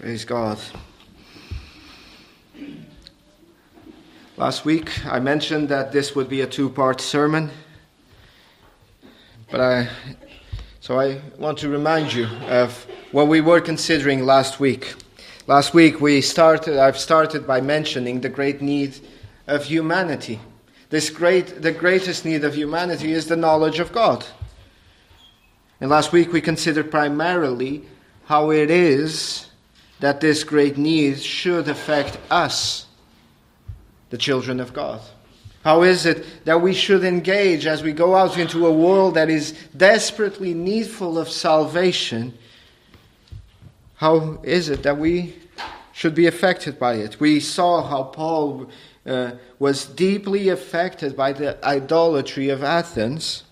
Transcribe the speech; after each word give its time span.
Praise 0.00 0.24
God. 0.24 0.60
Last 4.36 4.64
week 4.64 5.04
I 5.04 5.18
mentioned 5.18 5.70
that 5.70 5.90
this 5.90 6.14
would 6.14 6.28
be 6.28 6.40
a 6.42 6.46
two 6.46 6.70
part 6.70 7.00
sermon. 7.00 7.50
But 9.50 9.60
I 9.60 9.88
so 10.78 11.00
I 11.00 11.20
want 11.36 11.58
to 11.58 11.68
remind 11.68 12.12
you 12.12 12.26
of 12.46 12.86
what 13.10 13.26
we 13.26 13.40
were 13.40 13.60
considering 13.60 14.24
last 14.24 14.60
week. 14.60 14.94
Last 15.48 15.74
week 15.74 16.00
we 16.00 16.20
started 16.20 16.78
I've 16.78 16.96
started 16.96 17.44
by 17.44 17.60
mentioning 17.60 18.20
the 18.20 18.28
great 18.28 18.62
need 18.62 19.00
of 19.48 19.64
humanity. 19.64 20.38
This 20.90 21.10
great 21.10 21.60
the 21.60 21.72
greatest 21.72 22.24
need 22.24 22.44
of 22.44 22.54
humanity 22.54 23.10
is 23.10 23.26
the 23.26 23.36
knowledge 23.36 23.80
of 23.80 23.90
God. 23.90 24.24
And 25.80 25.90
last 25.90 26.12
week 26.12 26.32
we 26.32 26.40
considered 26.40 26.88
primarily 26.88 27.84
how 28.26 28.52
it 28.52 28.70
is 28.70 29.47
that 30.00 30.20
this 30.20 30.44
great 30.44 30.78
need 30.78 31.20
should 31.20 31.68
affect 31.68 32.18
us, 32.30 32.86
the 34.10 34.18
children 34.18 34.60
of 34.60 34.72
God. 34.72 35.00
How 35.64 35.82
is 35.82 36.06
it 36.06 36.44
that 36.44 36.62
we 36.62 36.72
should 36.72 37.04
engage 37.04 37.66
as 37.66 37.82
we 37.82 37.92
go 37.92 38.14
out 38.14 38.38
into 38.38 38.66
a 38.66 38.72
world 38.72 39.14
that 39.14 39.28
is 39.28 39.52
desperately 39.76 40.54
needful 40.54 41.18
of 41.18 41.28
salvation? 41.28 42.32
How 43.96 44.38
is 44.44 44.68
it 44.68 44.84
that 44.84 44.98
we 44.98 45.34
should 45.92 46.14
be 46.14 46.26
affected 46.26 46.78
by 46.78 46.94
it? 46.94 47.18
We 47.18 47.40
saw 47.40 47.82
how 47.82 48.04
Paul 48.04 48.70
uh, 49.04 49.32
was 49.58 49.84
deeply 49.84 50.48
affected 50.48 51.16
by 51.16 51.32
the 51.32 51.62
idolatry 51.64 52.50
of 52.50 52.62
Athens. 52.62 53.42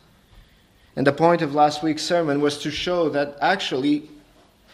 And 0.95 1.07
the 1.07 1.13
point 1.13 1.43
of 1.43 1.55
last 1.55 1.83
week's 1.83 2.03
sermon 2.03 2.41
was 2.41 2.59
to 2.59 2.71
show 2.71 3.09
that 3.11 3.37
actually 3.41 4.09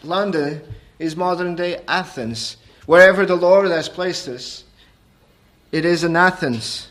London 0.03 0.61
is 1.03 1.17
modern 1.17 1.53
day 1.55 1.81
Athens. 1.85 2.55
Wherever 2.85 3.25
the 3.25 3.35
Lord 3.35 3.69
has 3.69 3.89
placed 3.89 4.29
us, 4.29 4.63
it 5.71 5.83
is 5.83 6.05
in 6.05 6.15
Athens. 6.15 6.87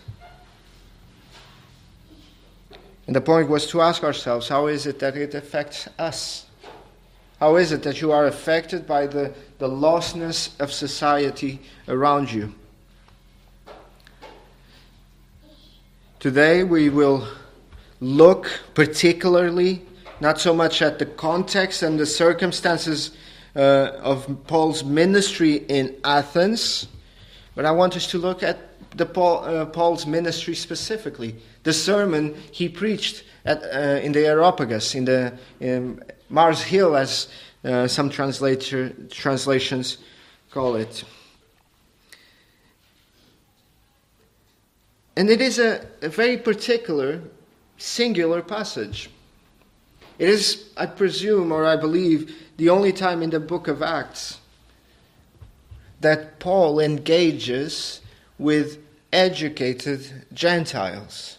And 3.06 3.16
the 3.16 3.22
point 3.22 3.48
was 3.48 3.66
to 3.68 3.80
ask 3.80 4.04
ourselves 4.04 4.48
how 4.48 4.66
is 4.66 4.86
it 4.86 4.98
that 4.98 5.16
it 5.16 5.34
affects 5.34 5.88
us? 5.98 6.46
How 7.40 7.56
is 7.56 7.72
it 7.72 7.82
that 7.84 8.00
you 8.02 8.12
are 8.12 8.26
affected 8.26 8.86
by 8.86 9.06
the, 9.06 9.32
the 9.58 9.68
lostness 9.68 10.60
of 10.60 10.70
society 10.70 11.60
around 11.88 12.30
you? 12.30 12.54
Today 16.20 16.62
we 16.62 16.90
will 16.90 17.26
look 18.00 18.60
particularly 18.74 19.82
not 20.20 20.38
so 20.38 20.54
much 20.54 20.82
at 20.82 20.98
the 20.98 21.06
context 21.06 21.82
and 21.82 21.98
the 21.98 22.06
circumstances 22.06 23.16
uh, 23.54 23.90
of 24.02 24.46
Paul's 24.46 24.84
ministry 24.84 25.64
in 25.68 25.96
Athens, 26.04 26.86
but 27.54 27.64
I 27.64 27.70
want 27.70 27.96
us 27.96 28.06
to 28.12 28.18
look 28.18 28.42
at 28.42 28.58
the 28.96 29.06
Paul, 29.06 29.44
uh, 29.44 29.66
Paul's 29.66 30.06
ministry 30.06 30.54
specifically. 30.54 31.36
The 31.62 31.72
sermon 31.72 32.34
he 32.50 32.68
preached 32.68 33.24
at, 33.44 33.62
uh, 33.62 34.00
in 34.02 34.12
the 34.12 34.26
Areopagus, 34.26 34.94
in 34.94 35.04
the 35.04 35.38
in 35.60 36.02
Mars 36.28 36.62
Hill, 36.62 36.96
as 36.96 37.28
uh, 37.64 37.86
some 37.86 38.10
translator, 38.10 38.90
translations 39.10 39.98
call 40.50 40.76
it. 40.76 41.04
And 45.16 45.28
it 45.28 45.40
is 45.40 45.58
a, 45.58 45.86
a 46.00 46.08
very 46.08 46.38
particular, 46.38 47.22
singular 47.76 48.42
passage. 48.42 49.10
It 50.22 50.28
is, 50.28 50.66
I 50.76 50.86
presume, 50.86 51.50
or 51.50 51.64
I 51.64 51.74
believe, 51.74 52.32
the 52.56 52.68
only 52.68 52.92
time 52.92 53.24
in 53.24 53.30
the 53.30 53.40
book 53.40 53.66
of 53.66 53.82
Acts 53.82 54.38
that 56.00 56.38
Paul 56.38 56.78
engages 56.78 58.00
with 58.38 58.78
educated 59.12 60.26
Gentiles. 60.32 61.38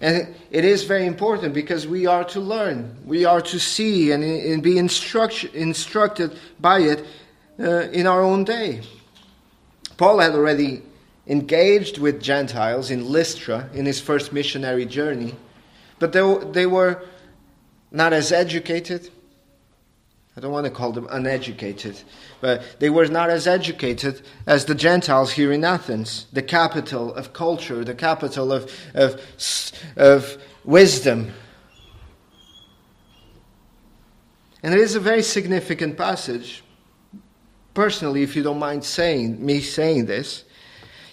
And 0.00 0.34
it 0.50 0.64
is 0.64 0.82
very 0.82 1.06
important 1.06 1.54
because 1.54 1.86
we 1.86 2.06
are 2.06 2.24
to 2.24 2.40
learn, 2.40 2.96
we 3.06 3.24
are 3.24 3.40
to 3.40 3.60
see 3.60 4.10
and, 4.10 4.60
be 4.64 4.76
instruct, 4.76 5.44
instructed 5.54 6.36
by 6.58 6.80
it 6.80 7.06
uh, 7.60 7.82
in 7.92 8.08
our 8.08 8.20
own 8.20 8.42
day. 8.42 8.80
Paul 9.96 10.18
had 10.18 10.32
already 10.32 10.82
engaged 11.28 11.98
with 11.98 12.20
Gentiles 12.20 12.90
in 12.90 13.08
Lystra 13.08 13.70
in 13.72 13.86
his 13.86 14.00
first 14.00 14.32
missionary 14.32 14.86
journey, 14.86 15.36
but 16.00 16.12
they, 16.12 16.36
they 16.50 16.66
were 16.66 17.04
not 17.90 18.12
as 18.12 18.32
educated. 18.32 19.10
I 20.36 20.40
don't 20.40 20.52
want 20.52 20.64
to 20.64 20.70
call 20.70 20.92
them 20.92 21.08
uneducated, 21.10 22.00
but 22.40 22.62
they 22.78 22.88
were 22.88 23.08
not 23.08 23.30
as 23.30 23.46
educated 23.46 24.22
as 24.46 24.64
the 24.64 24.74
Gentiles 24.74 25.32
here 25.32 25.52
in 25.52 25.64
Athens, 25.64 26.26
the 26.32 26.42
capital 26.42 27.12
of 27.14 27.32
culture, 27.32 27.84
the 27.84 27.94
capital 27.94 28.52
of, 28.52 28.72
of, 28.94 29.20
of 29.96 30.42
wisdom. 30.64 31.32
And 34.62 34.72
it 34.72 34.80
is 34.80 34.94
a 34.94 35.00
very 35.00 35.22
significant 35.22 35.96
passage, 35.96 36.62
personally, 37.74 38.22
if 38.22 38.36
you 38.36 38.42
don't 38.42 38.58
mind 38.58 38.84
saying 38.84 39.44
me 39.44 39.60
saying 39.60 40.06
this, 40.06 40.44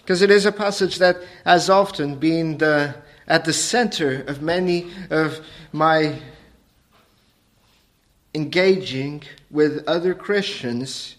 because 0.01 0.21
it 0.21 0.31
is 0.31 0.45
a 0.45 0.51
passage 0.51 0.99
that 0.99 1.17
has 1.43 1.69
often 1.69 2.15
been 2.15 2.59
the, 2.59 2.95
at 3.27 3.45
the 3.45 3.53
center 3.53 4.21
of 4.27 4.41
many 4.41 4.89
of 5.09 5.39
my 5.71 6.19
engaging 8.33 9.23
with 9.49 9.83
other 9.87 10.13
Christians, 10.13 11.15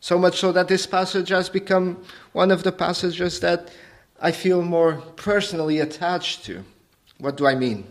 so 0.00 0.18
much 0.18 0.38
so 0.38 0.52
that 0.52 0.68
this 0.68 0.86
passage 0.86 1.28
has 1.28 1.48
become 1.48 2.02
one 2.32 2.50
of 2.50 2.62
the 2.62 2.72
passages 2.72 3.40
that 3.40 3.70
I 4.20 4.32
feel 4.32 4.62
more 4.62 5.02
personally 5.16 5.78
attached 5.80 6.44
to. 6.44 6.64
What 7.18 7.36
do 7.36 7.46
I 7.46 7.54
mean? 7.54 7.86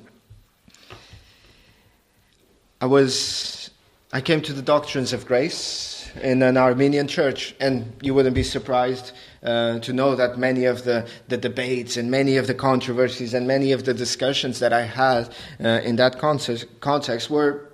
I 2.82 2.86
was 2.86 3.70
I 4.14 4.20
came 4.20 4.42
to 4.42 4.52
the 4.54 4.62
doctrines 4.62 5.14
of 5.14 5.26
grace 5.26 6.12
in 6.22 6.42
an 6.44 6.58
Arminian 6.58 7.08
church, 7.08 7.56
and 7.62 7.94
you 8.02 8.14
wouldn't 8.14 8.36
be 8.36 8.44
surprised 8.44 9.14
uh, 9.42 9.80
to 9.80 9.94
know 9.94 10.16
that 10.16 10.38
many 10.38 10.66
of 10.66 10.84
the, 10.84 11.08
the 11.30 11.38
debates 11.38 11.96
and 11.96 12.12
many 12.12 12.36
of 12.36 12.48
the 12.48 12.54
controversies 12.54 13.34
and 13.34 13.48
many 13.48 13.72
of 13.72 13.86
the 13.86 13.94
discussions 13.94 14.60
that 14.60 14.74
I 14.74 14.82
had 14.82 15.34
uh, 15.64 15.80
in 15.86 15.96
that 15.96 16.20
context, 16.20 16.66
context 16.82 17.30
were 17.30 17.71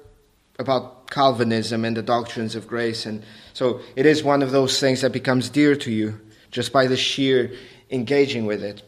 about 0.59 1.09
Calvinism 1.09 1.85
and 1.85 1.95
the 1.95 2.01
doctrines 2.01 2.56
of 2.56 2.68
grace. 2.68 3.06
And 3.06 3.23
so 3.53 3.81
it 3.95 4.06
is 4.06 4.23
one 4.23 4.41
of 4.41 4.51
those 4.51 4.79
things 4.79 5.01
that 5.01 5.12
becomes 5.12 5.50
dear 5.50 5.75
to 5.75 5.91
you 5.91 6.19
just 6.51 6.72
by 6.72 6.88
the 6.88 6.97
sheer 6.97 7.51
engaging 7.90 8.45
with 8.45 8.63
it. 8.63 8.81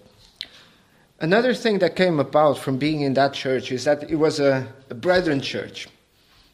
Another 1.20 1.54
thing 1.54 1.80
that 1.80 1.96
came 1.96 2.20
about 2.20 2.58
from 2.58 2.78
being 2.78 3.02
in 3.02 3.14
that 3.16 3.34
church 3.34 3.72
is 3.72 3.84
that 3.84 4.10
it 4.10 4.16
was 4.16 4.40
a, 4.40 4.68
a 4.90 4.96
brethren 4.96 5.42
church. 5.42 5.88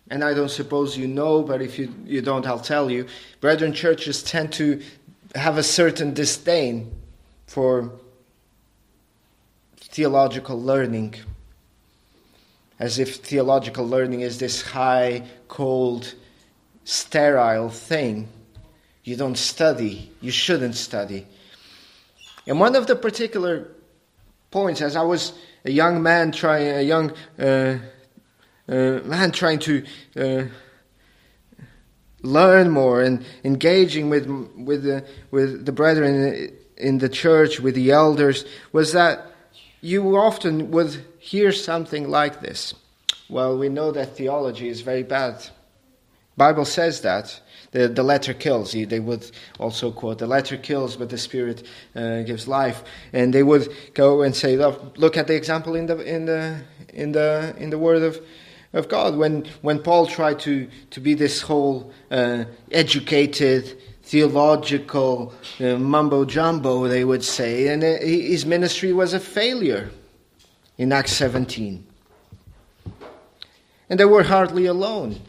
And 0.10 0.24
I 0.24 0.34
don't 0.34 0.50
suppose 0.50 0.98
you 0.98 1.08
know, 1.08 1.44
but 1.44 1.62
if 1.62 1.80
you, 1.80 1.94
you 2.06 2.22
don't, 2.22 2.46
I'll 2.46 2.60
tell 2.60 2.90
you. 2.90 3.08
Brethren 3.42 3.74
churches 3.74 4.24
tend 4.24 4.54
to 4.54 4.82
have 5.36 5.58
a 5.58 5.64
certain 5.64 6.14
disdain 6.14 6.92
for 7.48 7.92
theological 9.78 10.62
learning 10.62 11.16
as 12.80 13.00
if 13.00 13.18
theological 13.18 13.88
learning 13.88 14.22
is 14.22 14.38
this 14.38 14.62
high, 14.62 15.24
cold, 15.48 16.14
sterile 16.84 17.70
thing. 17.70 18.28
You 19.04 19.16
don't 19.16 19.38
study, 19.38 20.12
you 20.22 20.32
shouldn't 20.32 20.76
study. 20.76 21.28
And 22.48 22.60
one 22.60 22.76
of 22.76 22.88
the 22.88 22.96
particular 22.96 23.72
points, 24.52 24.82
as 24.82 24.96
I 24.96 25.04
was 25.04 25.34
a 25.64 25.72
young 25.72 26.02
man 26.02 26.32
trying, 26.32 26.70
a 26.70 26.82
young 26.82 27.12
uh, 27.40 27.78
uh, 28.68 29.00
man 29.04 29.32
trying 29.32 29.60
to 29.60 29.84
uh, 30.16 30.44
learn 32.22 32.70
more 32.70 33.02
and 33.02 33.24
engaging 33.44 34.10
with 34.10 34.28
with 34.58 34.84
the, 34.84 35.06
with 35.32 35.66
the 35.66 35.72
brethren 35.72 36.52
in 36.78 36.98
the 36.98 37.10
church, 37.10 37.60
with 37.60 37.76
the 37.76 37.92
elders, 37.92 38.46
was 38.72 38.92
that 38.94 39.32
you 39.82 40.18
often 40.18 40.72
would 40.72 41.06
hear 41.26 41.52
something 41.52 42.08
like 42.08 42.40
this. 42.42 42.76
Well, 43.30 43.58
we 43.58 43.68
know 43.68 43.92
that 43.92 44.16
theology 44.16 44.70
is 44.70 44.82
very 44.82 45.02
bad. 45.02 45.44
Bible 46.38 46.66
says 46.66 47.02
that. 47.02 47.42
The, 47.72 47.88
the 47.88 48.04
letter 48.04 48.34
kills. 48.36 48.74
They 48.74 49.00
would 49.00 49.32
also 49.60 49.92
quote, 49.92 50.20
the 50.20 50.28
letter 50.28 50.56
kills, 50.56 50.96
but 50.96 51.10
the 51.10 51.18
spirit 51.18 51.68
uh, 51.96 52.22
gives 52.22 52.48
life. 52.48 52.84
And 53.12 53.34
they 53.34 53.42
would 53.42 53.68
go 53.96 54.22
and 54.22 54.36
say, 54.36 54.56
look, 54.56 54.98
look 54.98 55.18
at 55.18 55.26
the 55.26 55.36
example 55.36 55.76
in 55.76 55.88
the, 55.88 55.98
in 56.00 56.26
the, 56.26 56.62
in 56.94 57.12
the, 57.12 57.56
in 57.58 57.72
the 57.72 57.80
word 57.80 58.04
of, 58.04 58.20
of 58.74 58.88
God. 58.88 59.18
When, 59.18 59.46
when 59.64 59.80
Paul 59.80 60.06
tried 60.06 60.40
to, 60.42 60.70
to 60.92 61.00
be 61.00 61.16
this 61.16 61.42
whole 61.42 61.92
uh, 62.12 62.46
educated, 62.72 63.82
theological 64.04 65.34
uh, 65.60 65.76
mumbo 65.78 66.24
jumbo, 66.24 66.88
they 66.88 67.04
would 67.04 67.24
say, 67.24 67.70
and 67.70 67.84
uh, 67.84 67.98
his 68.00 68.46
ministry 68.46 68.94
was 68.94 69.14
a 69.14 69.20
failure 69.20 69.90
in 70.78 70.92
Acts 70.92 71.14
17. 71.14 71.86
And 73.90 74.00
they 74.00 74.06
were 74.06 74.24
hardly 74.24 74.66
alone. 74.66 75.20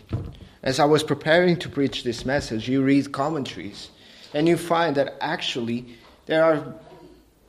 as 0.63 0.81
I 0.81 0.85
was 0.85 1.05
preparing 1.05 1.57
to 1.61 1.69
preach 1.69 2.03
this 2.03 2.25
message, 2.25 2.69
you 2.69 2.83
read 2.83 3.13
commentaries 3.13 3.91
and 4.35 4.49
you 4.49 4.57
find 4.57 4.97
that 4.97 5.15
actually 5.21 5.87
there 6.27 6.43
are 6.43 6.75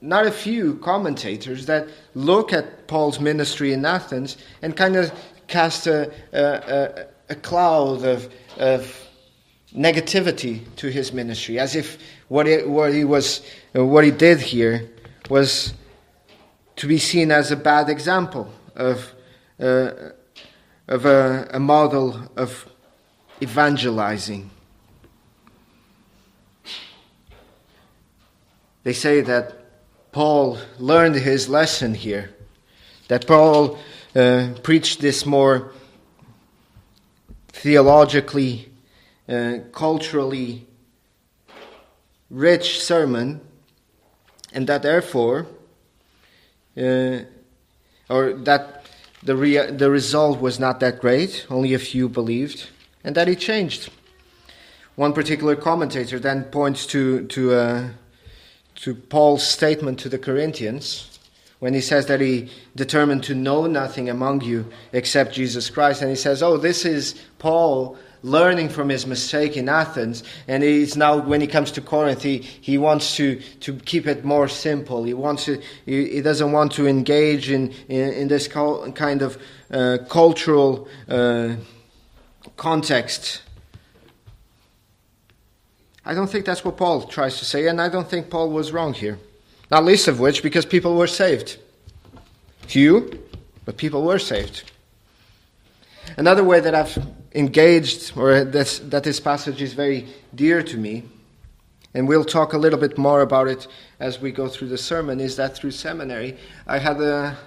not 0.01 0.27
a 0.27 0.31
few 0.31 0.75
commentators 0.75 1.65
that 1.65 1.87
look 2.13 2.53
at 2.53 2.87
Paul's 2.87 3.19
ministry 3.19 3.73
in 3.73 3.83
Athens 3.85 4.37
and 4.61 4.77
kind 4.77 4.95
of 4.95 5.11
cast 5.47 5.87
a, 5.87 6.11
a, 6.31 7.07
a 7.29 7.35
cloud 7.35 8.03
of, 8.05 8.31
of 8.57 9.07
negativity 9.73 10.61
to 10.75 10.89
his 10.89 11.11
ministry, 11.11 11.57
as 11.57 11.75
if 11.75 11.97
what, 12.27 12.47
it, 12.47 12.69
what, 12.69 12.93
he 12.93 13.03
was, 13.03 13.41
what 13.73 14.03
he 14.03 14.11
did 14.11 14.39
here 14.39 14.89
was 15.29 15.73
to 16.77 16.87
be 16.87 16.99
seen 16.99 17.31
as 17.31 17.51
a 17.51 17.55
bad 17.55 17.89
example 17.89 18.51
of, 18.75 19.13
uh, 19.59 19.91
of 20.87 21.05
a, 21.05 21.49
a 21.51 21.59
model 21.59 22.29
of 22.35 22.67
evangelizing. 23.41 24.49
They 28.83 28.93
say 28.93 29.21
that 29.21 29.55
Paul 30.11 30.59
learned 30.77 31.15
his 31.15 31.49
lesson 31.49 31.93
here, 31.93 32.33
that 33.07 33.27
Paul 33.27 33.79
uh, 34.15 34.49
preached 34.63 35.01
this 35.01 35.25
more 35.25 35.71
theologically, 37.49 38.71
uh, 39.27 39.57
culturally 39.73 40.67
rich 42.29 42.81
sermon, 42.81 43.41
and 44.53 44.67
that 44.67 44.83
therefore, 44.83 45.47
uh, 46.77 47.23
or 48.09 48.33
that 48.33 48.85
the, 49.23 49.33
the 49.75 49.89
result 49.89 50.39
was 50.39 50.59
not 50.59 50.79
that 50.79 50.99
great, 50.99 51.45
only 51.49 51.73
a 51.73 51.79
few 51.79 52.07
believed, 52.07 52.69
and 53.03 53.15
that 53.15 53.27
he 53.27 53.35
changed. 53.35 53.89
One 54.95 55.13
particular 55.13 55.55
commentator 55.55 56.19
then 56.19 56.45
points 56.45 56.85
to, 56.87 57.25
to, 57.27 57.53
uh, 57.53 57.89
to 58.75 58.95
Paul's 58.95 59.45
statement 59.45 59.99
to 59.99 60.09
the 60.09 60.17
Corinthians 60.17 61.19
when 61.59 61.73
he 61.73 61.81
says 61.81 62.05
that 62.05 62.21
he 62.21 62.49
determined 62.75 63.23
to 63.23 63.35
know 63.35 63.65
nothing 63.65 64.09
among 64.09 64.41
you 64.41 64.71
except 64.93 65.33
Jesus 65.33 65.69
Christ. 65.69 66.01
And 66.01 66.09
he 66.09 66.15
says, 66.15 66.43
Oh, 66.43 66.57
this 66.57 66.85
is 66.85 67.15
Paul 67.39 67.97
learning 68.23 68.69
from 68.69 68.89
his 68.89 69.05
mistake 69.05 69.57
in 69.57 69.69
Athens. 69.69 70.23
And 70.47 70.63
he's 70.63 70.97
now, 70.97 71.17
when 71.17 71.41
he 71.41 71.47
comes 71.47 71.71
to 71.71 71.81
Corinth, 71.81 72.23
he, 72.23 72.37
he 72.39 72.77
wants 72.77 73.15
to, 73.17 73.41
to 73.61 73.73
keep 73.73 74.07
it 74.07 74.25
more 74.25 74.47
simple. 74.47 75.03
He, 75.03 75.13
wants 75.13 75.45
to, 75.45 75.61
he, 75.85 76.09
he 76.09 76.21
doesn't 76.21 76.51
want 76.51 76.71
to 76.73 76.87
engage 76.87 77.49
in, 77.49 77.73
in, 77.87 78.13
in 78.13 78.27
this 78.27 78.47
kind 78.47 79.21
of 79.21 79.41
uh, 79.71 79.97
cultural 80.09 80.87
uh, 81.07 81.55
context. 82.55 83.41
I 86.05 86.13
don't 86.13 86.27
think 86.29 86.45
that's 86.45 86.63
what 86.63 86.77
Paul 86.77 87.03
tries 87.03 87.37
to 87.39 87.45
say, 87.45 87.67
and 87.67 87.81
I 87.81 87.89
don't 87.89 88.09
think 88.09 88.29
Paul 88.29 88.49
was 88.49 88.71
wrong 88.71 88.93
here. 88.93 89.19
Not 89.69 89.83
least 89.83 90.07
of 90.07 90.21
which 90.21 90.41
because 90.41 90.65
people 90.65 90.95
were 90.95 91.07
saved. 91.07 91.57
Few, 92.61 93.23
but 93.65 93.75
people 93.75 94.03
were 94.03 94.19
saved. 94.19 94.71
Another 96.15 96.43
way 96.43 96.59
that 96.59 96.73
I've 96.73 96.97
engaged, 97.33 98.17
or 98.17 98.43
that 98.43 99.03
this 99.03 99.19
passage 99.19 99.61
is 99.61 99.73
very 99.73 100.07
dear 100.33 100.63
to 100.63 100.77
me, 100.77 101.03
and 101.93 102.07
we'll 102.07 102.23
talk 102.23 102.53
a 102.53 102.57
little 102.57 102.79
bit 102.79 102.97
more 102.97 103.21
about 103.21 103.47
it 103.47 103.67
as 103.99 104.21
we 104.21 104.31
go 104.31 104.47
through 104.47 104.69
the 104.69 104.77
sermon, 104.77 105.19
is 105.19 105.35
that 105.35 105.55
through 105.55 105.71
seminary 105.71 106.37
I 106.65 106.77
had 106.77 107.01
a, 107.01 107.37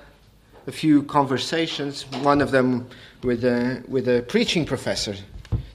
a 0.67 0.73
few 0.73 1.05
conversations, 1.05 2.03
one 2.23 2.41
of 2.41 2.51
them 2.51 2.89
with 3.23 3.45
a, 3.45 3.83
with 3.89 4.09
a 4.09 4.23
preaching 4.23 4.67
professor, 4.67 5.15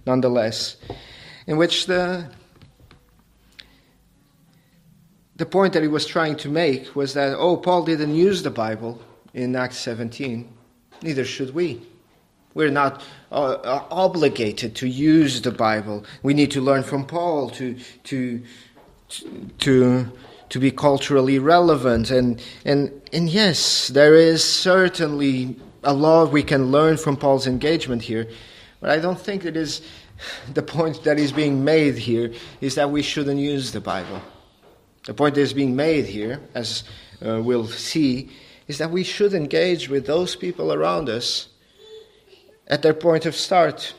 nonetheless, 0.05 0.77
in 1.47 1.57
which 1.57 1.85
the 1.87 2.29
the 5.37 5.45
point 5.45 5.73
that 5.73 5.81
he 5.81 5.89
was 5.89 6.05
trying 6.05 6.37
to 6.37 6.49
make 6.49 6.95
was 6.95 7.13
that, 7.13 7.35
oh, 7.37 7.57
Paul 7.57 7.83
didn't 7.83 8.15
use 8.15 8.41
the 8.41 8.49
Bible 8.49 9.01
in 9.33 9.53
Acts 9.53 9.77
17. 9.79 10.49
Neither 11.01 11.25
should 11.25 11.53
we. 11.53 11.81
We're 12.55 12.71
not 12.71 13.03
uh, 13.33 13.35
uh, 13.35 13.83
obligated 13.91 14.75
to 14.77 14.87
use 14.87 15.41
the 15.41 15.51
Bible. 15.51 16.05
We 16.23 16.33
need 16.33 16.51
to 16.51 16.61
learn 16.61 16.83
from 16.83 17.05
Paul 17.05 17.49
to, 17.51 17.77
to, 18.05 18.41
to, 19.59 20.11
to 20.49 20.59
be 20.59 20.71
culturally 20.71 21.37
relevant. 21.37 22.11
And, 22.11 22.41
and, 22.63 23.01
and 23.11 23.29
yes, 23.29 23.89
there 23.89 24.15
is 24.15 24.41
certainly 24.41 25.57
a 25.83 25.93
lot 25.93 26.31
we 26.31 26.43
can 26.43 26.71
learn 26.71 26.95
from 26.95 27.17
Paul's 27.17 27.45
engagement 27.45 28.01
here. 28.01 28.25
But 28.79 28.89
I 28.89 28.99
don't 28.99 29.19
think 29.19 29.43
it 29.43 29.57
is 29.57 29.81
the 30.53 30.63
point 30.63 31.03
that 31.03 31.19
is 31.19 31.33
being 31.33 31.65
made 31.65 31.97
here 31.97 32.31
is 32.61 32.75
that 32.75 32.89
we 32.89 33.01
shouldn't 33.01 33.39
use 33.39 33.73
the 33.73 33.81
Bible. 33.81 34.21
The 35.03 35.13
point 35.13 35.35
that 35.35 35.41
is 35.41 35.53
being 35.53 35.75
made 35.75 36.05
here, 36.05 36.39
as 36.53 36.85
uh, 37.23 37.41
we'll 37.43 37.67
see, 37.67 38.29
is 38.69 38.77
that 38.77 38.91
we 38.91 39.03
should 39.03 39.33
engage 39.33 39.89
with 39.89 40.07
those 40.07 40.37
people 40.37 40.71
around 40.71 41.09
us 41.09 41.49
at 42.67 42.81
their 42.81 42.93
point 42.93 43.25
of 43.25 43.35
start, 43.35 43.93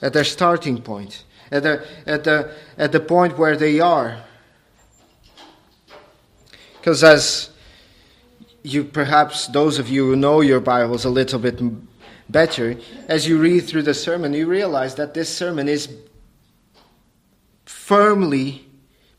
at 0.00 0.12
their 0.12 0.24
starting 0.24 0.82
point, 0.82 1.24
at 1.50 1.62
the, 1.62 1.86
at 2.06 2.24
the, 2.24 2.54
at 2.76 2.92
the 2.92 3.00
point 3.00 3.38
where 3.38 3.56
they 3.56 3.80
are. 3.80 4.22
Because 6.78 7.04
as 7.04 7.50
you 8.62 8.84
perhaps, 8.84 9.46
those 9.48 9.78
of 9.78 9.88
you 9.88 10.06
who 10.06 10.16
know 10.16 10.40
your 10.40 10.60
Bibles 10.60 11.04
a 11.04 11.10
little 11.10 11.38
bit 11.38 11.60
better, 12.28 12.76
as 13.08 13.28
you 13.28 13.38
read 13.38 13.60
through 13.60 13.82
the 13.82 13.94
sermon, 13.94 14.32
you 14.32 14.46
realize 14.46 14.94
that 14.96 15.14
this 15.14 15.28
sermon 15.28 15.68
is 15.68 15.88
firmly 17.64 18.66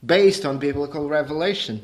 based 0.05 0.45
on 0.45 0.57
biblical 0.59 1.07
revelation. 1.07 1.81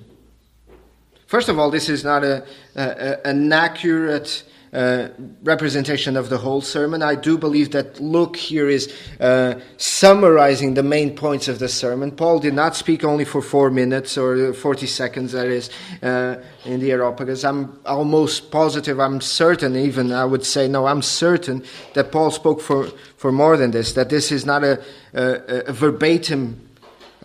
First 1.28 1.48
of 1.48 1.60
all, 1.60 1.69
this 1.69 1.90
is 1.90 2.04
not 2.04 2.24
a, 2.24 2.46
a 2.75 3.28
an 3.28 3.54
accurate 3.54 4.44
uh, 4.74 5.10
representation 5.44 6.16
of 6.16 6.30
the 6.30 6.38
whole 6.38 6.62
sermon. 6.62 7.01
I 7.01 7.16
do 7.16 7.38
believe 7.38 7.71
that 7.71 8.00
Luke 8.00 8.36
here 8.36 8.69
is 8.69 8.94
uh, 9.19 9.56
summarizing 9.77 10.75
the 10.75 10.83
main 10.83 11.16
points 11.16 11.48
of 11.48 11.60
the 11.60 11.68
sermon. 11.68 12.12
Paul 12.12 12.39
did 12.39 12.54
not 12.54 12.75
speak 12.75 13.04
only 13.04 13.25
for 13.25 13.42
four 13.42 13.69
minutes 13.69 14.18
or 14.18 14.54
40 14.54 14.86
seconds, 14.88 15.31
that 15.31 15.48
is, 15.48 15.69
uh, 16.01 16.36
in 16.66 16.80
the 16.80 16.92
Areopagus. 16.92 17.44
I'm 17.44 17.80
almost 17.86 18.51
positive, 18.51 19.00
I'm 19.00 19.21
certain, 19.21 19.75
even, 19.75 20.12
I 20.12 20.25
would 20.25 20.45
say, 20.45 20.68
no, 20.68 20.86
I'm 20.86 21.01
certain 21.01 21.63
that 21.94 22.12
Paul 22.12 22.31
spoke 22.31 22.62
for, 22.62 22.88
for 23.18 23.31
more 23.31 23.57
than 23.57 23.72
this, 23.72 23.94
that 23.94 24.10
this 24.10 24.31
is 24.31 24.45
not 24.45 24.63
a, 24.63 24.83
a, 25.13 25.63
a 25.68 25.74
verbatim 25.74 26.70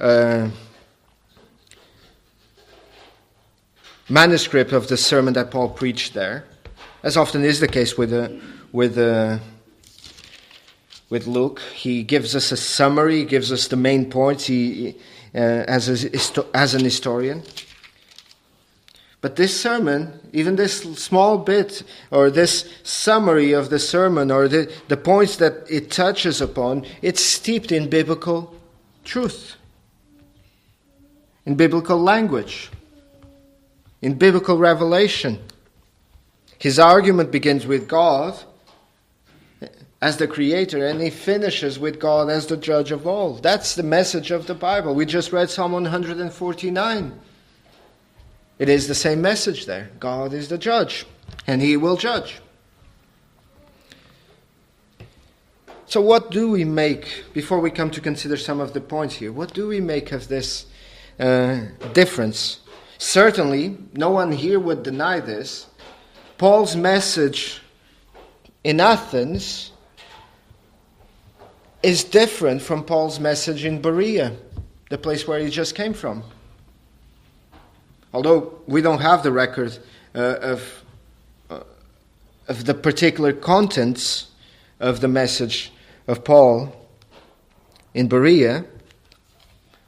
uh, 0.01 0.49
manuscript 4.09 4.73
of 4.73 4.89
the 4.89 4.97
sermon 4.97 5.35
that 5.35 5.51
Paul 5.51 5.71
preached 5.71 6.15
there, 6.15 6.45
as 7.05 7.17
often 7.17 7.45
is 7.45 7.61
the 7.61 7.69
case 7.69 7.97
with, 7.97 8.13
uh, 8.13 8.29
with, 8.73 8.99
uh, 8.99 9.39
with 11.11 11.27
Luke. 11.27 11.61
He 11.75 12.03
gives 12.03 12.35
us 12.35 12.51
a 12.51 12.57
summary, 12.57 13.25
gives 13.25 13.53
us 13.53 13.69
the 13.69 13.77
main 13.77 14.11
points 14.11 14.47
he, 14.47 14.97
uh, 15.35 15.39
as, 15.39 15.89
a, 16.05 16.47
as 16.57 16.75
an 16.75 16.83
historian. 16.83 17.43
But 19.21 19.37
this 19.37 19.59
sermon, 19.59 20.19
even 20.33 20.57
this 20.57 20.81
small 20.99 21.39
bit, 21.39 21.83
or 22.11 22.31
this 22.31 22.69
summary 22.83 23.53
of 23.53 23.71
the 23.71 23.79
sermon, 23.79 24.31
or 24.31 24.49
the, 24.49 24.73
the 24.89 24.97
points 24.97 25.37
that 25.37 25.71
it 25.71 25.91
touches 25.91 26.41
upon, 26.41 26.87
it's 27.03 27.23
steeped 27.23 27.71
in 27.71 27.89
biblical 27.89 28.55
truth, 29.05 29.57
in 31.45 31.55
biblical 31.55 31.99
language 31.99 32.71
in 34.05 34.13
biblical 34.13 34.59
revelation. 34.59 35.39
His 36.59 36.79
argument 36.79 37.31
begins 37.31 37.67
with 37.67 37.89
God 37.89 38.39
as 40.01 40.17
the 40.17 40.29
creator 40.29 40.87
and 40.87 41.01
he 41.01 41.11
finishes 41.11 41.79
with 41.79 41.99
God 41.99 42.31
as 42.31 42.47
the 42.47 42.57
judge 42.57 42.91
of 42.91 43.07
all. 43.07 43.35
That's 43.35 43.75
the 43.75 43.83
message 43.83 44.31
of 44.31 44.47
the 44.47 44.55
Bible. 44.55 44.95
We 44.95 45.07
just 45.07 45.33
read 45.33 45.51
Psalm 45.51 45.73
149. 45.73 47.21
It 48.59 48.69
is 48.69 48.87
the 48.87 48.95
same 48.95 49.21
message 49.21 49.67
there. 49.67 49.91
God 49.99 50.33
is 50.33 50.49
the 50.49 50.59
judge 50.59 51.07
and 51.47 51.61
he 51.61 51.77
will 51.77 51.97
judge. 51.97 52.41
So, 55.87 56.01
what 56.01 56.31
do 56.31 56.51
we 56.51 56.65
make, 56.65 57.25
before 57.35 57.61
we 57.61 57.71
come 57.71 57.91
to 57.91 58.01
consider 58.01 58.37
some 58.37 58.59
of 58.59 58.73
the 58.73 58.81
points 58.81 59.17
here, 59.17 59.33
what 59.33 59.53
do 59.53 59.69
we 59.69 59.81
make 59.81 60.13
of 60.13 60.29
this 60.29 60.67
uh, 61.21 61.61
difference 61.93 62.61
Certainly, 62.99 63.77
no 63.93 64.11
one 64.11 64.33
here 64.33 64.59
would 64.59 64.83
deny 64.83 65.21
this. 65.21 65.67
Paul's 66.39 66.75
message 66.75 67.61
in 68.65 68.81
Athens 68.81 69.71
is 71.83 72.03
different 72.03 72.63
from 72.63 72.83
Paul's 72.83 73.21
message 73.21 73.65
in 73.65 73.81
Berea, 73.81 74.35
the 74.91 74.99
place 74.99 75.29
where 75.29 75.39
he 75.39 75.51
just 75.51 75.75
came 75.75 75.93
from. 75.93 76.25
Although 78.13 78.59
we 78.67 78.81
don't 78.81 79.01
have 79.01 79.23
the 79.23 79.33
record 79.33 79.79
uh, 80.15 80.37
of, 80.41 80.85
uh, 81.51 81.61
of 82.49 82.65
the 82.65 82.75
particular 82.75 83.33
contents 83.33 84.29
of 84.81 85.01
the 85.01 85.09
message 85.09 85.73
of 86.07 86.25
Paul 86.25 86.75
in 87.93 88.09
Berea. 88.09 88.65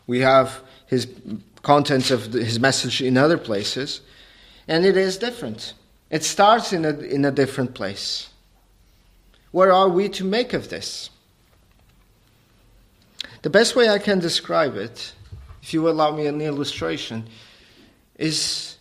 We 0.07 0.21
have 0.21 0.63
his 0.87 1.09
contents 1.63 2.11
of 2.11 2.33
his 2.33 2.61
message 2.61 3.03
in 3.03 3.17
other 3.17 3.39
places, 3.39 4.01
and 4.69 4.85
it 4.85 4.97
is 4.97 5.19
different. 5.19 5.75
It 6.11 6.25
starts 6.25 6.73
in 6.73 6.85
a, 6.85 6.91
in 6.91 7.25
a 7.25 7.31
different 7.31 7.75
place. 7.75 8.31
Where 9.51 9.73
are 9.73 9.89
we 9.89 10.09
to 10.11 10.25
make 10.25 10.53
of 10.53 10.69
this? 10.69 11.11
The 13.43 13.51
best 13.51 13.77
way 13.77 13.89
I 13.89 13.99
can 13.99 14.19
describe 14.19 14.77
it, 14.77 15.13
if 15.63 15.73
you 15.73 15.89
allow 15.89 16.15
me 16.15 16.27
an 16.27 16.41
illustration, 16.41 17.29
is 18.17 18.77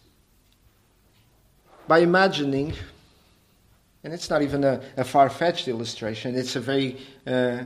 by 1.87 1.99
imagining, 1.99 2.73
and 4.03 4.13
it's 4.13 4.29
not 4.29 4.41
even 4.41 4.63
a, 4.63 4.81
a 4.97 5.03
far 5.03 5.29
fetched 5.29 5.67
illustration, 5.67 6.35
it's 6.35 6.55
a 6.55 6.59
very 6.59 6.97
uh, 7.27 7.63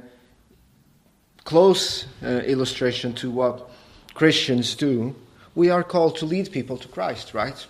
close 1.46 2.06
uh, 2.24 2.28
illustration 2.28 3.14
to 3.14 3.32
what 3.32 3.70
Christians 4.14 4.76
do. 4.76 5.16
We 5.56 5.70
are 5.70 5.84
called 5.84 6.18
to 6.18 6.26
lead 6.26 6.52
people 6.52 6.78
to 6.78 6.88
Christ, 6.88 7.34
right? 7.34 7.66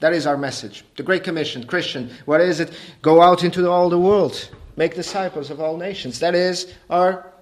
That 0.00 0.12
is 0.12 0.26
our 0.26 0.36
message. 0.36 0.84
The 0.96 1.02
Great 1.02 1.24
Commission, 1.24 1.66
Christian, 1.66 2.10
what 2.26 2.40
is 2.40 2.60
it? 2.60 2.70
Go 3.02 3.22
out 3.22 3.42
into 3.42 3.70
all 3.70 3.88
the 3.88 3.98
world, 3.98 4.50
make 4.76 4.94
disciples 4.94 5.50
of 5.50 5.60
all 5.60 5.76
nations. 5.76 6.18
That 6.20 6.34
is 6.34 6.72
our 6.90 7.32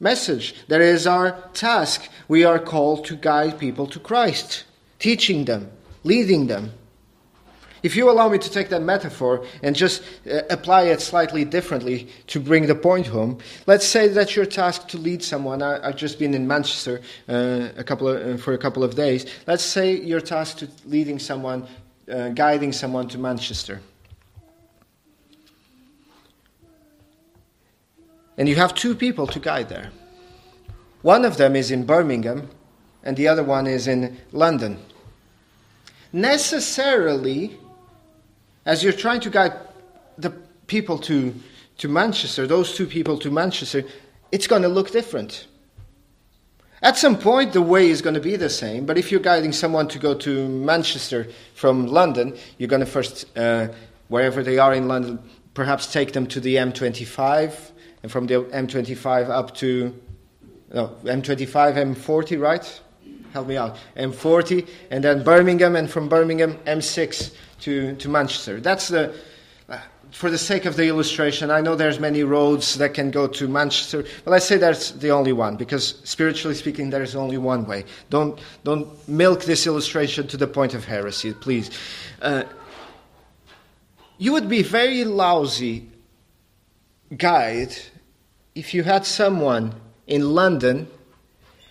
message. 0.00 0.54
That 0.68 0.80
is 0.80 1.06
our 1.06 1.40
task. 1.52 2.08
We 2.26 2.44
are 2.44 2.58
called 2.58 3.04
to 3.06 3.16
guide 3.16 3.58
people 3.58 3.86
to 3.88 4.00
Christ, 4.00 4.64
teaching 4.98 5.44
them, 5.44 5.70
leading 6.02 6.48
them. 6.48 6.72
If 7.82 7.96
you 7.96 8.10
allow 8.10 8.28
me 8.28 8.38
to 8.38 8.50
take 8.50 8.68
that 8.70 8.82
metaphor 8.82 9.46
and 9.62 9.74
just 9.74 10.02
uh, 10.30 10.42
apply 10.50 10.82
it 10.84 11.00
slightly 11.00 11.44
differently 11.44 12.08
to 12.26 12.40
bring 12.40 12.66
the 12.66 12.74
point 12.74 13.06
home, 13.06 13.38
let's 13.66 13.86
say 13.86 14.08
that 14.08 14.36
your 14.36 14.44
task 14.44 14.88
to 14.88 14.98
lead 14.98 15.22
someone. 15.22 15.62
I, 15.62 15.86
have 15.86 15.96
just 15.96 16.18
been 16.18 16.34
in 16.34 16.46
Manchester 16.46 17.00
uh, 17.28 17.68
a 17.76 17.84
couple 17.84 18.08
of, 18.08 18.34
uh, 18.34 18.36
for 18.36 18.52
a 18.52 18.58
couple 18.58 18.84
of 18.84 18.96
days. 18.96 19.24
Let's 19.46 19.64
say 19.64 19.94
your 19.94 20.20
task 20.20 20.58
to 20.58 20.68
leading 20.84 21.18
someone, 21.18 21.66
uh, 22.10 22.28
guiding 22.30 22.72
someone 22.72 23.08
to 23.08 23.18
Manchester. 23.18 23.80
And 28.36 28.48
you 28.48 28.56
have 28.56 28.74
two 28.74 28.94
people 28.94 29.26
to 29.28 29.38
guide 29.38 29.68
there. 29.68 29.90
One 31.02 31.24
of 31.24 31.36
them 31.36 31.56
is 31.56 31.70
in 31.70 31.84
Birmingham, 31.84 32.48
and 33.02 33.16
the 33.16 33.28
other 33.28 33.44
one 33.44 33.66
is 33.66 33.86
in 33.86 34.16
London. 34.32 34.78
Necessarily, 36.12 37.58
as 38.66 38.82
you're 38.82 38.92
trying 38.92 39.20
to 39.20 39.30
guide 39.30 39.52
the 40.18 40.30
people 40.66 40.98
to, 40.98 41.34
to 41.78 41.88
Manchester, 41.88 42.46
those 42.46 42.74
two 42.74 42.86
people 42.86 43.18
to 43.18 43.30
Manchester, 43.30 43.84
it's 44.32 44.46
going 44.46 44.62
to 44.62 44.68
look 44.68 44.90
different. 44.90 45.46
At 46.82 46.96
some 46.96 47.18
point, 47.18 47.52
the 47.52 47.60
way 47.60 47.90
is 47.90 48.00
going 48.00 48.14
to 48.14 48.20
be 48.20 48.36
the 48.36 48.48
same, 48.48 48.86
but 48.86 48.96
if 48.96 49.10
you're 49.10 49.20
guiding 49.20 49.52
someone 49.52 49.86
to 49.88 49.98
go 49.98 50.14
to 50.14 50.48
Manchester 50.48 51.26
from 51.54 51.86
London, 51.86 52.34
you're 52.56 52.70
going 52.70 52.80
to 52.80 52.86
first, 52.86 53.26
uh, 53.36 53.68
wherever 54.08 54.42
they 54.42 54.58
are 54.58 54.72
in 54.72 54.88
London, 54.88 55.18
perhaps 55.52 55.92
take 55.92 56.12
them 56.14 56.26
to 56.28 56.40
the 56.40 56.56
M25, 56.56 57.70
and 58.02 58.10
from 58.10 58.26
the 58.26 58.34
M25 58.44 59.28
up 59.28 59.54
to 59.56 59.94
no, 60.72 60.96
M25, 61.04 61.94
M40, 61.94 62.40
right? 62.40 62.80
Help 63.32 63.48
me 63.48 63.58
out. 63.58 63.76
M40, 63.96 64.66
and 64.90 65.04
then 65.04 65.22
Birmingham, 65.22 65.76
and 65.76 65.90
from 65.90 66.08
Birmingham, 66.08 66.54
M6 66.66 67.34
to, 67.60 67.94
to 67.96 68.08
Manchester. 68.08 68.58
That's 68.58 68.88
the, 68.88 69.14
for 70.12 70.30
the 70.30 70.38
sake 70.38 70.64
of 70.64 70.76
the 70.76 70.88
illustration, 70.88 71.50
I 71.50 71.60
know 71.60 71.74
there's 71.74 72.00
many 72.00 72.24
roads 72.24 72.76
that 72.76 72.94
can 72.94 73.10
go 73.10 73.26
to 73.28 73.48
Manchester, 73.48 74.04
but 74.24 74.30
let's 74.30 74.46
say 74.46 74.56
that's 74.56 74.90
the 74.92 75.10
only 75.10 75.32
one, 75.32 75.56
because 75.56 76.00
spiritually 76.04 76.54
speaking, 76.54 76.90
there's 76.90 77.14
only 77.14 77.38
one 77.38 77.66
way. 77.66 77.84
Don't, 78.08 78.38
don't 78.64 79.08
milk 79.08 79.44
this 79.44 79.66
illustration 79.66 80.26
to 80.28 80.36
the 80.36 80.46
point 80.46 80.74
of 80.74 80.84
heresy, 80.84 81.32
please. 81.32 81.70
Uh, 82.20 82.44
you 84.18 84.32
would 84.32 84.48
be 84.48 84.62
very 84.62 85.04
lousy 85.04 85.88
guide 87.16 87.74
if 88.54 88.74
you 88.74 88.82
had 88.82 89.06
someone 89.06 89.74
in 90.06 90.34
London 90.34 90.88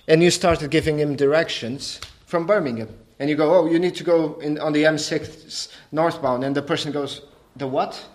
and 0.08 0.24
you 0.24 0.32
started 0.32 0.72
giving 0.72 0.98
him 0.98 1.16
directions 1.16 2.00
from 2.26 2.48
Birmingham 2.48 2.90
and 3.20 3.30
you 3.30 3.36
go, 3.36 3.54
oh, 3.54 3.66
you 3.66 3.78
need 3.80 3.96
to 3.96 4.04
go 4.04 4.40
in, 4.40 4.58
on 4.60 4.72
the 4.72 4.84
M6 4.84 5.68
northbound, 5.92 6.44
and 6.44 6.56
the 6.56 6.62
person 6.62 6.92
goes, 6.92 7.22
the 7.56 7.68
what? 7.68 8.08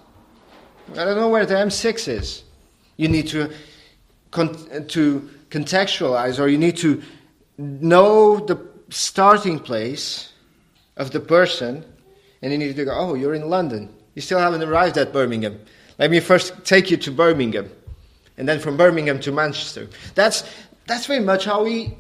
I 0.93 1.05
don't 1.05 1.17
know 1.17 1.29
where 1.29 1.47
the 1.47 1.55
M6 1.55 2.09
is. 2.09 2.43
You 2.97 3.09
need 3.09 3.29
to, 3.29 3.51
con- 4.31 4.87
to 4.89 5.31
contextualize, 5.51 6.39
or 6.39 6.49
you 6.49 6.59
need 6.59 6.77
to 6.79 7.03
know 7.59 8.39
the 8.41 8.65
starting 8.91 9.59
place 9.59 10.33
of 10.97 11.11
the 11.11 11.21
person, 11.21 11.85
and 12.43 12.53
you 12.53 12.59
need 12.59 12.77
to 12.77 12.85
go, 12.85 12.93
oh, 12.95 13.15
you're 13.15 13.35
in 13.35 13.49
London. 13.49 13.93
You 14.15 14.23
still 14.23 14.39
haven't 14.39 14.63
arrived 14.63 14.97
at 14.99 15.13
Birmingham. 15.13 15.59
Let 15.99 16.11
me 16.11 16.21
first 16.21 16.65
take 16.65 16.91
you 16.91 16.97
to 16.99 17.11
Birmingham, 17.11 17.71
and 18.37 18.49
then 18.49 18.61
from 18.61 18.77
Birmingham 18.77 19.19
to 19.21 19.33
Manchester. 19.33 19.89
That's, 20.15 20.45
that's 20.87 21.07
very 21.07 21.21
much 21.21 21.45
how 21.45 21.65
we 21.65 21.97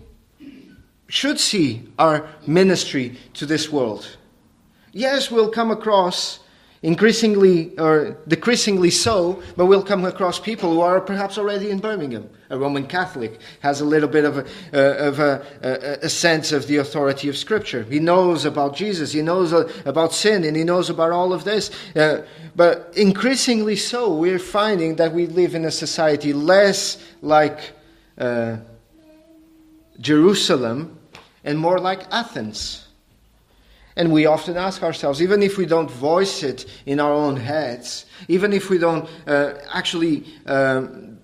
should 1.08 1.40
see 1.40 1.88
our 1.98 2.28
ministry 2.46 3.16
to 3.34 3.46
this 3.46 3.70
world. 3.70 4.16
Yes, 4.92 5.30
we'll 5.30 5.50
come 5.50 5.70
across 5.70 6.40
increasingly 6.84 7.76
or 7.78 8.18
decreasingly 8.28 8.90
so, 8.90 9.42
but 9.56 9.64
we'll 9.64 9.82
come 9.82 10.04
across 10.04 10.38
people 10.38 10.70
who 10.70 10.82
are 10.82 11.00
perhaps 11.00 11.38
already 11.38 11.70
in 11.70 11.78
Birmingham. 11.78 12.28
A 12.50 12.58
Roman 12.58 12.86
Catholic 12.86 13.40
has 13.60 13.80
a 13.80 13.86
little 13.86 14.08
bit 14.08 14.26
of 14.26 14.36
a, 14.36 14.44
uh, 14.74 15.08
of 15.08 15.18
a, 15.18 15.46
a, 15.62 16.04
a, 16.04 16.08
sense 16.10 16.52
of 16.52 16.66
the 16.66 16.76
authority 16.76 17.30
of 17.30 17.38
Scripture. 17.38 17.84
He 17.84 18.00
knows 18.00 18.44
about 18.44 18.76
Jesus, 18.76 19.12
he 19.12 19.22
knows 19.22 19.52
about 19.86 20.12
sin, 20.12 20.44
and 20.44 20.54
he 20.54 20.62
knows 20.62 20.90
about 20.90 21.10
all 21.10 21.32
of 21.32 21.44
this. 21.44 21.70
Uh, 21.96 22.26
but 22.54 22.92
increasingly 22.94 23.76
so, 23.76 24.14
we're 24.14 24.38
finding 24.38 24.96
that 24.96 25.14
we 25.14 25.26
live 25.26 25.54
in 25.54 25.64
a 25.64 25.70
society 25.70 26.34
less 26.34 27.02
like 27.22 27.72
uh, 28.18 28.58
Jerusalem 30.00 30.98
and 31.44 31.58
more 31.58 31.78
like 31.78 32.02
Athens. 32.12 32.83
And 33.96 34.12
we 34.12 34.26
often 34.26 34.56
ask 34.56 34.82
ourselves, 34.82 35.22
even 35.22 35.42
if 35.42 35.56
we 35.56 35.66
don't 35.66 35.90
voice 35.90 36.42
it 36.42 36.66
in 36.84 36.98
our 36.98 37.12
own 37.12 37.36
heads, 37.36 38.06
even 38.26 38.52
if 38.52 38.68
we 38.68 38.78
don't 38.78 39.08
uh, 39.26 39.54
actually 39.72 40.24
um, 40.46 41.18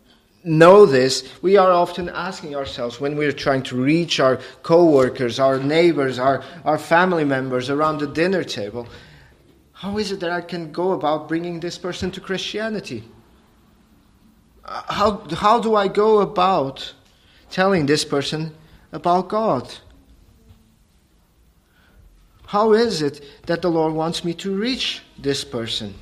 know 0.44 0.86
this, 0.86 1.28
we 1.42 1.56
are 1.56 1.70
often 1.70 2.08
asking 2.08 2.54
ourselves 2.54 3.00
when 3.00 3.16
we're 3.16 3.32
trying 3.32 3.62
to 3.64 3.76
reach 3.76 4.20
our 4.20 4.38
co-workers, 4.62 5.40
our 5.40 5.58
neighbors, 5.58 6.18
our, 6.18 6.44
our 6.64 6.78
family 6.78 7.24
members 7.24 7.70
around 7.70 7.98
the 7.98 8.06
dinner 8.06 8.44
table, 8.44 8.86
how 9.72 9.98
is 9.98 10.12
it 10.12 10.20
that 10.20 10.30
I 10.30 10.42
can 10.42 10.72
go 10.72 10.92
about 10.92 11.26
bringing 11.26 11.58
this 11.58 11.78
person 11.78 12.10
to 12.12 12.20
Christianity? 12.20 13.02
Uh, 14.64 14.82
how, 14.92 15.26
how 15.34 15.58
do 15.58 15.74
I 15.74 15.88
go 15.88 16.20
about 16.20 16.94
telling 17.50 17.86
this 17.86 18.04
person 18.04 18.54
about 18.92 19.28
God? 19.28 19.72
How 22.50 22.72
is 22.72 23.00
it 23.00 23.24
that 23.46 23.62
the 23.62 23.70
Lord 23.70 23.92
wants 23.92 24.24
me 24.24 24.34
to 24.34 24.52
reach 24.52 25.02
this 25.16 25.44
person? 25.44 25.94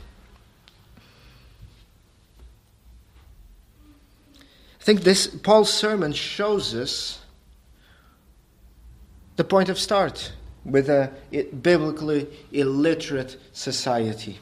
I 4.81 4.83
think 4.83 5.03
this 5.03 5.27
Paul's 5.27 5.71
sermon 5.71 6.15
shows 6.15 6.75
us 6.75 7.21
the 9.37 9.45
point 9.45 9.69
of 9.69 9.79
start 9.79 10.33
with 10.65 10.89
a 10.89 11.13
biblically 11.61 12.27
illiterate 12.51 13.37
society. 13.53 14.39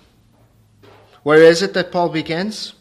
Where 1.24 1.42
is 1.42 1.60
it 1.60 1.74
that 1.74 1.90
Paul 1.90 2.10
begins? 2.10 2.74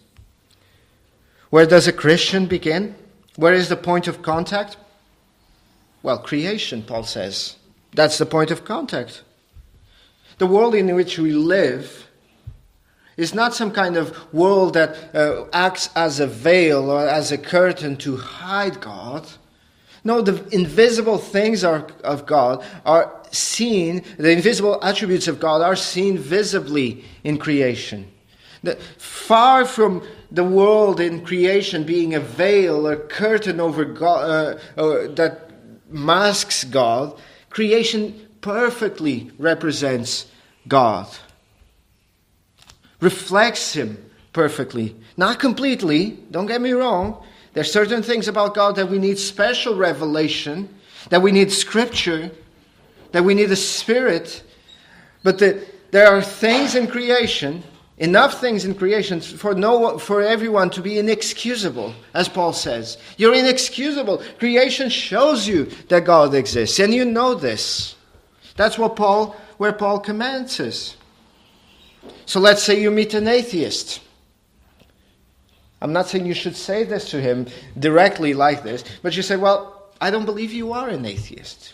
Where 1.50 1.66
does 1.66 1.88
a 1.88 1.94
Christian 1.94 2.46
begin? 2.46 2.94
Where 3.38 3.56
is 3.56 3.70
the 3.70 3.76
point 3.76 4.08
of 4.08 4.22
contact? 4.22 4.78
Well, 6.04 6.20
creation, 6.20 6.84
Paul 6.84 7.06
says. 7.06 7.56
That's 7.96 8.18
the 8.18 8.26
point 8.26 8.52
of 8.52 8.66
contact. 8.66 9.24
The 10.38 10.48
world 10.48 10.76
in 10.76 10.94
which 10.94 11.18
we 11.18 11.32
live 11.32 12.08
is 13.16 13.34
not 13.34 13.56
some 13.56 13.72
kind 13.72 13.96
of 13.96 14.34
world 14.34 14.74
that 14.74 15.16
uh, 15.16 15.46
acts 15.54 15.90
as 15.96 16.20
a 16.20 16.28
veil 16.28 16.92
or 16.92 17.08
as 17.08 17.32
a 17.32 17.38
curtain 17.38 17.96
to 17.98 18.18
hide 18.18 18.82
God. 18.82 19.26
No, 20.04 20.22
the 20.22 20.46
invisible 20.54 21.18
things 21.18 21.64
are, 21.64 21.88
of 22.04 22.26
God 22.26 22.64
are 22.86 23.12
seen, 23.32 24.04
the 24.18 24.32
invisible 24.32 24.78
attributes 24.84 25.30
of 25.30 25.40
God 25.40 25.62
are 25.62 25.78
seen 25.78 26.18
visibly 26.18 27.06
in 27.24 27.38
creation. 27.38 28.12
The, 28.64 28.76
far 28.98 29.66
from 29.66 30.06
the 30.32 30.44
world 30.44 31.00
in 31.00 31.24
creation 31.24 31.86
being 31.86 32.14
a 32.14 32.20
veil, 32.20 32.88
a 32.88 32.98
curtain 32.98 33.62
over 33.62 33.86
God 33.86 34.60
uh, 34.78 34.82
uh, 34.82 35.08
that 35.14 35.50
masks 35.90 36.66
God, 36.66 37.18
Creation 37.56 38.28
perfectly 38.42 39.32
represents 39.40 40.26
God, 40.68 41.08
reflects 43.00 43.72
Him 43.72 44.12
perfectly. 44.34 44.94
Not 45.16 45.40
completely, 45.40 46.20
don't 46.32 46.48
get 46.48 46.60
me 46.60 46.74
wrong. 46.74 47.24
There's 47.54 47.72
certain 47.72 48.04
things 48.04 48.28
about 48.28 48.56
God 48.56 48.76
that 48.76 48.90
we 48.90 49.00
need 49.00 49.18
special 49.18 49.78
revelation, 49.78 50.68
that 51.08 51.22
we 51.22 51.32
need 51.32 51.50
scripture, 51.50 52.30
that 53.14 53.24
we 53.24 53.34
need 53.34 53.46
the 53.46 53.56
Spirit. 53.56 54.44
But 55.24 55.40
the, 55.40 55.66
there 55.92 56.10
are 56.10 56.22
things 56.22 56.76
in 56.76 56.88
creation, 56.88 57.64
enough 57.98 58.42
things 58.42 58.66
in 58.66 58.76
creation 58.76 59.22
for, 59.22 59.54
no, 59.54 59.98
for 59.98 60.22
everyone 60.22 60.70
to 60.72 60.82
be 60.82 61.00
inexcusable, 61.00 61.94
as 62.14 62.28
Paul 62.28 62.54
says. 62.54 62.98
You're 63.18 63.34
inexcusable. 63.34 64.22
Creation 64.40 64.90
shows 64.90 65.48
you 65.48 65.66
that 65.90 66.06
God 66.06 66.34
exists, 66.34 66.80
and 66.80 66.94
you 66.94 67.06
know 67.06 67.36
this. 67.36 67.96
That's 68.56 68.78
what 68.78 68.96
Paul, 68.96 69.36
where 69.58 69.74
Paul 69.74 70.00
commands 70.00 70.60
us. 70.60 70.98
So 72.26 72.40
let's 72.40 72.64
say 72.64 72.82
you 72.82 72.92
meet 72.92 73.14
an 73.14 73.28
atheist. 73.28 74.02
I'm 75.82 75.94
not 75.94 76.08
saying 76.08 76.26
you 76.26 76.34
should 76.34 76.56
say 76.56 76.84
this 76.84 77.12
to 77.12 77.22
him 77.22 77.48
directly 77.78 78.34
like 78.34 78.64
this, 78.64 78.84
but 79.02 79.16
you 79.16 79.22
say, 79.22 79.36
Well, 79.36 79.90
I 80.02 80.10
don't 80.10 80.26
believe 80.26 80.52
you 80.52 80.74
are 80.74 80.90
an 80.90 81.06
atheist. 81.06 81.74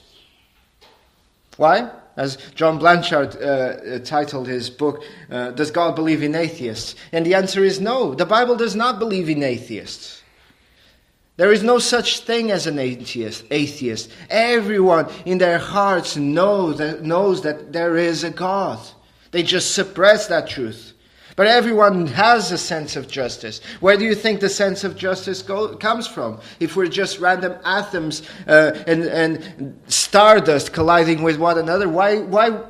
Why? 1.57 1.89
As 2.17 2.37
John 2.55 2.77
Blanchard 2.77 3.35
uh, 3.35 3.39
uh, 3.39 3.99
titled 3.99 4.47
his 4.47 4.69
book, 4.69 5.03
uh, 5.29 5.51
Does 5.51 5.71
God 5.71 5.95
Believe 5.95 6.23
in 6.23 6.35
Atheists? 6.35 6.95
And 7.11 7.25
the 7.25 7.35
answer 7.35 7.63
is 7.63 7.79
no. 7.79 8.13
The 8.13 8.25
Bible 8.25 8.55
does 8.55 8.75
not 8.75 8.99
believe 8.99 9.29
in 9.29 9.43
atheists. 9.43 10.21
There 11.37 11.53
is 11.53 11.63
no 11.63 11.79
such 11.79 12.19
thing 12.19 12.51
as 12.51 12.67
an 12.67 12.77
atheist. 12.77 13.45
atheist. 13.49 14.11
Everyone 14.29 15.09
in 15.25 15.37
their 15.37 15.57
hearts 15.57 16.17
know 16.17 16.73
that, 16.73 17.03
knows 17.03 17.41
that 17.43 17.71
there 17.71 17.97
is 17.97 18.23
a 18.23 18.29
God. 18.29 18.79
They 19.31 19.41
just 19.41 19.73
suppress 19.73 20.27
that 20.27 20.47
truth. 20.47 20.93
But 21.35 21.47
everyone 21.47 22.07
has 22.07 22.51
a 22.51 22.57
sense 22.57 22.95
of 22.95 23.07
justice. 23.07 23.61
Where 23.79 23.97
do 23.97 24.03
you 24.03 24.15
think 24.15 24.41
the 24.41 24.49
sense 24.49 24.83
of 24.83 24.97
justice 24.97 25.41
go, 25.41 25.75
comes 25.75 26.07
from? 26.07 26.39
If 26.59 26.75
we're 26.75 26.87
just 26.87 27.19
random 27.19 27.57
atoms 27.63 28.23
uh, 28.47 28.71
and, 28.85 29.03
and 29.03 29.79
stardust 29.87 30.73
colliding 30.73 31.23
with 31.23 31.37
one 31.37 31.57
another, 31.57 31.87
why, 31.87 32.19
why, 32.19 32.61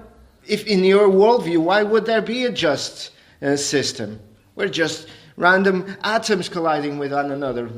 if 0.46 0.66
in 0.68 0.84
your 0.84 1.10
worldview, 1.10 1.58
why 1.58 1.84
would 1.84 2.06
there 2.06 2.22
be 2.22 2.46
a 2.46 2.52
just 2.52 3.12
uh, 3.42 3.56
system? 3.56 4.20
We're 4.56 4.70
just 4.70 5.08
random 5.38 5.98
atoms 6.04 6.50
colliding 6.50 7.00
with 7.00 7.14
one 7.14 7.32
another. 7.32 7.70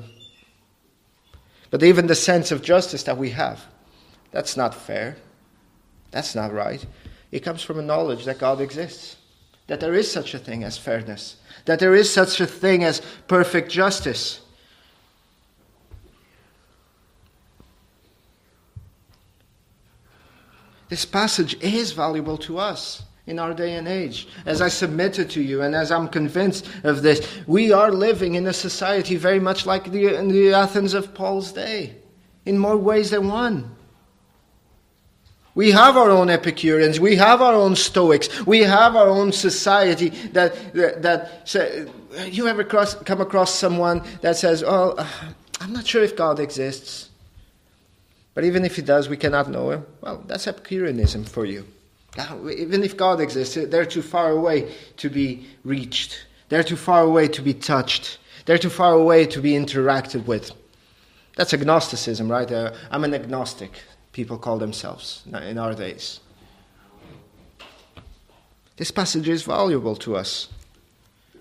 But 1.70 1.82
even 1.82 2.08
the 2.08 2.16
sense 2.16 2.52
of 2.52 2.62
justice 2.62 3.04
that 3.04 3.18
we 3.18 3.30
have, 3.32 3.66
that's 4.32 4.58
not 4.58 4.76
fair. 4.76 5.16
That's 6.12 6.36
not 6.36 6.54
right. 6.54 6.86
It 7.32 7.40
comes 7.40 7.64
from 7.64 7.80
a 7.80 7.82
knowledge 7.82 8.26
that 8.26 8.38
God 8.38 8.62
exists 8.62 9.16
that 9.68 9.80
there 9.80 9.94
is 9.94 10.12
such 10.12 10.34
a 10.34 10.40
thing 10.40 10.64
as 10.64 10.78
fairness, 10.78 11.38
that 11.66 11.80
there 11.80 11.96
is 11.96 12.12
such 12.12 12.40
a 12.40 12.46
thing 12.46 12.84
as 12.84 13.02
perfect 13.28 13.72
justice. 13.72 14.42
This 20.90 21.06
passage 21.06 21.56
is 21.62 21.92
valuable 21.92 22.38
to 22.40 22.60
us 22.60 23.04
in 23.26 23.40
our 23.40 23.54
day 23.54 23.76
and 23.76 23.88
age. 23.88 24.28
As 24.46 24.62
I 24.62 24.68
submitted 24.68 25.30
to 25.32 25.42
you, 25.42 25.62
and 25.62 25.74
as 25.74 25.92
I'm 25.92 26.08
convinced 26.08 26.70
of 26.84 27.02
this, 27.02 27.26
we 27.48 27.72
are 27.72 27.92
living 27.92 28.36
in 28.36 28.46
a 28.48 28.54
society 28.54 29.16
very 29.16 29.40
much 29.40 29.66
like 29.66 29.86
the, 29.92 30.18
the 30.30 30.54
Athens 30.54 30.94
of 30.94 31.14
Paul's 31.14 31.52
day, 31.52 31.96
in 32.46 32.58
more 32.58 32.78
ways 32.78 33.12
than 33.12 33.30
one. 33.30 33.76
We 35.56 35.72
have 35.72 35.98
our 35.98 36.10
own 36.10 36.30
Epicureans. 36.30 37.00
We 37.00 37.16
have 37.18 37.42
our 37.42 37.54
own 37.54 37.76
Stoics. 37.76 38.46
We 38.46 38.62
have 38.62 38.96
our 38.96 39.08
own 39.08 39.32
society 39.32 40.10
that, 40.32 40.74
that, 40.74 41.02
that 41.04 41.48
say, 41.48 41.86
you 42.26 42.48
ever 42.48 42.64
cross, 42.64 42.96
come 42.96 43.22
across 43.22 43.54
someone 43.54 44.04
that 44.22 44.36
says, 44.36 44.64
oh, 44.66 44.96
I'm 45.60 45.72
not 45.72 45.86
sure 45.86 46.04
if 46.04 46.16
God 46.16 46.40
exists. 46.40 47.10
But 48.34 48.46
even 48.46 48.66
if 48.66 48.76
he 48.76 48.82
does, 48.82 49.10
we 49.10 49.18
cannot 49.18 49.50
know 49.50 49.70
him. 49.70 49.86
Well, 50.02 50.24
that's 50.26 50.48
Epicureanism 50.48 51.26
for 51.26 51.46
you. 51.46 51.68
Even 52.50 52.84
if 52.84 52.98
God 52.98 53.22
exists, 53.22 53.56
they're 53.56 53.86
too 53.86 54.02
far 54.02 54.32
away 54.32 54.72
to 54.98 55.10
be 55.10 55.48
reached. 55.64 56.26
They're 56.50 56.64
too 56.64 56.76
far 56.76 57.02
away 57.04 57.28
to 57.28 57.42
be 57.42 57.54
touched. 57.54 58.18
They're 58.46 58.58
too 58.58 58.70
far 58.70 58.94
away 58.94 59.26
to 59.28 59.42
be 59.42 59.52
interacted 59.52 60.26
with. 60.26 60.52
That's 61.36 61.54
agnosticism, 61.54 62.30
right? 62.30 62.52
Uh, 62.52 62.74
I'm 62.92 63.04
an 63.04 63.14
agnostic 63.14 63.72
people 64.14 64.38
call 64.38 64.60
themselves 64.60 65.24
in 65.26 65.58
our 65.58 65.74
days. 65.74 66.22
This 68.78 68.92
passage 68.92 69.28
is 69.28 69.44
valuable 69.44 69.96
to 69.98 70.16
us. 70.16 70.48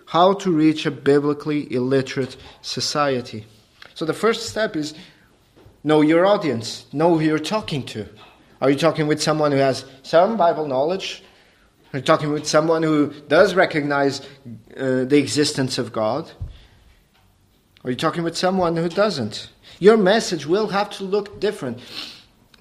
How 0.06 0.34
to 0.34 0.50
reach 0.50 0.84
a 0.84 0.90
biblically 0.90 1.72
illiterate 1.72 2.36
society. 2.60 3.46
So 3.94 4.04
the 4.04 4.14
first 4.14 4.48
step 4.48 4.76
is 4.76 4.94
know 5.84 6.00
your 6.00 6.26
audience, 6.26 6.86
know 6.92 7.16
who 7.16 7.24
you're 7.24 7.38
talking 7.38 7.84
to. 7.86 8.08
Are 8.60 8.70
you 8.70 8.76
talking 8.76 9.06
with 9.06 9.22
someone 9.22 9.52
who 9.52 9.58
has 9.58 9.84
some 10.02 10.36
Bible 10.36 10.66
knowledge? 10.66 11.22
Are 11.92 11.98
you 11.98 12.04
talking 12.04 12.32
with 12.32 12.46
someone 12.46 12.82
who 12.82 13.12
does 13.28 13.54
recognize 13.54 14.20
uh, 14.76 15.04
the 15.04 15.18
existence 15.18 15.78
of 15.78 15.92
God? 15.92 16.30
Are 17.84 17.90
you 17.90 17.96
talking 17.96 18.22
with 18.22 18.36
someone 18.36 18.76
who 18.76 18.88
doesn't? 18.88 19.50
Your 19.78 19.96
message 19.96 20.46
will 20.46 20.68
have 20.68 20.90
to 20.90 21.04
look 21.04 21.40
different 21.40 21.80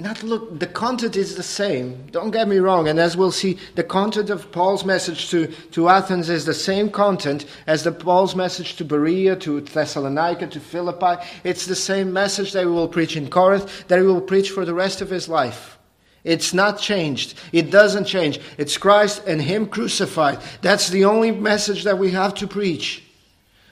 not 0.02 0.24
look 0.24 0.60
the 0.60 0.68
content 0.68 1.16
is 1.16 1.36
the 1.36 1.44
same. 1.44 2.08
Don't 2.12 2.32
get 2.32 2.48
me 2.48 2.58
wrong 2.58 2.88
and 2.88 3.00
as 3.00 3.16
we'll 3.16 3.32
see 3.32 3.58
the 3.76 3.84
content 3.84 4.30
of 4.30 4.52
paul's 4.52 4.84
message 4.84 5.30
to, 5.30 5.48
to 5.72 5.90
athens 5.90 6.30
is 6.30 6.46
the 6.46 6.54
same 6.54 6.90
content 6.90 7.46
as 7.68 7.84
the 7.84 7.92
paul's 7.92 8.36
message 8.36 8.76
to 8.78 8.86
berea 8.86 9.36
to 9.38 9.62
thessalonica 9.62 10.48
to 10.48 10.60
philippi. 10.60 11.24
It's 11.44 11.66
the 11.66 11.76
same 11.76 12.12
message 12.12 12.54
that 12.54 12.62
he 12.62 12.66
will 12.66 12.88
preach 12.88 13.16
in 13.16 13.30
corinth 13.30 13.88
that 13.88 14.00
he 14.00 14.06
will 14.06 14.22
preach 14.22 14.50
for 14.50 14.66
the 14.66 14.74
rest 14.74 15.02
of 15.02 15.10
his 15.10 15.30
life. 15.30 15.78
It's 16.24 16.54
not 16.54 16.80
changed. 16.80 17.34
It 17.52 17.72
doesn't 17.72 18.06
change. 18.06 18.40
It's 18.58 18.78
christ 18.78 19.24
and 19.26 19.42
him 19.42 19.66
crucified. 19.66 20.40
That's 20.62 20.90
the 20.90 21.06
only 21.06 21.32
message 21.32 21.84
that 21.84 21.98
we 21.98 22.12
have 22.12 22.36
to 22.36 22.48
preach. 22.48 23.04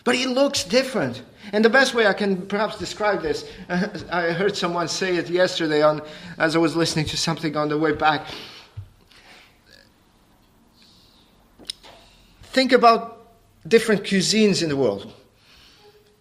But 0.03 0.15
he 0.15 0.25
looks 0.25 0.63
different 0.63 1.21
and 1.51 1.63
the 1.63 1.69
best 1.69 1.93
way 1.93 2.07
I 2.07 2.13
can 2.13 2.45
perhaps 2.47 2.77
describe 2.77 3.21
this, 3.21 3.49
uh, 3.69 3.87
I 4.11 4.31
heard 4.31 4.55
someone 4.55 4.87
say 4.87 5.17
it 5.17 5.29
yesterday 5.29 5.81
on, 5.81 6.01
as 6.37 6.55
I 6.55 6.59
was 6.59 6.75
listening 6.75 7.05
to 7.05 7.17
something 7.17 7.55
on 7.55 7.69
the 7.69 7.77
way 7.77 7.91
back. 7.91 8.27
Think 12.43 12.71
about 12.71 13.27
different 13.67 14.03
cuisines 14.03 14.63
in 14.63 14.69
the 14.69 14.75
world. 14.75 15.13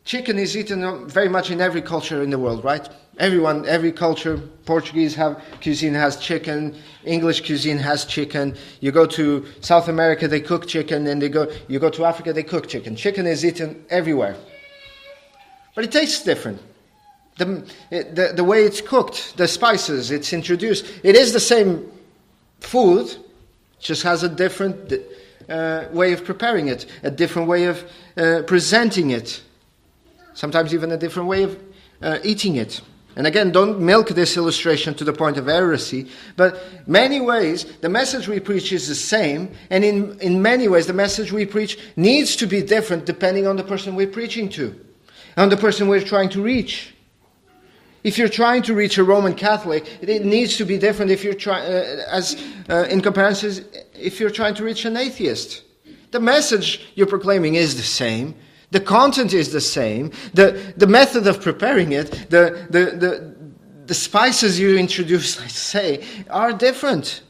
Chicken 0.04 0.38
is 0.38 0.56
eaten 0.56 1.08
very 1.08 1.28
much 1.28 1.50
in 1.50 1.60
every 1.60 1.82
culture 1.82 2.22
in 2.22 2.30
the 2.30 2.38
world, 2.38 2.64
right? 2.64 2.88
Everyone, 3.18 3.66
every 3.66 3.92
culture, 3.92 4.38
Portuguese 4.64 5.14
have 5.16 5.42
cuisine 5.60 5.92
has 5.94 6.16
chicken, 6.16 6.76
English 7.04 7.44
cuisine 7.44 7.78
has 7.78 8.04
chicken. 8.04 8.56
You 8.80 8.92
go 8.92 9.04
to 9.06 9.44
South 9.60 9.88
America, 9.88 10.28
they 10.28 10.40
cook 10.40 10.66
chicken, 10.66 11.06
and 11.08 11.20
they 11.20 11.28
go, 11.28 11.50
you 11.66 11.78
go 11.78 11.90
to 11.90 12.04
Africa, 12.04 12.32
they 12.32 12.44
cook 12.44 12.68
chicken. 12.68 12.94
Chicken 12.96 13.26
is 13.26 13.44
eaten 13.44 13.84
everywhere. 13.90 14.36
But 15.78 15.84
it 15.84 15.92
tastes 15.92 16.24
different. 16.24 16.60
The, 17.36 17.64
the, 17.90 18.32
the 18.34 18.42
way 18.42 18.64
it's 18.64 18.80
cooked, 18.80 19.36
the 19.36 19.46
spices 19.46 20.10
it's 20.10 20.32
introduced, 20.32 20.84
it 21.04 21.14
is 21.14 21.32
the 21.32 21.38
same 21.38 21.88
food, 22.58 23.16
just 23.78 24.02
has 24.02 24.24
a 24.24 24.28
different 24.28 24.92
uh, 25.48 25.84
way 25.92 26.12
of 26.12 26.24
preparing 26.24 26.66
it, 26.66 26.86
a 27.04 27.12
different 27.12 27.46
way 27.46 27.66
of 27.66 27.88
uh, 28.16 28.42
presenting 28.44 29.10
it, 29.10 29.40
sometimes 30.34 30.74
even 30.74 30.90
a 30.90 30.96
different 30.96 31.28
way 31.28 31.44
of 31.44 31.56
uh, 32.02 32.18
eating 32.24 32.56
it. 32.56 32.80
And 33.14 33.28
again, 33.28 33.52
don't 33.52 33.78
milk 33.78 34.08
this 34.08 34.36
illustration 34.36 34.94
to 34.94 35.04
the 35.04 35.12
point 35.12 35.36
of 35.36 35.46
heresy, 35.46 36.08
but 36.34 36.60
many 36.88 37.20
ways 37.20 37.66
the 37.82 37.88
message 37.88 38.26
we 38.26 38.40
preach 38.40 38.72
is 38.72 38.88
the 38.88 38.96
same, 38.96 39.52
and 39.70 39.84
in, 39.84 40.18
in 40.18 40.42
many 40.42 40.66
ways 40.66 40.88
the 40.88 40.92
message 40.92 41.30
we 41.30 41.46
preach 41.46 41.78
needs 41.94 42.34
to 42.34 42.48
be 42.48 42.62
different 42.62 43.06
depending 43.06 43.46
on 43.46 43.54
the 43.54 43.62
person 43.62 43.94
we're 43.94 44.08
preaching 44.08 44.48
to 44.48 44.74
the 45.48 45.56
person 45.56 45.86
we're 45.86 46.00
trying 46.00 46.30
to 46.30 46.42
reach. 46.42 46.94
If 48.02 48.18
you're 48.18 48.28
trying 48.28 48.62
to 48.62 48.74
reach 48.74 48.98
a 48.98 49.04
Roman 49.04 49.34
Catholic, 49.34 49.86
it 50.00 50.24
needs 50.24 50.56
to 50.56 50.64
be 50.64 50.78
different 50.78 51.12
if 51.12 51.22
you're 51.22 51.34
trying, 51.34 51.64
uh, 51.64 52.04
as 52.10 52.42
uh, 52.68 52.86
in 52.90 53.00
comparison, 53.00 53.64
if 53.94 54.18
you're 54.18 54.30
trying 54.30 54.54
to 54.56 54.64
reach 54.64 54.84
an 54.84 54.96
atheist. 54.96 55.62
The 56.10 56.18
message 56.18 56.88
you're 56.96 57.06
proclaiming 57.06 57.54
is 57.54 57.76
the 57.76 57.82
same. 57.82 58.34
The 58.72 58.80
content 58.80 59.32
is 59.32 59.52
the 59.52 59.60
same. 59.60 60.10
The, 60.34 60.74
the 60.76 60.86
method 60.86 61.26
of 61.26 61.40
preparing 61.40 61.92
it, 61.92 62.10
the, 62.30 62.66
the, 62.70 62.96
the, 62.96 63.36
the 63.86 63.94
spices 63.94 64.58
you 64.58 64.76
introduce, 64.76 65.38
let's 65.40 65.54
say, 65.54 66.04
are 66.30 66.52
different. 66.52 67.22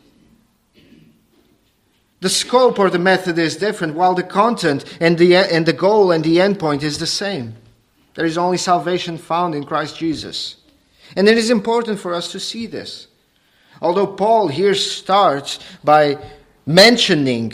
The 2.21 2.29
scope 2.29 2.79
or 2.79 2.91
the 2.91 2.99
method 2.99 3.39
is 3.39 3.57
different, 3.57 3.95
while 3.95 4.15
the 4.15 4.25
content 4.25 4.85
and 4.99 5.19
the, 5.19 5.37
and 5.37 5.67
the 5.67 5.73
goal 5.73 6.11
and 6.11 6.25
the 6.25 6.41
end 6.41 6.59
point 6.59 6.83
is 6.83 6.99
the 6.99 7.07
same. 7.07 7.55
There 8.19 8.27
is 8.27 8.37
only 8.37 8.59
salvation 8.59 9.17
found 9.17 9.55
in 9.55 9.63
Christ 9.63 9.97
Jesus. 9.97 10.57
And 11.15 11.29
it 11.29 11.39
is 11.39 11.51
important 11.51 12.01
for 12.01 12.15
us 12.15 12.33
to 12.33 12.41
see 12.41 12.67
this. 12.67 13.07
Although 13.81 14.09
Paul 14.09 14.49
here 14.49 14.75
starts 14.75 15.61
by 15.85 16.19
mentioning 16.67 17.53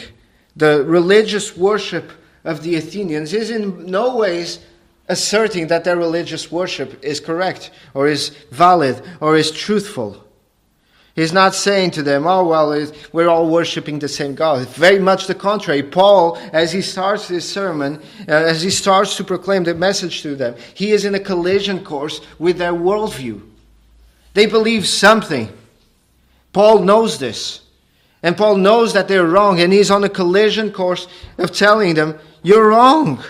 the 0.56 0.82
religious 0.82 1.54
worship 1.54 2.10
of 2.44 2.62
the 2.62 2.76
Athenians, 2.76 3.34
is 3.34 3.50
in 3.50 3.84
no 3.84 4.16
ways 4.16 4.60
asserting 5.06 5.66
that 5.66 5.84
their 5.84 5.98
religious 5.98 6.50
worship 6.50 7.04
is 7.04 7.20
correct 7.20 7.70
or 7.92 8.08
is 8.08 8.30
valid 8.50 9.02
or 9.20 9.36
is 9.36 9.50
truthful. 9.50 10.23
He's 11.14 11.32
not 11.32 11.54
saying 11.54 11.92
to 11.92 12.02
them, 12.02 12.26
oh, 12.26 12.44
well, 12.44 12.90
we're 13.12 13.28
all 13.28 13.48
worshiping 13.48 14.00
the 14.00 14.08
same 14.08 14.34
God. 14.34 14.66
Very 14.70 14.98
much 14.98 15.28
the 15.28 15.34
contrary. 15.34 15.80
Paul, 15.80 16.36
as 16.52 16.72
he 16.72 16.82
starts 16.82 17.28
his 17.28 17.48
sermon, 17.48 18.02
uh, 18.28 18.32
as 18.32 18.62
he 18.62 18.70
starts 18.70 19.16
to 19.18 19.24
proclaim 19.24 19.62
the 19.62 19.74
message 19.74 20.22
to 20.22 20.34
them, 20.34 20.56
he 20.74 20.90
is 20.90 21.04
in 21.04 21.14
a 21.14 21.20
collision 21.20 21.84
course 21.84 22.20
with 22.40 22.58
their 22.58 22.72
worldview. 22.72 23.40
They 24.32 24.46
believe 24.46 24.88
something. 24.88 25.50
Paul 26.52 26.80
knows 26.80 27.20
this. 27.20 27.60
And 28.20 28.36
Paul 28.36 28.56
knows 28.56 28.92
that 28.94 29.06
they're 29.06 29.26
wrong, 29.26 29.60
and 29.60 29.72
he's 29.72 29.92
on 29.92 30.02
a 30.02 30.08
collision 30.08 30.72
course 30.72 31.06
of 31.38 31.52
telling 31.52 31.94
them, 31.94 32.18
you're 32.42 32.70
wrong. 32.70 33.22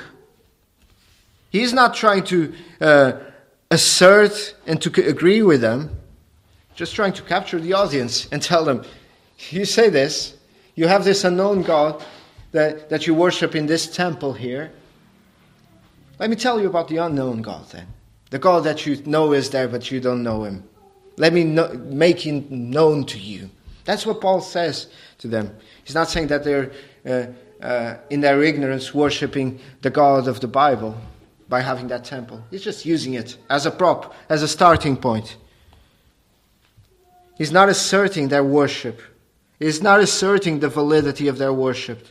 He's 1.50 1.74
not 1.74 1.94
trying 1.94 2.24
to 2.24 2.54
uh, 2.80 3.12
assert 3.70 4.54
and 4.66 4.80
to 4.80 5.06
agree 5.06 5.42
with 5.42 5.60
them 5.60 6.00
just 6.74 6.94
trying 6.94 7.12
to 7.12 7.22
capture 7.22 7.58
the 7.58 7.72
audience 7.72 8.28
and 8.32 8.42
tell 8.42 8.64
them, 8.64 8.84
you 9.50 9.64
say 9.64 9.90
this, 9.90 10.36
you 10.74 10.88
have 10.88 11.04
this 11.04 11.24
unknown 11.24 11.62
God 11.62 12.04
that, 12.52 12.88
that 12.90 13.06
you 13.06 13.14
worship 13.14 13.54
in 13.54 13.66
this 13.66 13.86
temple 13.86 14.32
here. 14.32 14.72
Let 16.18 16.30
me 16.30 16.36
tell 16.36 16.60
you 16.60 16.68
about 16.68 16.88
the 16.88 16.98
unknown 16.98 17.42
God 17.42 17.68
then. 17.70 17.86
The 18.30 18.38
God 18.38 18.64
that 18.64 18.86
you 18.86 18.96
know 19.04 19.32
is 19.32 19.50
there, 19.50 19.68
but 19.68 19.90
you 19.90 20.00
don't 20.00 20.22
know 20.22 20.44
him. 20.44 20.64
Let 21.16 21.32
me 21.32 21.44
know, 21.44 21.72
make 21.74 22.20
him 22.20 22.46
known 22.50 23.04
to 23.06 23.18
you. 23.18 23.50
That's 23.84 24.06
what 24.06 24.20
Paul 24.20 24.40
says 24.40 24.88
to 25.18 25.28
them. 25.28 25.56
He's 25.84 25.94
not 25.94 26.08
saying 26.08 26.28
that 26.28 26.42
they're, 26.42 26.72
uh, 27.06 27.26
uh, 27.64 27.96
in 28.10 28.20
their 28.20 28.42
ignorance, 28.42 28.94
worshipping 28.94 29.60
the 29.82 29.90
God 29.90 30.26
of 30.26 30.40
the 30.40 30.48
Bible 30.48 30.96
by 31.48 31.60
having 31.60 31.88
that 31.88 32.04
temple. 32.04 32.42
He's 32.50 32.62
just 32.62 32.84
using 32.84 33.14
it 33.14 33.36
as 33.50 33.66
a 33.66 33.70
prop, 33.70 34.14
as 34.28 34.42
a 34.42 34.48
starting 34.48 34.96
point. 34.96 35.36
He's 37.36 37.52
not 37.52 37.68
asserting 37.68 38.28
their 38.28 38.44
worship. 38.44 39.00
He's 39.58 39.82
not 39.82 40.00
asserting 40.00 40.60
the 40.60 40.68
validity 40.68 41.28
of 41.28 41.38
their 41.38 41.52
worship. 41.52 42.06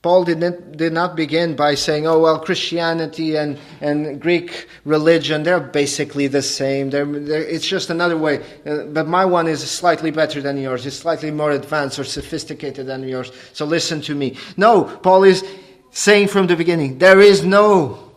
Paul 0.00 0.24
did 0.24 0.38
not, 0.38 0.72
did 0.72 0.92
not 0.92 1.16
begin 1.16 1.56
by 1.56 1.74
saying, 1.74 2.06
oh, 2.06 2.20
well, 2.20 2.38
Christianity 2.38 3.36
and, 3.36 3.58
and 3.80 4.20
Greek 4.20 4.68
religion, 4.84 5.42
they're 5.42 5.58
basically 5.58 6.28
the 6.28 6.40
same. 6.40 6.90
They're, 6.90 7.04
they're, 7.04 7.42
it's 7.42 7.66
just 7.66 7.90
another 7.90 8.16
way. 8.16 8.44
Uh, 8.64 8.84
but 8.84 9.08
my 9.08 9.24
one 9.24 9.48
is 9.48 9.68
slightly 9.68 10.12
better 10.12 10.40
than 10.40 10.56
yours. 10.56 10.86
It's 10.86 10.96
slightly 10.96 11.32
more 11.32 11.50
advanced 11.50 11.98
or 11.98 12.04
sophisticated 12.04 12.86
than 12.86 13.08
yours. 13.08 13.32
So 13.52 13.64
listen 13.64 14.00
to 14.02 14.14
me. 14.14 14.36
No, 14.56 14.84
Paul 14.84 15.24
is 15.24 15.44
saying 15.90 16.28
from 16.28 16.46
the 16.46 16.54
beginning, 16.54 16.98
there 16.98 17.20
is 17.20 17.44
no 17.44 18.12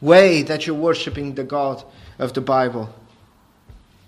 way 0.00 0.42
that 0.42 0.64
you're 0.64 0.76
worshiping 0.76 1.34
the 1.34 1.44
God 1.44 1.82
of 2.20 2.34
the 2.34 2.40
Bible. 2.40 2.88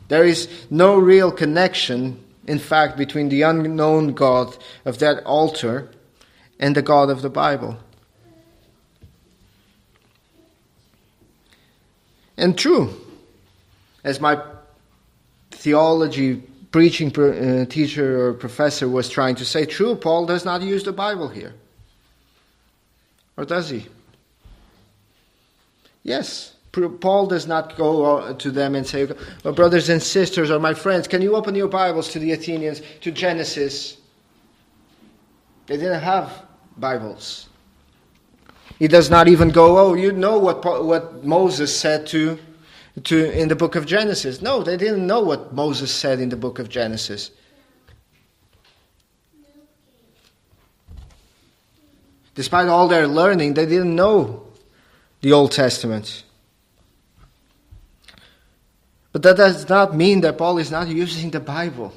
There 0.08 0.24
is 0.24 0.48
no 0.70 0.98
real 0.98 1.32
connection, 1.32 2.22
in 2.46 2.58
fact, 2.58 2.96
between 2.96 3.28
the 3.28 3.42
unknown 3.42 4.12
God 4.12 4.56
of 4.84 4.98
that 4.98 5.24
altar 5.24 5.90
and 6.58 6.76
the 6.76 6.82
God 6.82 7.10
of 7.10 7.22
the 7.22 7.30
Bible. 7.30 7.78
And 12.36 12.58
true, 12.58 12.92
as 14.04 14.20
my 14.20 14.42
theology 15.50 16.42
preaching 16.72 17.16
uh, 17.16 17.66
teacher 17.66 18.26
or 18.26 18.32
professor 18.32 18.88
was 18.88 19.08
trying 19.08 19.36
to 19.36 19.44
say, 19.44 19.66
true, 19.66 19.94
Paul 19.94 20.26
does 20.26 20.44
not 20.44 20.62
use 20.62 20.82
the 20.82 20.92
Bible 20.92 21.28
here. 21.28 21.54
Or 23.36 23.44
does 23.44 23.68
he? 23.68 23.86
Yes, 26.02 26.51
Paul 26.72 27.26
does 27.26 27.46
not 27.46 27.76
go 27.76 28.16
uh, 28.16 28.34
to 28.34 28.50
them 28.50 28.74
and 28.74 28.86
say, 28.86 29.06
oh, 29.44 29.52
Brothers 29.52 29.90
and 29.90 30.02
sisters, 30.02 30.50
or 30.50 30.58
my 30.58 30.72
friends, 30.72 31.06
can 31.06 31.20
you 31.20 31.36
open 31.36 31.54
your 31.54 31.68
Bibles 31.68 32.08
to 32.12 32.18
the 32.18 32.32
Athenians, 32.32 32.80
to 33.02 33.10
Genesis? 33.10 33.98
They 35.66 35.76
didn't 35.76 36.00
have 36.00 36.46
Bibles. 36.78 37.48
He 38.78 38.88
does 38.88 39.10
not 39.10 39.28
even 39.28 39.50
go, 39.50 39.78
Oh, 39.78 39.94
you 39.94 40.12
know 40.12 40.38
what, 40.38 40.64
what 40.84 41.24
Moses 41.24 41.78
said 41.78 42.06
to, 42.08 42.38
to, 43.04 43.38
in 43.38 43.48
the 43.48 43.56
book 43.56 43.76
of 43.76 43.84
Genesis. 43.84 44.40
No, 44.40 44.62
they 44.62 44.78
didn't 44.78 45.06
know 45.06 45.20
what 45.20 45.52
Moses 45.52 45.92
said 45.92 46.20
in 46.20 46.30
the 46.30 46.36
book 46.36 46.58
of 46.58 46.70
Genesis. 46.70 47.30
Despite 52.34 52.68
all 52.68 52.88
their 52.88 53.06
learning, 53.06 53.54
they 53.54 53.66
didn't 53.66 53.94
know 53.94 54.46
the 55.20 55.32
Old 55.32 55.52
Testament. 55.52 56.24
But 59.12 59.22
that 59.22 59.36
does 59.36 59.68
not 59.68 59.94
mean 59.94 60.22
that 60.22 60.38
Paul 60.38 60.58
is 60.58 60.70
not 60.70 60.88
using 60.88 61.30
the 61.30 61.40
Bible. 61.40 61.92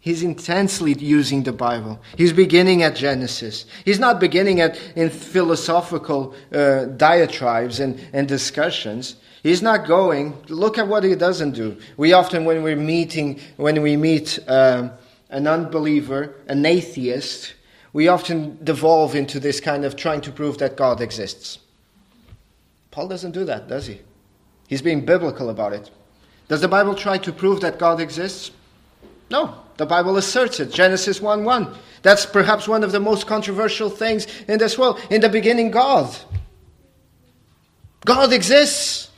He's 0.00 0.22
intensely 0.22 0.92
using 0.94 1.42
the 1.42 1.52
Bible. 1.52 2.00
He's 2.16 2.32
beginning 2.32 2.82
at 2.82 2.94
Genesis. 2.94 3.66
He's 3.84 3.98
not 3.98 4.20
beginning 4.20 4.60
at 4.60 4.78
in 4.94 5.10
philosophical 5.10 6.34
uh, 6.52 6.84
diatribes 6.84 7.80
and, 7.80 8.00
and 8.12 8.28
discussions. 8.28 9.16
He's 9.42 9.62
not 9.62 9.86
going. 9.86 10.36
Look 10.48 10.78
at 10.78 10.86
what 10.86 11.02
he 11.02 11.14
doesn't 11.14 11.52
do. 11.52 11.76
We 11.96 12.12
often, 12.12 12.44
when 12.44 12.62
we're 12.62 12.76
meeting, 12.76 13.40
when 13.56 13.82
we 13.82 13.96
meet 13.96 14.38
um, 14.46 14.92
an 15.30 15.46
unbeliever, 15.46 16.34
an 16.46 16.64
atheist, 16.64 17.54
we 17.92 18.08
often 18.08 18.58
devolve 18.62 19.14
into 19.14 19.40
this 19.40 19.60
kind 19.60 19.84
of 19.84 19.96
trying 19.96 20.20
to 20.22 20.32
prove 20.32 20.58
that 20.58 20.76
God 20.76 21.00
exists. 21.00 21.58
Paul 22.90 23.08
doesn't 23.08 23.32
do 23.32 23.44
that, 23.44 23.68
does 23.68 23.86
he? 23.86 24.00
He's 24.68 24.82
being 24.82 25.04
biblical 25.04 25.50
about 25.50 25.72
it. 25.72 25.90
Does 26.48 26.62
the 26.62 26.68
Bible 26.68 26.94
try 26.94 27.18
to 27.18 27.32
prove 27.32 27.60
that 27.60 27.78
God 27.78 28.00
exists? 28.00 28.50
No. 29.30 29.54
The 29.76 29.86
Bible 29.86 30.16
asserts 30.16 30.58
it. 30.60 30.72
Genesis 30.72 31.20
1 31.20 31.44
1. 31.44 31.74
That's 32.02 32.26
perhaps 32.26 32.66
one 32.66 32.82
of 32.82 32.92
the 32.92 33.00
most 33.00 33.26
controversial 33.26 33.90
things 33.90 34.26
in 34.48 34.58
this 34.58 34.78
world. 34.78 35.00
In 35.10 35.20
the 35.20 35.28
beginning, 35.28 35.70
God. 35.70 36.16
God 38.04 38.32
exists. 38.32 39.10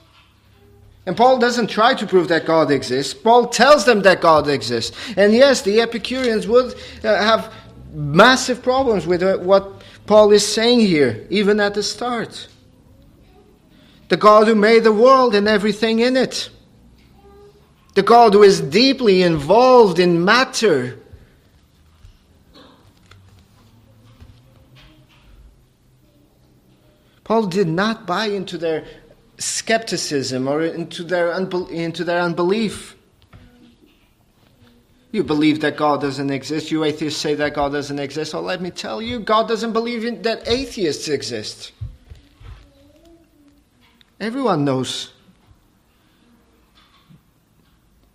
And 1.06 1.16
Paul 1.16 1.38
doesn't 1.38 1.68
try 1.68 1.94
to 1.94 2.06
prove 2.06 2.28
that 2.28 2.44
God 2.44 2.70
exists. 2.70 3.14
Paul 3.14 3.48
tells 3.48 3.86
them 3.86 4.02
that 4.02 4.20
God 4.20 4.48
exists. 4.48 4.96
And 5.16 5.32
yes, 5.32 5.62
the 5.62 5.80
Epicureans 5.80 6.46
would 6.46 6.74
uh, 7.02 7.16
have 7.16 7.52
massive 7.92 8.62
problems 8.62 9.06
with 9.06 9.22
uh, 9.22 9.38
what 9.38 9.82
Paul 10.06 10.30
is 10.32 10.46
saying 10.46 10.80
here, 10.80 11.26
even 11.30 11.58
at 11.58 11.74
the 11.74 11.82
start. 11.82 12.48
The 14.08 14.16
God 14.16 14.46
who 14.46 14.54
made 14.54 14.84
the 14.84 14.92
world 14.92 15.34
and 15.34 15.48
everything 15.48 16.00
in 16.00 16.16
it 16.16 16.50
the 18.00 18.06
God 18.06 18.32
who 18.32 18.42
is 18.42 18.62
deeply 18.62 19.22
involved 19.22 19.98
in 19.98 20.24
matter. 20.24 20.98
Paul 27.24 27.44
did 27.44 27.68
not 27.68 28.06
buy 28.06 28.28
into 28.28 28.56
their 28.56 28.86
skepticism 29.36 30.48
or 30.48 30.62
into 30.62 31.04
their, 31.04 31.30
into 31.70 32.02
their 32.02 32.22
unbelief. 32.22 32.96
You 35.12 35.22
believe 35.22 35.60
that 35.60 35.76
God 35.76 36.00
doesn't 36.00 36.30
exist. 36.30 36.70
You 36.70 36.84
atheists 36.84 37.20
say 37.20 37.34
that 37.34 37.52
God 37.52 37.72
doesn't 37.72 37.98
exist. 37.98 38.32
Well, 38.32 38.44
let 38.44 38.62
me 38.62 38.70
tell 38.70 39.02
you, 39.02 39.20
God 39.20 39.46
doesn't 39.46 39.74
believe 39.74 40.06
in, 40.06 40.22
that 40.22 40.48
atheists 40.48 41.06
exist. 41.08 41.72
Everyone 44.18 44.64
knows 44.64 45.12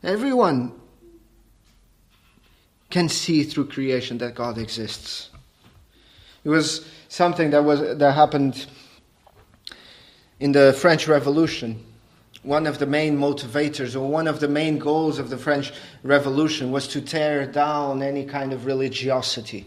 Everyone 0.06 0.72
can 2.92 3.10
see 3.10 3.42
through 3.42 3.70
creation 3.70 4.20
that 4.20 4.36
God 4.36 4.60
exists. 4.60 5.32
It 6.44 6.50
was 6.50 6.86
something 7.10 7.50
that 7.50 7.64
was 7.64 7.98
that 7.98 8.12
happened 8.12 8.68
in 10.40 10.52
the 10.52 10.74
French 10.74 11.08
Revolution. 11.08 11.84
One 12.44 12.68
of 12.68 12.78
the 12.78 12.86
main 12.86 13.18
motivators 13.18 13.96
or 13.96 14.08
one 14.08 14.28
of 14.28 14.40
the 14.40 14.48
main 14.48 14.78
goals 14.78 15.18
of 15.18 15.32
the 15.32 15.40
French 15.40 15.74
Revolution 16.04 16.72
was 16.72 16.88
to 16.90 17.02
tear 17.02 17.48
down 17.48 18.04
any 18.04 18.26
kind 18.26 18.54
of 18.54 18.68
religiosity. 18.68 19.66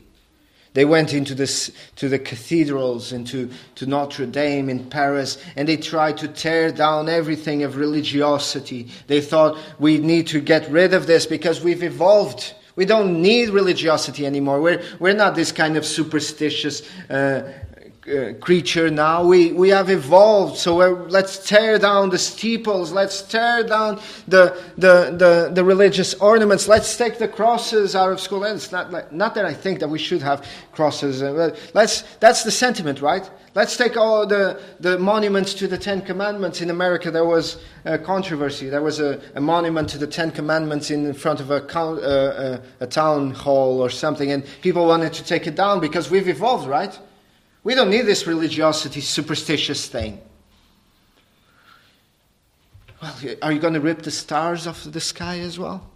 They 0.75 0.85
went 0.85 1.13
into 1.13 1.35
this, 1.35 1.73
to 1.97 2.09
the 2.09 2.19
cathedrals, 2.19 3.13
into 3.13 3.51
to 3.77 3.87
Notre 3.87 4.27
Dame 4.27 4.69
in 4.69 4.89
Paris, 4.91 5.39
and 5.57 5.67
they 5.67 5.77
tried 5.77 6.19
to 6.19 6.29
tear 6.29 6.71
down 6.71 7.09
everything 7.09 7.63
of 7.63 7.77
religiosity. 7.77 8.89
They 9.07 9.21
thought 9.21 9.59
we 9.79 9.99
need 9.99 10.27
to 10.29 10.41
get 10.41 10.71
rid 10.71 10.95
of 10.95 11.07
this 11.07 11.27
because 11.27 11.63
we've 11.63 11.83
evolved. 11.83 12.55
We 12.77 12.85
don't 12.85 13.21
need 13.21 13.49
religiosity 13.49 14.25
anymore. 14.25 14.61
We're, 14.61 14.83
we're 15.01 15.15
not 15.15 15.35
this 15.35 15.51
kind 15.51 15.77
of 15.77 15.85
superstitious 15.85 16.83
uh, 17.11 17.53
uh, 18.09 18.33
creature 18.35 18.91
now. 18.91 19.25
We, 19.25 19.53
we 19.53 19.69
have 19.69 19.91
evolved, 19.91 20.57
so 20.57 20.77
let's 20.77 21.47
tear 21.47 21.79
down 21.79 22.11
the 22.11 22.19
steeples, 22.19 22.93
let's 22.93 23.23
tear 23.23 23.63
down 23.63 24.01
the, 24.27 24.61
the, 24.77 25.15
the, 25.17 25.51
the, 25.53 25.65
religious 25.65 26.15
ornaments, 26.15 26.69
let's 26.69 26.97
take 26.97 27.19
the 27.19 27.29
crosses 27.29 27.95
out 27.95 28.11
of 28.11 28.21
school. 28.21 28.45
And 28.45 28.57
it's 28.57 28.73
not, 28.73 28.91
like, 28.91 29.13
not 29.13 29.35
that 29.35 29.45
I 29.45 29.55
think 29.55 29.81
that 29.81 29.89
we 29.89 29.99
should 29.99 30.23
have 30.23 30.47
crosses, 30.73 31.23
uh, 31.23 31.55
let's, 31.75 32.03
that's 32.21 32.45
the 32.45 32.51
sentiment, 32.51 33.01
right? 33.01 33.29
Let's 33.55 33.77
take 33.77 33.97
all 33.97 34.27
the, 34.27 34.61
the 34.79 34.99
monuments 34.99 35.55
to 35.55 35.67
the 35.67 35.79
Ten 35.79 36.03
Commandments. 36.03 36.61
In 36.61 36.71
America, 36.71 37.11
there 37.11 37.25
was 37.25 37.61
a 37.85 37.99
controversy. 37.99 38.69
There 38.69 38.83
was 38.83 39.01
a, 39.01 39.21
a 39.35 39.41
monument 39.41 39.89
to 39.91 39.99
the 39.99 40.07
Ten 40.07 40.31
Commandments 40.31 40.91
in 40.91 41.13
front 41.15 41.41
of 41.41 41.51
a, 41.51 41.65
uh, 41.77 42.61
a, 42.81 42.85
a 42.85 42.87
town 42.87 43.33
hall 43.33 43.81
or 43.81 43.91
something, 43.91 44.31
and 44.31 44.45
people 44.63 44.87
wanted 44.87 45.13
to 45.15 45.25
take 45.25 45.47
it 45.47 45.57
down 45.57 45.81
because 45.81 46.11
we've 46.11 46.29
evolved, 46.29 46.69
right? 46.69 46.99
We 47.69 47.75
don't 47.75 47.91
need 47.91 48.07
this 48.07 48.27
religiosity, 48.27 49.03
superstitious 49.03 49.89
thing. 49.89 50.23
Well, 53.03 53.15
are 53.43 53.53
you 53.53 53.59
going 53.61 53.75
to 53.75 53.81
rip 53.81 54.01
the 54.01 54.11
stars 54.11 54.67
off 54.67 54.85
the 54.85 55.03
sky 55.03 55.41
as 55.41 55.59
well? 55.59 55.87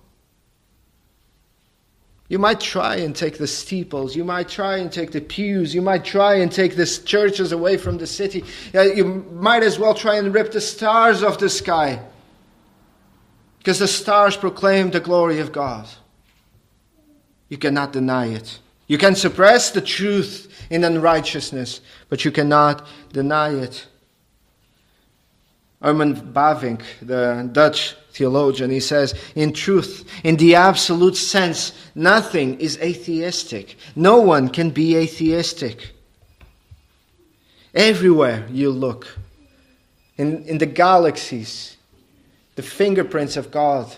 You 2.28 2.38
might 2.38 2.60
try 2.60 2.96
and 2.96 3.16
take 3.16 3.38
the 3.38 3.46
steeples. 3.46 4.14
You 4.14 4.22
might 4.22 4.50
try 4.50 4.76
and 4.76 4.92
take 4.92 5.12
the 5.12 5.22
pews. 5.22 5.74
You 5.74 5.80
might 5.80 6.04
try 6.04 6.34
and 6.34 6.52
take 6.52 6.76
the 6.76 6.84
churches 6.84 7.52
away 7.52 7.78
from 7.78 7.96
the 7.96 8.06
city. 8.06 8.44
Uh, 8.74 8.82
you 8.82 9.06
might 9.32 9.62
as 9.62 9.78
well 9.78 9.94
try 9.94 10.16
and 10.16 10.34
rip 10.34 10.52
the 10.52 10.60
stars 10.60 11.22
off 11.22 11.38
the 11.38 11.48
sky. 11.48 12.02
Because 13.60 13.78
the 13.78 13.88
stars 13.88 14.36
proclaim 14.36 14.90
the 14.90 15.00
glory 15.00 15.38
of 15.38 15.52
God. 15.52 15.88
You 17.48 17.56
cannot 17.56 17.94
deny 17.94 18.26
it. 18.26 18.58
You 18.88 18.98
can 18.98 19.14
suppress 19.14 19.70
the 19.70 19.80
truth 19.80 20.51
in 20.72 20.84
unrighteousness, 20.84 21.82
but 22.08 22.24
you 22.24 22.30
cannot 22.30 22.86
deny 23.12 23.50
it. 23.50 23.86
Herman 25.82 26.32
Bavinck, 26.32 26.80
the 27.02 27.46
Dutch 27.52 27.94
theologian, 28.12 28.70
he 28.70 28.80
says, 28.80 29.14
in 29.34 29.52
truth, 29.52 30.08
in 30.24 30.36
the 30.36 30.54
absolute 30.54 31.16
sense, 31.16 31.72
nothing 31.94 32.58
is 32.58 32.78
atheistic. 32.78 33.76
No 33.94 34.18
one 34.20 34.48
can 34.48 34.70
be 34.70 34.96
atheistic. 34.96 35.92
Everywhere 37.74 38.46
you 38.50 38.70
look, 38.70 39.18
in, 40.16 40.42
in 40.44 40.56
the 40.56 40.66
galaxies, 40.66 41.76
the 42.54 42.62
fingerprints 42.62 43.36
of 43.36 43.50
God 43.50 43.94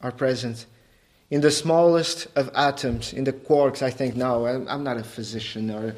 are 0.00 0.12
present 0.12 0.66
in 1.30 1.40
the 1.40 1.50
smallest 1.50 2.26
of 2.36 2.50
atoms, 2.54 3.12
in 3.12 3.24
the 3.24 3.32
quarks, 3.32 3.82
I 3.82 3.90
think 3.90 4.16
now, 4.16 4.46
I'm 4.46 4.82
not 4.82 4.96
a 4.96 5.04
physician, 5.04 5.70
or, 5.70 5.94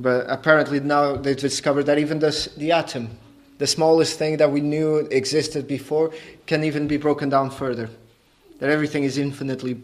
but 0.00 0.26
apparently 0.28 0.80
now 0.80 1.16
they've 1.16 1.36
discovered 1.36 1.84
that 1.84 1.98
even 1.98 2.18
the, 2.18 2.50
the 2.56 2.72
atom, 2.72 3.10
the 3.58 3.66
smallest 3.66 4.18
thing 4.18 4.38
that 4.38 4.50
we 4.50 4.60
knew 4.60 4.98
existed 5.10 5.68
before, 5.68 6.12
can 6.46 6.64
even 6.64 6.88
be 6.88 6.96
broken 6.96 7.28
down 7.28 7.50
further. 7.50 7.88
That 8.58 8.70
everything 8.70 9.04
is 9.04 9.18
infinitely 9.18 9.82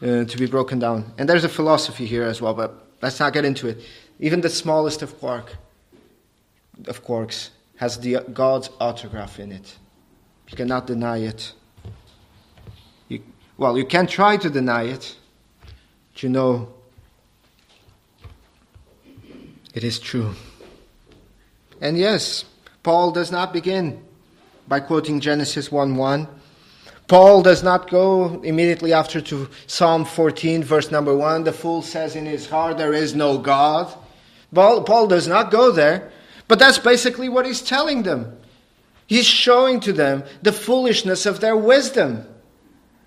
uh, 0.00 0.24
to 0.24 0.36
be 0.38 0.46
broken 0.46 0.78
down. 0.78 1.12
And 1.18 1.28
there's 1.28 1.44
a 1.44 1.48
philosophy 1.48 2.06
here 2.06 2.24
as 2.24 2.40
well, 2.40 2.54
but 2.54 2.86
let's 3.00 3.18
not 3.18 3.32
get 3.32 3.44
into 3.44 3.68
it. 3.68 3.80
Even 4.20 4.40
the 4.40 4.48
smallest 4.48 5.02
of 5.02 5.18
quark, 5.18 5.56
of 6.86 7.04
quarks, 7.04 7.50
has 7.76 7.98
the 7.98 8.18
God's 8.32 8.70
autograph 8.78 9.40
in 9.40 9.50
it. 9.50 9.76
You 10.48 10.56
cannot 10.56 10.86
deny 10.86 11.18
it. 11.18 11.54
Well, 13.56 13.76
you 13.76 13.84
can 13.84 14.06
try 14.06 14.36
to 14.38 14.50
deny 14.50 14.84
it, 14.84 15.16
but 16.12 16.22
you 16.22 16.28
know 16.28 16.72
it 19.74 19.84
is 19.84 19.98
true. 19.98 20.34
And 21.80 21.98
yes, 21.98 22.44
Paul 22.82 23.12
does 23.12 23.30
not 23.30 23.52
begin 23.52 24.02
by 24.68 24.80
quoting 24.80 25.20
Genesis 25.20 25.70
1 25.70 25.96
1. 25.96 26.28
Paul 27.08 27.42
does 27.42 27.62
not 27.62 27.90
go 27.90 28.40
immediately 28.42 28.92
after 28.92 29.20
to 29.20 29.48
Psalm 29.66 30.04
14, 30.04 30.62
verse 30.64 30.90
number 30.90 31.14
1. 31.14 31.44
The 31.44 31.52
fool 31.52 31.82
says 31.82 32.16
in 32.16 32.24
his 32.24 32.48
heart, 32.48 32.78
There 32.78 32.94
is 32.94 33.14
no 33.14 33.38
God. 33.38 33.92
Paul, 34.54 34.82
Paul 34.84 35.08
does 35.08 35.26
not 35.26 35.50
go 35.50 35.70
there, 35.72 36.10
but 36.48 36.58
that's 36.58 36.78
basically 36.78 37.28
what 37.28 37.46
he's 37.46 37.62
telling 37.62 38.02
them. 38.02 38.38
He's 39.06 39.26
showing 39.26 39.80
to 39.80 39.92
them 39.92 40.24
the 40.42 40.52
foolishness 40.52 41.26
of 41.26 41.40
their 41.40 41.56
wisdom. 41.56 42.26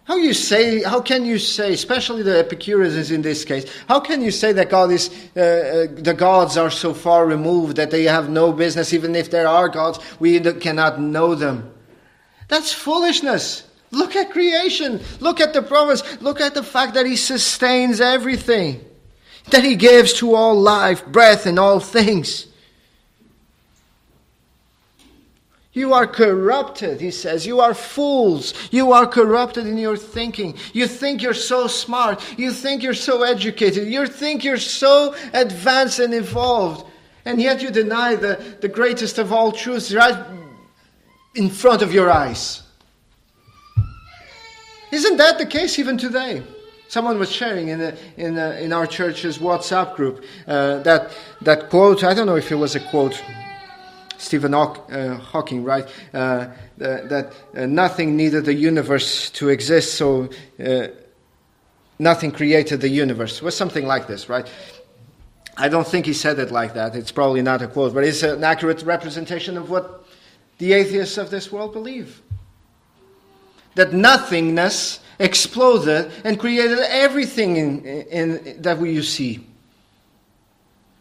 How 0.05 0.17
you 0.17 0.33
say? 0.33 0.83
How 0.83 1.01
can 1.01 1.25
you 1.25 1.39
say, 1.39 1.73
especially 1.73 2.21
the 2.21 2.37
Epicureans 2.37 3.09
in 3.09 3.23
this 3.23 3.43
case? 3.43 3.65
How 3.87 3.99
can 3.99 4.21
you 4.21 4.29
say 4.29 4.53
that 4.53 4.69
God 4.69 4.91
is 4.91 5.09
uh, 5.35 5.39
uh, 5.39 5.87
the 5.89 6.13
gods 6.13 6.57
are 6.57 6.69
so 6.69 6.93
far 6.93 7.25
removed 7.25 7.77
that 7.77 7.89
they 7.89 8.03
have 8.03 8.29
no 8.29 8.53
business, 8.53 8.93
even 8.93 9.15
if 9.15 9.31
there 9.31 9.47
are 9.47 9.67
gods, 9.67 9.99
we 10.19 10.39
cannot 10.39 11.01
know 11.01 11.33
them? 11.33 11.73
That's 12.49 12.71
foolishness. 12.71 13.63
Look 13.89 14.15
at 14.15 14.29
creation. 14.29 15.01
Look 15.21 15.41
at 15.41 15.53
the 15.53 15.63
promise. 15.63 16.03
Look 16.21 16.39
at 16.39 16.53
the 16.53 16.63
fact 16.63 16.93
that 16.93 17.07
He 17.07 17.15
sustains 17.15 17.99
everything, 17.99 18.85
that 19.49 19.63
He 19.63 19.75
gives 19.75 20.13
to 20.19 20.35
all 20.35 20.53
life, 20.53 21.03
breath, 21.07 21.47
and 21.47 21.57
all 21.57 21.79
things. 21.79 22.45
You 25.75 25.93
are 25.93 26.07
corrupted, 26.07 27.01
he 27.01 27.11
says. 27.11 27.45
You 27.45 27.59
are 27.59 27.73
fools. 27.73 28.53
You 28.71 28.93
are 28.93 29.05
corrupted 29.05 29.67
in 29.67 29.77
your 29.77 29.97
thinking. 29.97 30.55
You 30.71 30.87
think 30.87 31.21
you're 31.21 31.33
so 31.33 31.67
smart. 31.67 32.23
You 32.39 32.53
think 32.53 32.81
you're 32.81 32.93
so 32.93 33.23
educated. 33.23 33.89
You 33.89 34.07
think 34.07 34.45
you're 34.45 34.57
so 34.57 35.13
advanced 35.33 35.99
and 35.99 36.13
evolved. 36.13 36.89
And 37.25 37.41
yet 37.41 37.61
you 37.61 37.71
deny 37.71 38.15
the, 38.15 38.57
the 38.61 38.69
greatest 38.69 39.17
of 39.17 39.33
all 39.33 39.51
truths 39.51 39.93
right 39.93 40.25
in 41.35 41.49
front 41.49 41.81
of 41.81 41.93
your 41.93 42.09
eyes. 42.09 42.63
Isn't 44.93 45.17
that 45.17 45.39
the 45.39 45.45
case 45.45 45.77
even 45.77 45.97
today? 45.97 46.41
Someone 46.87 47.19
was 47.19 47.29
sharing 47.29 47.67
in, 47.67 47.79
the, 47.79 47.97
in, 48.15 48.35
the, 48.35 48.63
in 48.63 48.71
our 48.71 48.87
church's 48.87 49.39
WhatsApp 49.39 49.97
group 49.97 50.23
uh, 50.47 50.79
that, 50.83 51.11
that 51.41 51.69
quote. 51.69 52.05
I 52.05 52.13
don't 52.13 52.27
know 52.27 52.37
if 52.37 52.49
it 52.49 52.55
was 52.55 52.77
a 52.77 52.79
quote 52.79 53.21
Stephen 54.17 54.53
uh, 54.53 55.17
Hawking, 55.17 55.63
right? 55.63 55.87
Uh, 56.13 56.47
that 56.77 57.33
uh, 57.55 57.65
nothing 57.65 58.15
needed 58.15 58.45
the 58.45 58.53
universe 58.53 59.29
to 59.31 59.49
exist, 59.49 59.95
so 59.95 60.29
nothing 61.99 62.31
created 62.31 62.81
the 62.81 62.89
universe. 62.89 63.41
Was 63.41 63.55
something 63.55 63.85
like 63.85 64.07
this, 64.07 64.29
right? 64.29 64.49
I 65.57 65.69
don't 65.69 65.87
think 65.87 66.05
he 66.05 66.13
said 66.13 66.39
it 66.39 66.51
like 66.51 66.73
that. 66.73 66.95
It's 66.95 67.11
probably 67.11 67.41
not 67.41 67.61
a 67.61 67.67
quote, 67.67 67.93
but 67.93 68.03
it's 68.03 68.23
an 68.23 68.43
accurate 68.43 68.83
representation 68.83 69.57
of 69.57 69.69
what 69.69 70.05
the 70.57 70.73
atheists 70.73 71.17
of 71.17 71.29
this 71.29 71.51
world 71.51 71.73
believe. 71.73 72.21
That 73.75 73.93
nothingness 73.93 74.99
exploded 75.19 76.11
and 76.23 76.39
created 76.39 76.79
everything 76.79 77.55
in, 77.55 77.85
in, 77.85 78.61
that 78.61 78.77
we 78.77 79.01
see. 79.01 79.45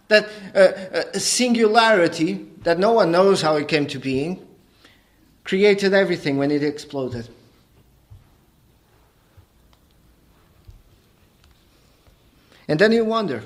That 0.08 0.28
uh, 0.54 1.18
singularity 1.18 2.46
that 2.64 2.78
no 2.78 2.92
one 2.92 3.12
knows 3.12 3.40
how 3.40 3.56
it 3.56 3.68
came 3.68 3.86
to 3.86 3.98
being, 3.98 4.46
created 5.44 5.94
everything 5.94 6.38
when 6.38 6.50
it 6.50 6.62
exploded. 6.62 7.28
And 12.66 12.78
then 12.78 12.92
you 12.92 13.04
wonder, 13.04 13.42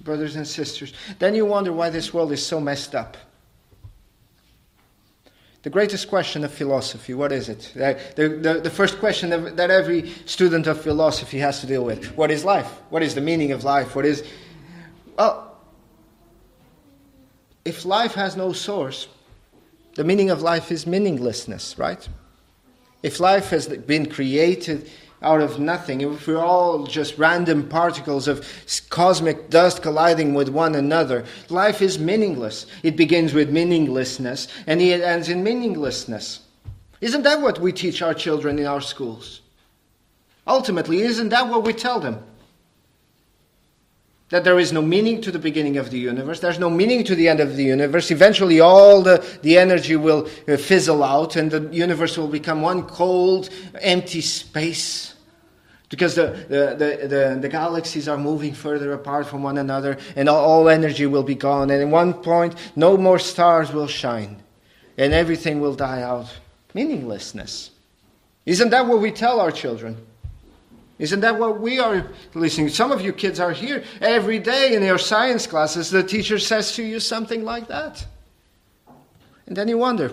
brothers 0.00 0.36
and 0.36 0.46
sisters, 0.46 0.94
then 1.18 1.34
you 1.34 1.44
wonder 1.44 1.72
why 1.72 1.90
this 1.90 2.14
world 2.14 2.30
is 2.32 2.44
so 2.44 2.60
messed 2.60 2.94
up. 2.94 3.16
The 5.62 5.70
greatest 5.70 6.08
question 6.08 6.42
of 6.44 6.52
philosophy, 6.54 7.12
what 7.12 7.32
is 7.32 7.48
it? 7.50 7.72
The, 7.74 8.38
the, 8.40 8.60
the 8.62 8.70
first 8.70 8.98
question 8.98 9.56
that 9.56 9.70
every 9.70 10.08
student 10.24 10.66
of 10.66 10.80
philosophy 10.80 11.38
has 11.38 11.60
to 11.60 11.66
deal 11.66 11.84
with. 11.84 12.16
What 12.16 12.30
is 12.30 12.44
life? 12.44 12.70
What 12.88 13.02
is 13.02 13.14
the 13.14 13.20
meaning 13.20 13.52
of 13.52 13.62
life? 13.62 13.94
What 13.94 14.06
is. 14.06 14.24
Well, 15.18 15.49
if 17.64 17.84
life 17.84 18.14
has 18.14 18.36
no 18.36 18.52
source, 18.52 19.08
the 19.94 20.04
meaning 20.04 20.30
of 20.30 20.42
life 20.42 20.70
is 20.70 20.86
meaninglessness, 20.86 21.78
right? 21.78 22.08
If 23.02 23.20
life 23.20 23.50
has 23.50 23.66
been 23.68 24.06
created 24.06 24.90
out 25.22 25.40
of 25.40 25.58
nothing, 25.58 26.00
if 26.00 26.26
we're 26.26 26.38
all 26.38 26.86
just 26.86 27.18
random 27.18 27.68
particles 27.68 28.28
of 28.28 28.46
cosmic 28.88 29.50
dust 29.50 29.82
colliding 29.82 30.32
with 30.34 30.48
one 30.48 30.74
another, 30.74 31.24
life 31.48 31.82
is 31.82 31.98
meaningless. 31.98 32.66
It 32.82 32.96
begins 32.96 33.34
with 33.34 33.50
meaninglessness 33.50 34.48
and 34.66 34.80
it 34.80 35.02
ends 35.02 35.28
in 35.28 35.44
meaninglessness. 35.44 36.40
Isn't 37.00 37.22
that 37.22 37.40
what 37.40 37.58
we 37.58 37.72
teach 37.72 38.02
our 38.02 38.14
children 38.14 38.58
in 38.58 38.66
our 38.66 38.80
schools? 38.80 39.40
Ultimately, 40.46 41.00
isn't 41.00 41.30
that 41.30 41.48
what 41.48 41.64
we 41.64 41.72
tell 41.72 42.00
them? 42.00 42.22
That 44.30 44.44
there 44.44 44.58
is 44.58 44.72
no 44.72 44.80
meaning 44.80 45.20
to 45.20 45.32
the 45.32 45.38
beginning 45.38 45.76
of 45.76 45.90
the 45.90 45.98
universe, 45.98 46.40
there's 46.40 46.58
no 46.58 46.70
meaning 46.70 47.04
to 47.04 47.14
the 47.14 47.28
end 47.28 47.40
of 47.40 47.56
the 47.56 47.64
universe. 47.64 48.10
Eventually, 48.10 48.60
all 48.60 49.02
the, 49.02 49.24
the 49.42 49.58
energy 49.58 49.96
will 49.96 50.28
uh, 50.48 50.56
fizzle 50.56 51.02
out, 51.02 51.36
and 51.36 51.50
the 51.50 51.68
universe 51.72 52.16
will 52.16 52.28
become 52.28 52.62
one 52.62 52.84
cold, 52.84 53.50
empty 53.80 54.20
space. 54.20 55.14
Because 55.88 56.14
the, 56.14 56.46
the, 56.48 57.08
the, 57.08 57.38
the, 57.40 57.48
galaxies 57.48 58.06
are 58.06 58.16
moving 58.16 58.54
further 58.54 58.92
apart 58.92 59.26
from 59.26 59.42
one 59.42 59.58
another, 59.58 59.98
and 60.14 60.28
all, 60.28 60.44
all 60.44 60.68
energy 60.68 61.06
will 61.06 61.24
be 61.24 61.34
gone. 61.34 61.68
And 61.70 61.82
at 61.82 61.88
one 61.88 62.14
point, 62.14 62.54
no 62.76 62.96
more 62.96 63.18
stars 63.18 63.72
will 63.72 63.88
shine, 63.88 64.40
and 64.96 65.12
everything 65.12 65.60
will 65.60 65.74
die 65.74 66.02
out. 66.02 66.32
Meaninglessness. 66.72 67.72
Isn't 68.46 68.70
that 68.70 68.86
what 68.86 69.00
we 69.00 69.10
tell 69.10 69.40
our 69.40 69.50
children? 69.50 69.96
Isn't 71.00 71.20
that 71.20 71.38
what 71.38 71.62
we 71.62 71.78
are 71.78 72.06
listening? 72.34 72.68
Some 72.68 72.92
of 72.92 73.00
you 73.00 73.14
kids 73.14 73.40
are 73.40 73.52
here 73.52 73.82
every 74.02 74.38
day 74.38 74.74
in 74.74 74.82
your 74.82 74.98
science 74.98 75.46
classes. 75.46 75.90
The 75.90 76.02
teacher 76.02 76.38
says 76.38 76.74
to 76.76 76.82
you 76.82 77.00
something 77.00 77.42
like 77.42 77.68
that. 77.68 78.06
And 79.46 79.56
then 79.56 79.66
you 79.66 79.78
wonder. 79.78 80.12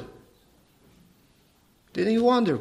Then 1.92 2.10
you 2.10 2.24
wonder 2.24 2.60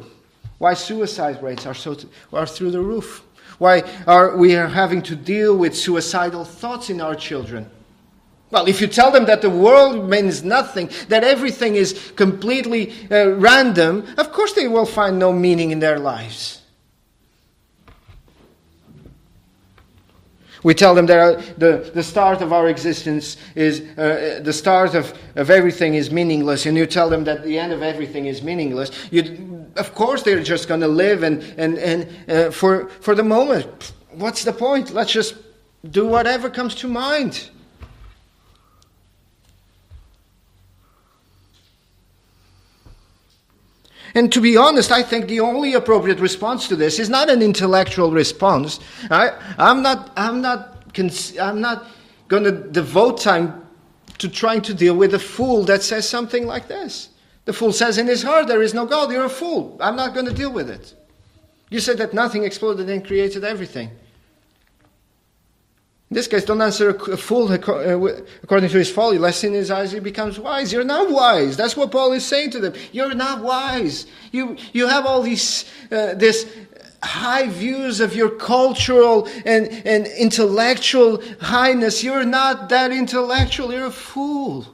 why 0.57 0.73
suicide 0.73 1.41
rates 1.41 1.65
are 1.65 1.73
so 1.73 1.95
are 2.33 2.45
through 2.45 2.71
the 2.71 2.81
roof. 2.81 3.23
Why 3.59 3.83
are 4.05 4.35
we 4.35 4.57
are 4.57 4.67
having 4.67 5.01
to 5.03 5.15
deal 5.15 5.55
with 5.55 5.75
suicidal 5.75 6.43
thoughts 6.43 6.89
in 6.89 6.99
our 6.99 7.15
children? 7.15 7.71
Well, 8.51 8.67
if 8.67 8.81
you 8.81 8.87
tell 8.87 9.09
them 9.09 9.25
that 9.25 9.41
the 9.41 9.49
world 9.49 10.09
means 10.09 10.43
nothing, 10.43 10.89
that 11.07 11.23
everything 11.23 11.75
is 11.75 12.11
completely 12.17 12.93
uh, 13.09 13.29
random, 13.35 14.05
of 14.17 14.33
course 14.33 14.51
they 14.51 14.67
will 14.67 14.85
find 14.85 15.17
no 15.17 15.31
meaning 15.31 15.71
in 15.71 15.79
their 15.79 15.97
lives. 15.97 16.61
We 20.67 20.73
tell 20.73 20.93
them 20.93 21.05
that 21.05 21.57
the, 21.57 21.89
the 21.93 22.03
start 22.03 22.41
of 22.41 22.51
our 22.51 22.67
existence 22.67 23.37
is, 23.55 23.79
uh, 23.97 24.41
the 24.43 24.51
start 24.51 24.95
of, 24.95 25.17
of 25.37 25.49
everything 25.49 25.93
is 25.93 26.11
meaningless, 26.11 26.65
and 26.65 26.75
you 26.75 26.85
tell 26.85 27.09
them 27.09 27.23
that 27.23 27.45
the 27.45 27.57
end 27.57 27.71
of 27.71 27.81
everything 27.81 28.25
is 28.25 28.43
meaningless. 28.43 28.91
You, 29.09 29.65
of 29.77 29.95
course, 29.95 30.23
they're 30.23 30.43
just 30.43 30.67
going 30.67 30.81
to 30.81 30.89
live, 30.89 31.23
and, 31.23 31.41
and, 31.57 31.77
and 31.77 32.29
uh, 32.29 32.51
for, 32.51 32.89
for 32.99 33.15
the 33.15 33.23
moment, 33.23 33.93
what's 34.11 34.43
the 34.43 34.51
point? 34.51 34.91
Let's 34.91 35.13
just 35.13 35.35
do 35.89 36.05
whatever 36.05 36.49
comes 36.49 36.75
to 36.75 36.89
mind. 36.89 37.49
And 44.15 44.31
to 44.33 44.41
be 44.41 44.57
honest, 44.57 44.91
I 44.91 45.03
think 45.03 45.27
the 45.27 45.39
only 45.39 45.73
appropriate 45.73 46.19
response 46.19 46.67
to 46.69 46.75
this 46.75 46.99
is 46.99 47.09
not 47.09 47.29
an 47.29 47.41
intellectual 47.41 48.11
response. 48.11 48.79
I, 49.11 49.31
am 49.57 49.81
not, 49.81 50.11
I'm 50.15 50.41
not, 50.41 50.91
I'm 51.39 51.61
not 51.61 51.87
going 52.27 52.43
to 52.43 52.51
devote 52.51 53.19
time 53.19 53.65
to 54.17 54.29
trying 54.29 54.61
to 54.61 54.73
deal 54.73 54.95
with 54.95 55.13
a 55.13 55.19
fool 55.19 55.63
that 55.65 55.83
says 55.83 56.07
something 56.07 56.45
like 56.45 56.67
this. 56.67 57.09
The 57.45 57.53
fool 57.53 57.71
says 57.71 57.97
in 57.97 58.07
his 58.07 58.23
heart, 58.23 58.47
There 58.47 58.61
is 58.61 58.73
no 58.73 58.85
God, 58.85 59.11
you're 59.11 59.25
a 59.25 59.29
fool. 59.29 59.77
I'm 59.79 59.95
not 59.95 60.13
going 60.13 60.25
to 60.25 60.33
deal 60.33 60.51
with 60.51 60.69
it. 60.69 60.93
You 61.69 61.79
said 61.79 61.97
that 61.97 62.13
nothing 62.13 62.43
exploded 62.43 62.89
and 62.89 63.05
created 63.05 63.43
everything. 63.43 63.91
In 66.09 66.15
this 66.15 66.27
case, 66.27 66.45
don't 66.45 66.61
answer 66.61 66.91
a 66.91 67.17
fool 67.17 67.51
according 67.51 68.69
to 68.69 68.77
his 68.77 68.89
folly, 68.89 69.17
lest 69.17 69.43
in 69.43 69.51
his 69.51 69.69
eyes 69.69 69.91
he 69.91 69.99
becomes 69.99 70.39
wise. 70.39 70.71
You're 70.71 70.85
not 70.85 71.09
wise. 71.11 71.57
That's 71.57 71.75
what 71.75 71.91
Paul 71.91 72.13
is 72.13 72.25
saying 72.25 72.51
to 72.51 72.59
them. 72.61 72.73
You're 72.93 73.13
not 73.13 73.43
wise. 73.43 74.05
You, 74.31 74.55
you 74.71 74.87
have 74.87 75.05
all 75.05 75.21
these, 75.21 75.65
uh, 75.91 76.13
this 76.13 76.49
high 77.03 77.47
views 77.47 77.99
of 77.99 78.15
your 78.15 78.29
cultural 78.29 79.27
and, 79.45 79.67
and 79.85 80.07
intellectual 80.07 81.21
highness. 81.41 82.01
You're 82.05 82.25
not 82.25 82.69
that 82.69 82.91
intellectual. 82.91 83.73
You're 83.73 83.87
a 83.87 83.91
fool. 83.91 84.65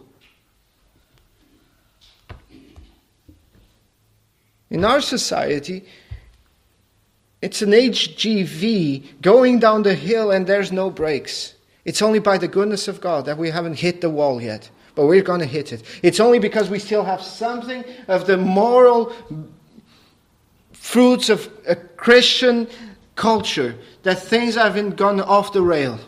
In 4.70 4.86
our 4.86 5.02
society, 5.02 5.86
it's 7.44 7.62
an 7.62 7.72
HGV 7.72 9.22
going 9.22 9.60
down 9.60 9.84
the 9.84 9.96
hill 9.96 10.32
and 10.32 10.48
there's 10.48 10.72
no 10.72 10.90
brakes. 10.90 11.56
It's 11.84 12.02
only 12.02 12.20
by 12.20 12.38
the 12.38 12.48
goodness 12.48 12.88
of 12.88 13.02
God 13.02 13.26
that 13.26 13.38
we 13.38 13.50
haven't 13.50 13.74
hit 13.74 14.00
the 14.00 14.10
wall 14.10 14.42
yet, 14.42 14.70
but 14.96 15.08
we're 15.08 15.24
going 15.24 15.42
to 15.42 15.46
hit 15.46 15.74
it. 15.74 15.84
It's 16.02 16.22
only 16.22 16.40
because 16.40 16.70
we 16.70 16.80
still 16.80 17.04
have 17.04 17.22
something 17.22 17.84
of 18.08 18.28
the 18.28 18.38
moral 18.38 19.12
fruits 20.72 21.28
of 21.28 21.50
a 21.68 21.76
Christian 21.76 22.66
culture 23.16 23.76
that 24.04 24.20
things 24.20 24.56
haven't 24.56 24.92
gone 24.92 25.20
off 25.20 25.52
the 25.52 25.64
rail, 25.64 26.00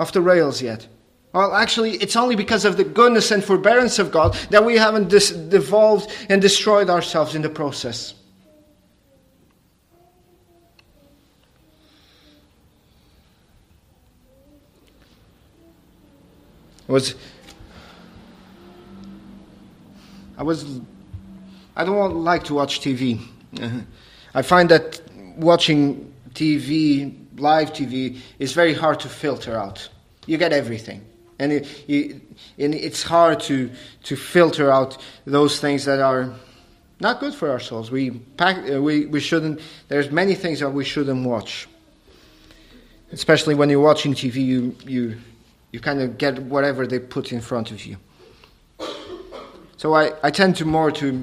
off 0.00 0.10
the 0.10 0.20
rails 0.20 0.60
yet. 0.60 0.88
Well, 1.32 1.54
actually, 1.54 1.92
it's 1.98 2.16
only 2.16 2.34
because 2.34 2.64
of 2.64 2.76
the 2.76 2.82
goodness 2.82 3.30
and 3.30 3.44
forbearance 3.44 4.00
of 4.00 4.10
God 4.10 4.34
that 4.50 4.64
we 4.64 4.78
haven't 4.78 5.10
dis- 5.10 5.30
devolved 5.30 6.10
and 6.28 6.42
destroyed 6.42 6.90
ourselves 6.90 7.36
in 7.36 7.42
the 7.42 7.48
process. 7.48 8.14
It 16.88 16.92
was. 16.92 17.14
I 20.38 20.42
was. 20.42 20.80
I 21.74 21.84
don't 21.84 22.24
like 22.24 22.44
to 22.44 22.54
watch 22.54 22.80
TV. 22.80 23.20
I 24.34 24.42
find 24.42 24.68
that 24.70 25.00
watching 25.36 26.12
TV, 26.34 27.14
live 27.38 27.72
TV, 27.72 28.18
is 28.38 28.52
very 28.52 28.74
hard 28.74 29.00
to 29.00 29.08
filter 29.08 29.56
out. 29.56 29.88
You 30.26 30.36
get 30.36 30.52
everything. 30.52 31.04
And, 31.38 31.52
it, 31.52 32.22
and 32.58 32.74
it's 32.74 33.02
hard 33.02 33.40
to, 33.40 33.70
to 34.04 34.16
filter 34.16 34.70
out 34.70 34.98
those 35.26 35.60
things 35.60 35.84
that 35.84 36.00
are 36.00 36.34
not 37.00 37.20
good 37.20 37.34
for 37.34 37.50
our 37.50 37.60
souls. 37.60 37.90
We, 37.90 38.10
pack, 38.10 38.70
uh, 38.70 38.80
we, 38.80 39.06
we 39.06 39.20
shouldn't, 39.20 39.60
there's 39.88 40.10
many 40.10 40.34
things 40.34 40.60
that 40.60 40.70
we 40.70 40.84
shouldn't 40.84 41.26
watch. 41.26 41.68
Especially 43.12 43.54
when 43.54 43.68
you're 43.68 43.80
watching 43.80 44.14
TV, 44.14 44.36
you, 44.36 44.76
you, 44.84 45.18
you 45.76 45.80
kind 45.80 46.00
of 46.00 46.16
get 46.16 46.38
whatever 46.38 46.86
they 46.86 46.98
put 46.98 47.32
in 47.32 47.40
front 47.42 47.70
of 47.70 47.84
you. 47.84 47.98
So 49.76 49.92
I, 49.92 50.12
I 50.22 50.30
tend 50.30 50.56
to 50.56 50.64
more 50.64 50.90
to 50.92 51.22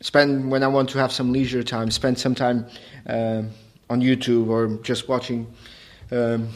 spend, 0.00 0.52
when 0.52 0.62
I 0.62 0.68
want 0.68 0.88
to 0.90 0.98
have 0.98 1.10
some 1.10 1.32
leisure 1.32 1.64
time, 1.64 1.90
spend 1.90 2.16
some 2.16 2.36
time 2.36 2.64
uh, 3.08 3.42
on 3.90 4.00
YouTube 4.00 4.46
or 4.48 4.80
just 4.84 5.08
watching 5.08 5.48
um, 6.12 6.50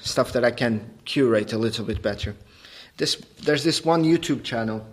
stuff 0.00 0.32
that 0.32 0.44
I 0.44 0.52
can 0.52 0.88
curate 1.04 1.52
a 1.52 1.58
little 1.58 1.84
bit 1.84 2.02
better. 2.02 2.36
This, 2.96 3.16
there's 3.42 3.64
this 3.64 3.84
one 3.84 4.04
YouTube 4.04 4.44
channel 4.44 4.86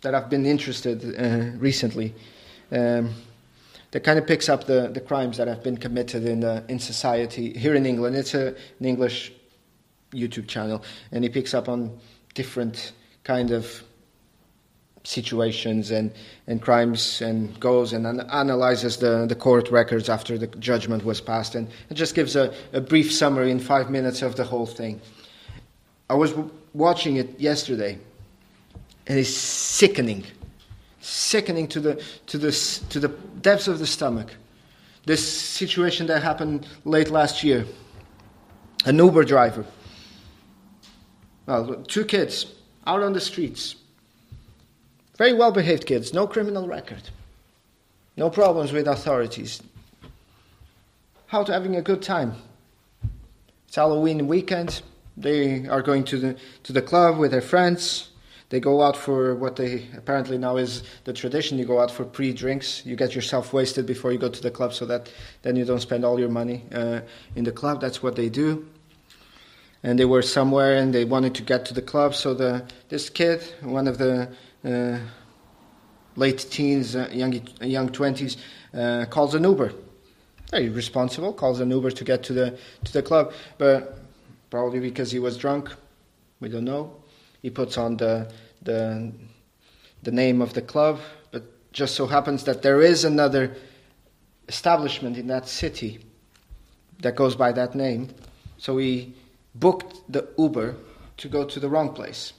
that 0.00 0.14
I've 0.14 0.30
been 0.30 0.46
interested 0.46 1.04
uh, 1.04 1.58
recently. 1.58 2.14
Um, 2.72 3.12
that 3.90 4.04
kind 4.04 4.18
of 4.18 4.26
picks 4.26 4.48
up 4.48 4.64
the, 4.64 4.88
the 4.88 5.00
crimes 5.00 5.36
that 5.36 5.48
have 5.48 5.62
been 5.62 5.76
committed 5.76 6.24
in, 6.24 6.40
the, 6.40 6.64
in 6.68 6.78
society 6.78 7.52
here 7.58 7.74
in 7.74 7.84
England. 7.84 8.16
It's 8.16 8.32
a, 8.32 8.48
an 8.80 8.86
English 8.86 9.32
YouTube 10.16 10.48
channel, 10.48 10.82
and 11.12 11.22
he 11.22 11.30
picks 11.30 11.54
up 11.54 11.68
on 11.68 11.98
different 12.34 12.92
kind 13.24 13.50
of 13.50 13.82
situations 15.06 15.90
and, 15.90 16.12
and 16.46 16.60
crimes 16.60 17.20
and 17.22 17.58
goes 17.60 17.92
and 17.92 18.06
an- 18.06 18.28
analyzes 18.30 18.96
the, 18.98 19.26
the 19.26 19.34
court 19.34 19.70
records 19.70 20.08
after 20.08 20.36
the 20.36 20.46
judgment 20.58 21.04
was 21.04 21.20
passed 21.20 21.54
and 21.54 21.68
it 21.90 21.94
just 21.94 22.14
gives 22.14 22.34
a, 22.36 22.52
a 22.72 22.80
brief 22.80 23.12
summary 23.12 23.50
in 23.50 23.60
five 23.60 23.88
minutes 23.88 24.22
of 24.22 24.36
the 24.36 24.44
whole 24.44 24.66
thing. 24.66 25.00
I 26.10 26.14
was 26.14 26.32
w- 26.32 26.50
watching 26.74 27.16
it 27.16 27.38
yesterday 27.38 27.98
and 29.06 29.18
it's 29.18 29.30
sickening. 29.30 30.24
Sickening 31.00 31.68
to 31.68 31.80
the, 31.80 32.02
to, 32.26 32.38
the, 32.38 32.50
to 32.90 32.98
the 32.98 33.08
depths 33.40 33.68
of 33.68 33.78
the 33.78 33.86
stomach. 33.86 34.34
This 35.04 35.26
situation 35.26 36.08
that 36.08 36.22
happened 36.24 36.66
late 36.84 37.10
last 37.10 37.44
year. 37.44 37.64
An 38.84 38.98
Uber 38.98 39.24
driver 39.24 39.64
well, 41.46 41.84
two 41.86 42.04
kids 42.04 42.46
out 42.86 43.02
on 43.02 43.12
the 43.12 43.20
streets. 43.20 43.76
Very 45.16 45.32
well 45.32 45.52
behaved 45.52 45.86
kids, 45.86 46.12
no 46.12 46.26
criminal 46.26 46.66
record, 46.66 47.10
no 48.16 48.28
problems 48.28 48.72
with 48.72 48.86
authorities. 48.86 49.62
How 51.28 51.42
to 51.42 51.52
having 51.52 51.76
a 51.76 51.82
good 51.82 52.02
time. 52.02 52.34
It's 53.66 53.76
Halloween 53.76 54.28
weekend. 54.28 54.82
They 55.16 55.66
are 55.66 55.82
going 55.82 56.04
to 56.04 56.18
the, 56.18 56.36
to 56.64 56.72
the 56.72 56.82
club 56.82 57.18
with 57.18 57.30
their 57.30 57.40
friends. 57.40 58.10
They 58.48 58.60
go 58.60 58.82
out 58.82 58.96
for 58.96 59.34
what 59.34 59.56
they 59.56 59.86
apparently 59.96 60.38
now 60.38 60.56
is 60.56 60.84
the 61.04 61.12
tradition. 61.12 61.58
You 61.58 61.64
go 61.64 61.80
out 61.80 61.90
for 61.90 62.04
pre 62.04 62.32
drinks. 62.32 62.84
You 62.86 62.94
get 62.94 63.14
yourself 63.14 63.52
wasted 63.52 63.86
before 63.86 64.12
you 64.12 64.18
go 64.18 64.28
to 64.28 64.40
the 64.40 64.52
club 64.52 64.72
so 64.72 64.86
that 64.86 65.10
then 65.42 65.56
you 65.56 65.64
don't 65.64 65.80
spend 65.80 66.04
all 66.04 66.20
your 66.20 66.28
money 66.28 66.64
uh, 66.72 67.00
in 67.34 67.42
the 67.42 67.50
club. 67.50 67.80
That's 67.80 68.02
what 68.02 68.14
they 68.14 68.28
do 68.28 68.68
and 69.82 69.98
they 69.98 70.04
were 70.04 70.22
somewhere 70.22 70.76
and 70.76 70.92
they 70.92 71.04
wanted 71.04 71.34
to 71.34 71.42
get 71.42 71.64
to 71.66 71.74
the 71.74 71.82
club. 71.82 72.14
So 72.14 72.34
the 72.34 72.64
this 72.88 73.10
kid, 73.10 73.42
one 73.62 73.88
of 73.88 73.98
the 73.98 74.28
uh, 74.64 74.98
late 76.16 76.46
teens, 76.50 76.96
uh, 76.96 77.08
young 77.12 77.40
young 77.60 77.88
twenties, 77.88 78.36
uh, 78.74 79.06
calls 79.10 79.34
an 79.34 79.44
Uber. 79.44 79.72
Very 80.50 80.68
responsible, 80.68 81.32
calls 81.32 81.60
an 81.60 81.70
Uber 81.70 81.90
to 81.90 82.04
get 82.04 82.22
to 82.24 82.32
the 82.32 82.58
to 82.84 82.92
the 82.92 83.02
club, 83.02 83.32
but 83.58 83.98
probably 84.50 84.80
because 84.80 85.10
he 85.10 85.18
was 85.18 85.36
drunk, 85.36 85.70
we 86.40 86.48
don't 86.48 86.64
know. 86.64 86.94
He 87.42 87.50
puts 87.50 87.78
on 87.78 87.96
the 87.96 88.32
the 88.62 89.12
the 90.02 90.12
name 90.12 90.40
of 90.40 90.52
the 90.52 90.62
club, 90.62 91.00
but 91.32 91.42
just 91.72 91.94
so 91.94 92.06
happens 92.06 92.44
that 92.44 92.62
there 92.62 92.80
is 92.80 93.04
another 93.04 93.56
establishment 94.48 95.16
in 95.16 95.26
that 95.26 95.48
city 95.48 95.98
that 97.00 97.16
goes 97.16 97.34
by 97.34 97.52
that 97.52 97.74
name. 97.74 98.08
So 98.58 98.78
he 98.78 99.14
booked 99.58 99.96
the 100.10 100.28
Uber 100.38 100.76
to 101.18 101.28
go 101.28 101.44
to 101.44 101.60
the 101.60 101.68
wrong 101.68 101.94
place. 101.94 102.32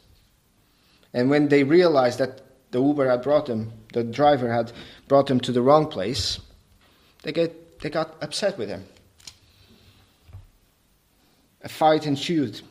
And 1.13 1.29
when 1.29 1.47
they 1.49 1.63
realized 1.63 2.19
that 2.19 2.41
the 2.71 2.81
Uber 2.81 3.09
had 3.09 3.21
brought 3.21 3.45
them, 3.45 3.71
the 3.93 4.03
driver 4.03 4.51
had 4.51 4.71
brought 5.07 5.27
them 5.27 5.39
to 5.41 5.51
the 5.51 5.61
wrong 5.61 5.87
place, 5.87 6.39
they, 7.23 7.31
get, 7.31 7.79
they 7.79 7.89
got 7.89 8.15
upset 8.21 8.57
with 8.57 8.69
him. 8.69 8.85
A 11.63 11.69
fight 11.69 12.05
ensued. 12.05 12.61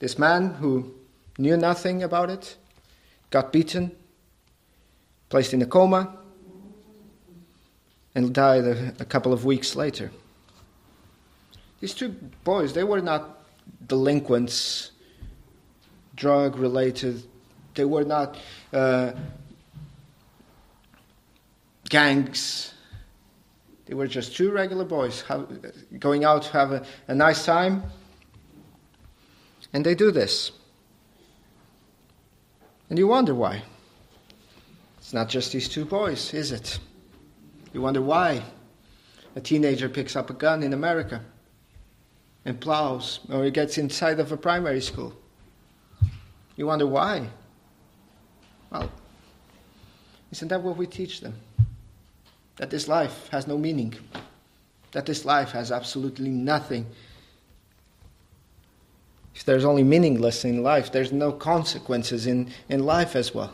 This 0.00 0.18
man 0.18 0.54
who 0.54 0.94
knew 1.38 1.56
nothing 1.56 2.02
about 2.02 2.30
it 2.30 2.56
got 3.30 3.52
beaten, 3.52 3.90
placed 5.28 5.52
in 5.52 5.62
a 5.62 5.66
coma, 5.66 6.16
and 8.14 8.32
died 8.32 8.64
a, 8.64 8.94
a 9.00 9.04
couple 9.04 9.32
of 9.32 9.44
weeks 9.44 9.76
later. 9.76 10.10
These 11.80 11.94
two 11.94 12.08
boys, 12.44 12.72
they 12.72 12.84
were 12.84 13.00
not 13.00 13.42
delinquents, 13.86 14.90
drug 16.16 16.56
related, 16.56 17.22
they 17.74 17.84
were 17.84 18.04
not 18.04 18.36
uh, 18.72 19.12
gangs. 21.88 22.74
They 23.86 23.94
were 23.94 24.08
just 24.08 24.36
two 24.36 24.50
regular 24.50 24.84
boys 24.84 25.22
have, 25.22 25.48
going 25.98 26.24
out 26.24 26.42
to 26.42 26.52
have 26.52 26.72
a, 26.72 26.84
a 27.06 27.14
nice 27.14 27.44
time. 27.44 27.84
And 29.72 29.86
they 29.86 29.94
do 29.94 30.10
this. 30.10 30.50
And 32.90 32.98
you 32.98 33.06
wonder 33.06 33.34
why. 33.34 33.62
It's 34.98 35.12
not 35.12 35.28
just 35.28 35.52
these 35.52 35.68
two 35.68 35.84
boys, 35.84 36.34
is 36.34 36.52
it? 36.52 36.78
You 37.72 37.80
wonder 37.80 38.02
why 38.02 38.42
a 39.36 39.40
teenager 39.40 39.88
picks 39.88 40.16
up 40.16 40.30
a 40.30 40.34
gun 40.34 40.62
in 40.62 40.72
America 40.72 41.22
and 42.48 42.58
plows, 42.58 43.20
or 43.30 43.44
he 43.44 43.50
gets 43.50 43.76
inside 43.76 44.18
of 44.18 44.32
a 44.32 44.36
primary 44.36 44.80
school. 44.80 45.12
You 46.56 46.66
wonder 46.66 46.86
why. 46.86 47.28
Well, 48.70 48.90
isn't 50.32 50.48
that 50.48 50.62
what 50.62 50.78
we 50.78 50.86
teach 50.86 51.20
them? 51.20 51.34
That 52.56 52.70
this 52.70 52.88
life 52.88 53.28
has 53.28 53.46
no 53.46 53.58
meaning, 53.58 53.94
that 54.92 55.04
this 55.04 55.26
life 55.26 55.50
has 55.50 55.70
absolutely 55.70 56.30
nothing. 56.30 56.86
If 59.34 59.44
there's 59.44 59.66
only 59.66 59.84
meaningless 59.84 60.46
in 60.46 60.62
life, 60.62 60.90
there's 60.90 61.12
no 61.12 61.32
consequences 61.32 62.26
in, 62.26 62.50
in 62.70 62.82
life 62.86 63.14
as 63.14 63.34
well. 63.34 63.52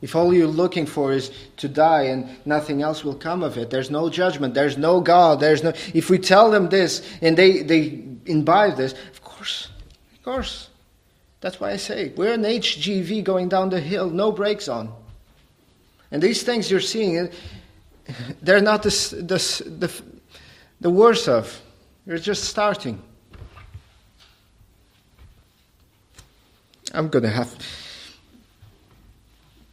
If 0.00 0.16
all 0.16 0.32
you're 0.32 0.46
looking 0.46 0.86
for 0.86 1.12
is 1.12 1.30
to 1.58 1.68
die 1.68 2.04
and 2.04 2.28
nothing 2.46 2.82
else 2.82 3.04
will 3.04 3.14
come 3.14 3.42
of 3.42 3.58
it, 3.58 3.70
there's 3.70 3.90
no 3.90 4.08
judgment, 4.08 4.54
there's 4.54 4.78
no 4.78 5.00
God, 5.00 5.40
there's 5.40 5.62
no. 5.62 5.72
If 5.92 6.10
we 6.10 6.18
tell 6.18 6.50
them 6.50 6.68
this 6.68 7.06
and 7.22 7.36
they, 7.36 7.62
they 7.62 8.04
imbibe 8.26 8.76
this, 8.76 8.92
of 9.12 9.22
course, 9.22 9.68
of 10.12 10.22
course. 10.22 10.68
That's 11.40 11.60
why 11.60 11.72
I 11.72 11.76
say 11.76 12.12
we're 12.16 12.32
an 12.32 12.42
HGV 12.42 13.22
going 13.22 13.48
down 13.50 13.68
the 13.68 13.80
hill, 13.80 14.08
no 14.08 14.32
brakes 14.32 14.66
on. 14.66 14.92
And 16.10 16.22
these 16.22 16.42
things 16.42 16.70
you're 16.70 16.80
seeing, 16.80 17.28
they're 18.42 18.62
not 18.62 18.82
the, 18.82 18.88
the, 18.88 20.02
the, 20.80 20.90
worst 20.90 21.28
of. 21.28 21.60
You're 22.06 22.18
just 22.18 22.44
starting. 22.44 23.02
I'm 26.94 27.08
going 27.08 27.24
to 27.24 27.30
have 27.30 27.58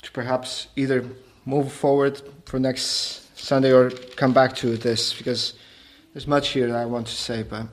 to 0.02 0.12
perhaps 0.12 0.68
either 0.76 1.06
move 1.46 1.72
forward 1.72 2.22
for 2.46 2.60
next 2.60 3.38
Sunday 3.40 3.72
or 3.72 3.92
come 3.92 4.34
back 4.34 4.56
to 4.58 4.76
this 4.78 5.14
because 5.14 5.54
there's 6.14 6.28
much 6.28 6.50
here 6.50 6.68
that 6.68 6.76
I 6.76 6.86
want 6.86 7.08
to 7.08 7.14
say, 7.14 7.44
but 7.44 7.68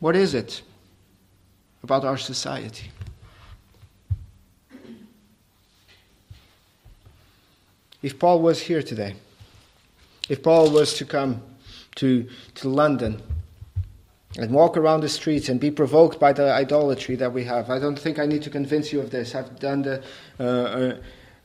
what 0.00 0.16
is 0.16 0.34
it 0.34 0.62
about 1.82 2.04
our 2.04 2.18
society? 2.18 2.90
If 8.02 8.18
Paul 8.18 8.40
was 8.40 8.60
here 8.60 8.82
today, 8.82 9.16
if 10.28 10.42
Paul 10.42 10.70
was 10.70 10.94
to 10.94 11.04
come 11.04 11.42
to, 11.96 12.28
to 12.54 12.68
London 12.68 13.20
and 14.36 14.52
walk 14.52 14.76
around 14.76 15.00
the 15.00 15.08
streets 15.08 15.48
and 15.48 15.58
be 15.58 15.70
provoked 15.70 16.20
by 16.20 16.32
the 16.32 16.52
idolatry 16.52 17.16
that 17.16 17.32
we 17.32 17.42
have, 17.44 17.70
I 17.70 17.80
don't 17.80 17.98
think 17.98 18.20
I 18.20 18.26
need 18.26 18.42
to 18.42 18.50
convince 18.50 18.92
you 18.92 19.00
of 19.00 19.10
this. 19.10 19.34
I've 19.34 19.58
done 19.58 19.82
the. 19.82 20.04
Uh, 20.38 20.94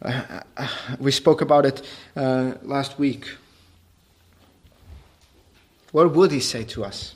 uh, 0.06 0.42
uh, 0.58 0.68
we 1.00 1.12
spoke 1.12 1.42
about 1.42 1.66
it 1.66 1.82
uh, 2.16 2.54
last 2.62 3.00
week. 3.00 3.26
What 5.92 6.14
would 6.14 6.32
he 6.32 6.40
say 6.40 6.66
to 6.66 6.84
us? 6.84 7.16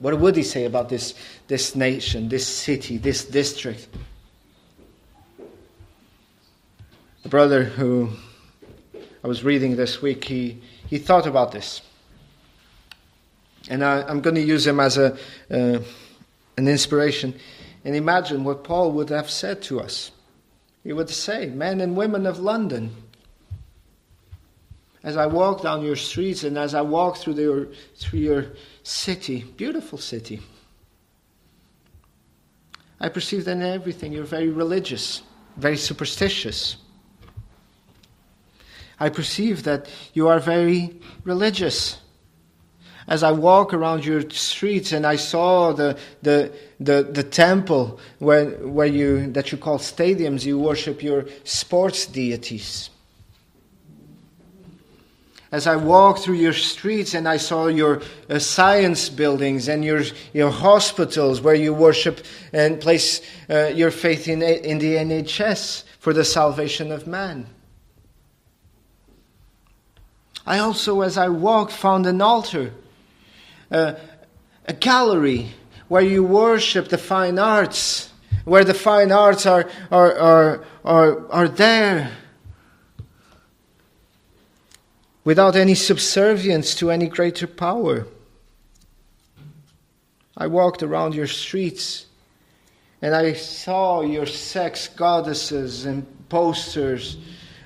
What 0.00 0.18
would 0.18 0.34
he 0.34 0.42
say 0.42 0.64
about 0.64 0.88
this, 0.88 1.14
this 1.46 1.76
nation, 1.76 2.28
this 2.30 2.46
city, 2.46 2.96
this 2.96 3.24
district? 3.24 3.86
The 7.22 7.28
brother 7.28 7.64
who 7.64 8.10
I 9.22 9.28
was 9.28 9.44
reading 9.44 9.76
this 9.76 10.00
week, 10.00 10.24
he, 10.24 10.62
he 10.86 10.96
thought 10.96 11.26
about 11.26 11.52
this. 11.52 11.82
And 13.68 13.84
I, 13.84 14.10
am 14.10 14.22
going 14.22 14.36
to 14.36 14.42
use 14.42 14.66
him 14.66 14.80
as 14.80 14.96
a, 14.96 15.18
uh, 15.50 15.80
an 16.56 16.66
inspiration. 16.66 17.38
And 17.84 17.94
imagine 17.94 18.42
what 18.42 18.64
Paul 18.64 18.92
would 18.92 19.10
have 19.10 19.28
said 19.28 19.60
to 19.64 19.80
us. 19.80 20.12
He 20.82 20.94
would 20.94 21.10
say, 21.10 21.50
Men 21.50 21.82
and 21.82 21.94
women 21.94 22.26
of 22.26 22.38
London, 22.38 22.96
as 25.02 25.18
I 25.18 25.26
walk 25.26 25.62
down 25.62 25.84
your 25.84 25.96
streets 25.96 26.42
and 26.42 26.56
as 26.56 26.74
I 26.74 26.80
walk 26.80 27.18
through, 27.18 27.34
the, 27.34 27.76
through 27.96 28.18
your 28.18 28.46
city, 28.90 29.44
beautiful 29.56 29.98
city, 29.98 30.40
I 32.98 33.08
perceive 33.08 33.44
that 33.44 33.52
in 33.52 33.62
everything 33.62 34.12
you're 34.12 34.24
very 34.24 34.48
religious, 34.48 35.22
very 35.56 35.76
superstitious. 35.76 36.76
I 38.98 39.08
perceive 39.08 39.62
that 39.62 39.88
you 40.12 40.28
are 40.28 40.40
very 40.40 41.00
religious. 41.24 41.98
As 43.06 43.22
I 43.22 43.32
walk 43.32 43.72
around 43.72 44.04
your 44.04 44.28
streets 44.30 44.92
and 44.92 45.06
I 45.06 45.16
saw 45.16 45.72
the, 45.72 45.96
the, 46.22 46.52
the, 46.78 47.04
the 47.04 47.22
temple 47.22 47.98
where, 48.18 48.50
where 48.66 48.86
you, 48.86 49.30
that 49.32 49.52
you 49.52 49.58
call 49.58 49.78
stadiums, 49.78 50.44
you 50.44 50.58
worship 50.58 51.02
your 51.02 51.26
sports 51.44 52.06
deities 52.06 52.89
as 55.52 55.66
I 55.66 55.76
walked 55.76 56.20
through 56.20 56.36
your 56.36 56.52
streets 56.52 57.14
and 57.14 57.28
I 57.28 57.36
saw 57.36 57.66
your 57.66 58.02
uh, 58.28 58.38
science 58.38 59.08
buildings 59.08 59.68
and 59.68 59.84
your, 59.84 60.02
your 60.32 60.50
hospitals 60.50 61.40
where 61.40 61.56
you 61.56 61.74
worship 61.74 62.24
and 62.52 62.80
place 62.80 63.20
uh, 63.48 63.66
your 63.66 63.90
faith 63.90 64.28
in, 64.28 64.42
in 64.42 64.78
the 64.78 64.94
NHS 64.94 65.84
for 65.98 66.12
the 66.12 66.24
salvation 66.24 66.92
of 66.92 67.06
man. 67.06 67.46
I 70.46 70.60
also, 70.60 71.00
as 71.02 71.18
I 71.18 71.28
walked, 71.28 71.72
found 71.72 72.06
an 72.06 72.22
altar, 72.22 72.72
uh, 73.70 73.94
a 74.66 74.72
gallery 74.72 75.48
where 75.88 76.02
you 76.02 76.22
worship 76.22 76.88
the 76.88 76.98
fine 76.98 77.38
arts, 77.38 78.12
where 78.44 78.64
the 78.64 78.74
fine 78.74 79.10
arts 79.10 79.46
are, 79.46 79.68
are, 79.90 80.16
are, 80.16 80.64
are, 80.84 81.30
are 81.30 81.48
there 81.48 82.12
without 85.24 85.56
any 85.56 85.74
subservience 85.74 86.74
to 86.76 86.90
any 86.90 87.08
greater 87.08 87.46
power. 87.46 88.06
I 90.36 90.46
walked 90.46 90.82
around 90.82 91.14
your 91.14 91.26
streets 91.26 92.06
and 93.02 93.14
I 93.14 93.32
saw 93.34 94.02
your 94.02 94.26
sex 94.26 94.88
goddesses 94.88 95.84
and 95.84 96.06
posters 96.28 97.16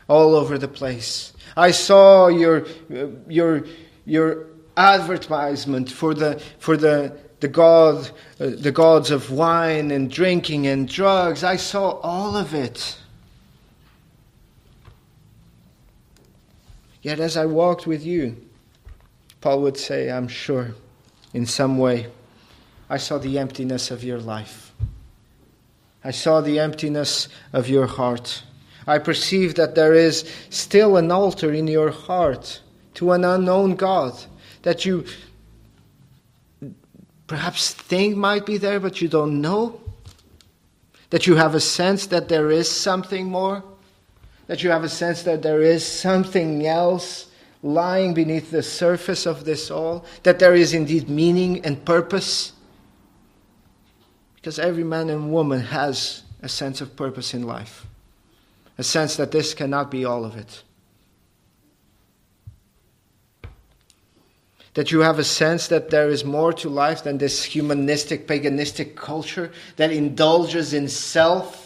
all 0.09 0.35
over 0.35 0.59
the 0.59 0.69
place. 0.69 1.33
I 1.57 1.71
saw 1.71 2.29
your, 2.29 2.67
your, 3.29 3.65
your 4.05 4.47
advertisement 4.77 5.91
for 5.91 6.15
the, 6.15 6.41
for 6.59 6.77
the, 6.77 7.17
the, 7.41 7.49
god, 7.49 8.11
uh, 8.41 8.51
the 8.57 8.73
gods 8.73 9.11
of 9.11 9.31
wine 9.31 9.91
and 9.91 10.11
drinking 10.11 10.67
and 10.67 10.89
drugs. 10.89 11.45
I 11.45 11.57
saw 11.57 11.93
all 12.01 12.37
of 12.37 12.55
it. 12.55 12.99
Yet 17.05 17.21
as 17.21 17.37
I 17.37 17.45
walked 17.45 17.87
with 17.87 18.03
you, 18.03 18.35
Paul 19.43 19.61
would 19.61 19.77
say, 19.77 20.11
I'm 20.11 20.27
sure, 20.27 20.75
in 21.35 21.45
some 21.45 21.77
way, 21.77 22.07
I 22.89 22.97
saw 22.97 23.19
the 23.19 23.39
emptiness 23.39 23.91
of 23.91 24.03
your 24.03 24.19
life. 24.19 24.73
I 26.03 26.13
saw 26.13 26.41
the 26.41 26.59
emptiness 26.59 27.29
of 27.53 27.69
your 27.69 27.87
heart. 27.87 28.43
I 28.87 28.99
perceive 28.99 29.57
that 29.57 29.75
there 29.75 29.93
is 29.93 30.25
still 30.49 30.97
an 30.97 31.11
altar 31.11 31.53
in 31.53 31.67
your 31.67 31.91
heart 31.91 32.63
to 32.95 33.13
an 33.13 33.23
unknown 33.23 33.75
God 33.75 34.15
that 34.63 34.87
you 34.87 35.05
perhaps 37.27 37.75
think 37.75 38.17
might 38.17 38.47
be 38.47 38.57
there, 38.57 38.81
but 38.81 39.03
you 39.03 39.09
don't 39.09 39.43
know. 39.43 39.79
That 41.11 41.27
you 41.27 41.35
have 41.37 41.55
a 41.55 41.61
sense 41.61 42.07
that 42.07 42.31
there 42.31 42.51
is 42.51 42.71
something 42.71 43.27
more 43.27 43.63
That 44.47 44.63
you 44.63 44.71
have 44.71 44.85
a 44.85 44.89
sense 44.89 45.23
that 45.23 45.43
there 45.43 45.63
is 45.63 45.87
something 45.87 46.67
else 46.67 47.29
lying 47.63 48.13
beneath 48.13 48.51
the 48.51 48.63
surface 48.63 49.27
of 49.27 49.45
this 49.45 49.71
all? 49.71 50.05
That 50.23 50.39
there 50.39 50.55
is 50.55 50.75
indeed 50.75 51.09
meaning 51.09 51.65
and 51.65 51.85
purpose? 51.85 52.53
Because 54.37 54.59
every 54.59 54.85
man 54.85 55.09
and 55.09 55.33
woman 55.33 55.61
has 55.61 56.23
a 56.43 56.49
sense 56.49 56.83
of 56.83 56.95
purpose 56.95 57.33
in 57.33 57.45
life, 57.45 57.87
a 58.77 58.83
sense 58.85 59.17
that 59.17 59.33
this 59.33 59.55
cannot 59.55 59.91
be 59.91 60.05
all 60.05 60.27
of 60.27 60.37
it. 60.37 60.63
That 64.75 64.93
you 64.93 65.01
have 65.01 65.19
a 65.19 65.25
sense 65.25 65.69
that 65.69 65.89
there 65.89 66.11
is 66.11 66.25
more 66.25 66.53
to 66.55 66.69
life 66.69 67.05
than 67.05 67.17
this 67.17 67.45
humanistic, 67.45 68.27
paganistic 68.27 68.97
culture 68.97 69.51
that 69.77 69.91
indulges 69.91 70.75
in 70.75 70.89
self. 70.89 71.64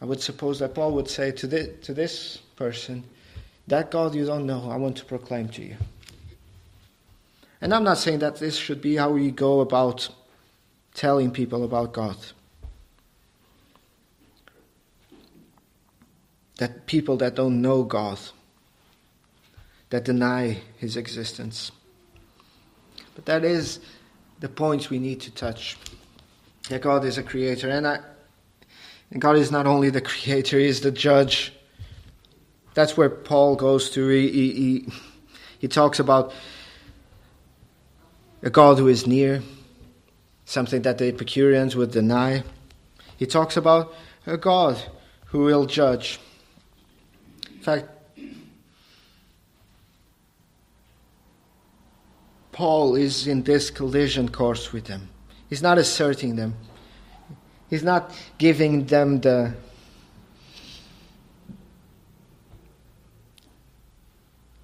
I 0.00 0.04
would 0.04 0.20
suppose 0.20 0.60
that 0.60 0.74
Paul 0.74 0.92
would 0.92 1.08
say 1.08 1.32
to 1.32 1.46
this, 1.46 1.84
to 1.86 1.94
this 1.94 2.38
person, 2.56 3.04
That 3.66 3.90
God 3.90 4.14
you 4.14 4.24
don't 4.24 4.46
know, 4.46 4.70
I 4.70 4.76
want 4.76 4.96
to 4.98 5.04
proclaim 5.04 5.48
to 5.50 5.62
you. 5.62 5.76
And 7.60 7.74
I'm 7.74 7.84
not 7.84 7.98
saying 7.98 8.20
that 8.20 8.36
this 8.36 8.56
should 8.56 8.80
be 8.80 8.96
how 8.96 9.10
we 9.10 9.30
go 9.30 9.60
about 9.60 10.08
telling 10.94 11.30
people 11.30 11.64
about 11.64 11.92
God. 11.92 12.16
That 16.58 16.86
people 16.86 17.16
that 17.18 17.34
don't 17.34 17.60
know 17.60 17.82
God, 17.82 18.18
that 19.90 20.04
deny 20.04 20.58
his 20.76 20.96
existence. 20.96 21.72
But 23.14 23.26
that 23.26 23.44
is 23.44 23.80
the 24.38 24.48
point 24.48 24.90
we 24.90 25.00
need 25.00 25.20
to 25.22 25.30
touch. 25.32 25.76
That 26.68 26.82
God 26.82 27.04
is 27.04 27.18
a 27.18 27.22
creator. 27.22 27.68
And, 27.68 27.86
I, 27.86 27.98
and 29.10 29.20
God 29.20 29.36
is 29.36 29.50
not 29.50 29.66
only 29.66 29.90
the 29.90 30.00
creator, 30.00 30.58
He 30.58 30.66
is 30.66 30.80
the 30.80 30.90
judge. 30.90 31.52
That's 32.74 32.96
where 32.96 33.10
Paul 33.10 33.56
goes 33.56 33.90
to. 33.90 34.08
He, 34.08 34.28
he, 34.30 34.88
he 35.58 35.68
talks 35.68 35.98
about 35.98 36.32
a 38.42 38.50
God 38.50 38.78
who 38.78 38.88
is 38.88 39.06
near, 39.06 39.42
something 40.44 40.82
that 40.82 40.98
the 40.98 41.08
Epicureans 41.08 41.74
would 41.74 41.90
deny. 41.90 42.44
He 43.16 43.26
talks 43.26 43.56
about 43.56 43.94
a 44.26 44.36
God 44.36 44.80
who 45.26 45.40
will 45.40 45.66
judge. 45.66 46.20
In 47.52 47.60
fact, 47.60 47.88
Paul 52.52 52.96
is 52.96 53.26
in 53.26 53.42
this 53.42 53.70
collision 53.70 54.28
course 54.28 54.72
with 54.72 54.86
them. 54.86 55.08
He's 55.48 55.62
not 55.62 55.78
asserting 55.78 56.36
them. 56.36 56.54
He's 57.70 57.82
not 57.82 58.12
giving 58.38 58.86
them 58.86 59.20
the 59.20 59.54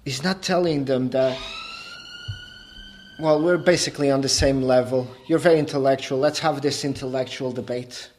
He's 0.03 0.23
not 0.23 0.43
telling 0.43 0.85
them 0.85 1.09
that 1.09 1.37
well, 3.17 3.41
we're 3.41 3.57
basically 3.57 4.11
on 4.11 4.21
the 4.21 4.29
same 4.29 4.61
level. 4.61 5.07
You're 5.27 5.39
very 5.39 5.57
intellectual. 5.57 6.19
Let's 6.19 6.39
have 6.39 6.61
this 6.61 6.83
intellectual 6.83 7.51
debate. 7.51 8.09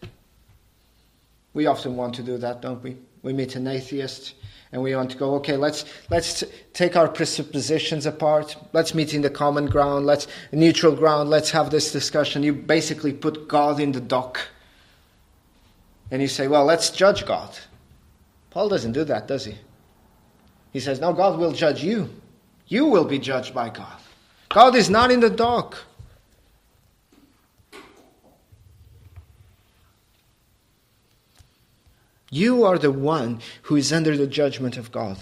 We 1.52 1.66
often 1.66 1.96
want 1.96 2.14
to 2.14 2.22
do 2.22 2.38
that, 2.38 2.62
don't 2.62 2.82
we? 2.82 2.96
We 3.22 3.34
meet 3.34 3.56
an 3.56 3.66
atheist 3.66 4.34
and 4.72 4.82
we 4.82 4.96
want 4.96 5.10
to 5.10 5.16
go, 5.16 5.34
okay, 5.34 5.56
let's, 5.56 5.84
let's 6.10 6.44
take 6.72 6.96
our 6.96 7.08
presuppositions 7.08 8.06
apart. 8.06 8.56
Let's 8.72 8.94
meet 8.94 9.12
in 9.14 9.20
the 9.20 9.30
common 9.30 9.66
ground. 9.66 10.06
Let's, 10.06 10.26
neutral 10.50 10.96
ground. 10.96 11.28
Let's 11.28 11.50
have 11.50 11.70
this 11.70 11.92
discussion. 11.92 12.42
You 12.42 12.54
basically 12.54 13.12
put 13.12 13.48
God 13.48 13.80
in 13.80 13.92
the 13.92 14.00
dock. 14.00 14.40
And 16.10 16.22
you 16.22 16.28
say, 16.28 16.48
well, 16.48 16.64
let's 16.64 16.90
judge 16.90 17.26
God. 17.26 17.56
Paul 18.50 18.68
doesn't 18.68 18.92
do 18.92 19.04
that, 19.04 19.26
does 19.28 19.44
he? 19.44 19.56
He 20.72 20.80
says, 20.80 21.00
no, 21.00 21.12
God 21.12 21.38
will 21.38 21.52
judge 21.52 21.82
you. 21.82 22.10
You 22.68 22.86
will 22.86 23.04
be 23.04 23.18
judged 23.18 23.54
by 23.54 23.70
God. 23.70 24.00
God 24.48 24.74
is 24.74 24.88
not 24.88 25.10
in 25.10 25.20
the 25.20 25.30
dark. 25.30 25.76
You 32.30 32.64
are 32.64 32.78
the 32.78 32.90
one 32.90 33.40
who 33.62 33.76
is 33.76 33.92
under 33.92 34.16
the 34.16 34.26
judgment 34.26 34.76
of 34.76 34.90
God. 34.92 35.18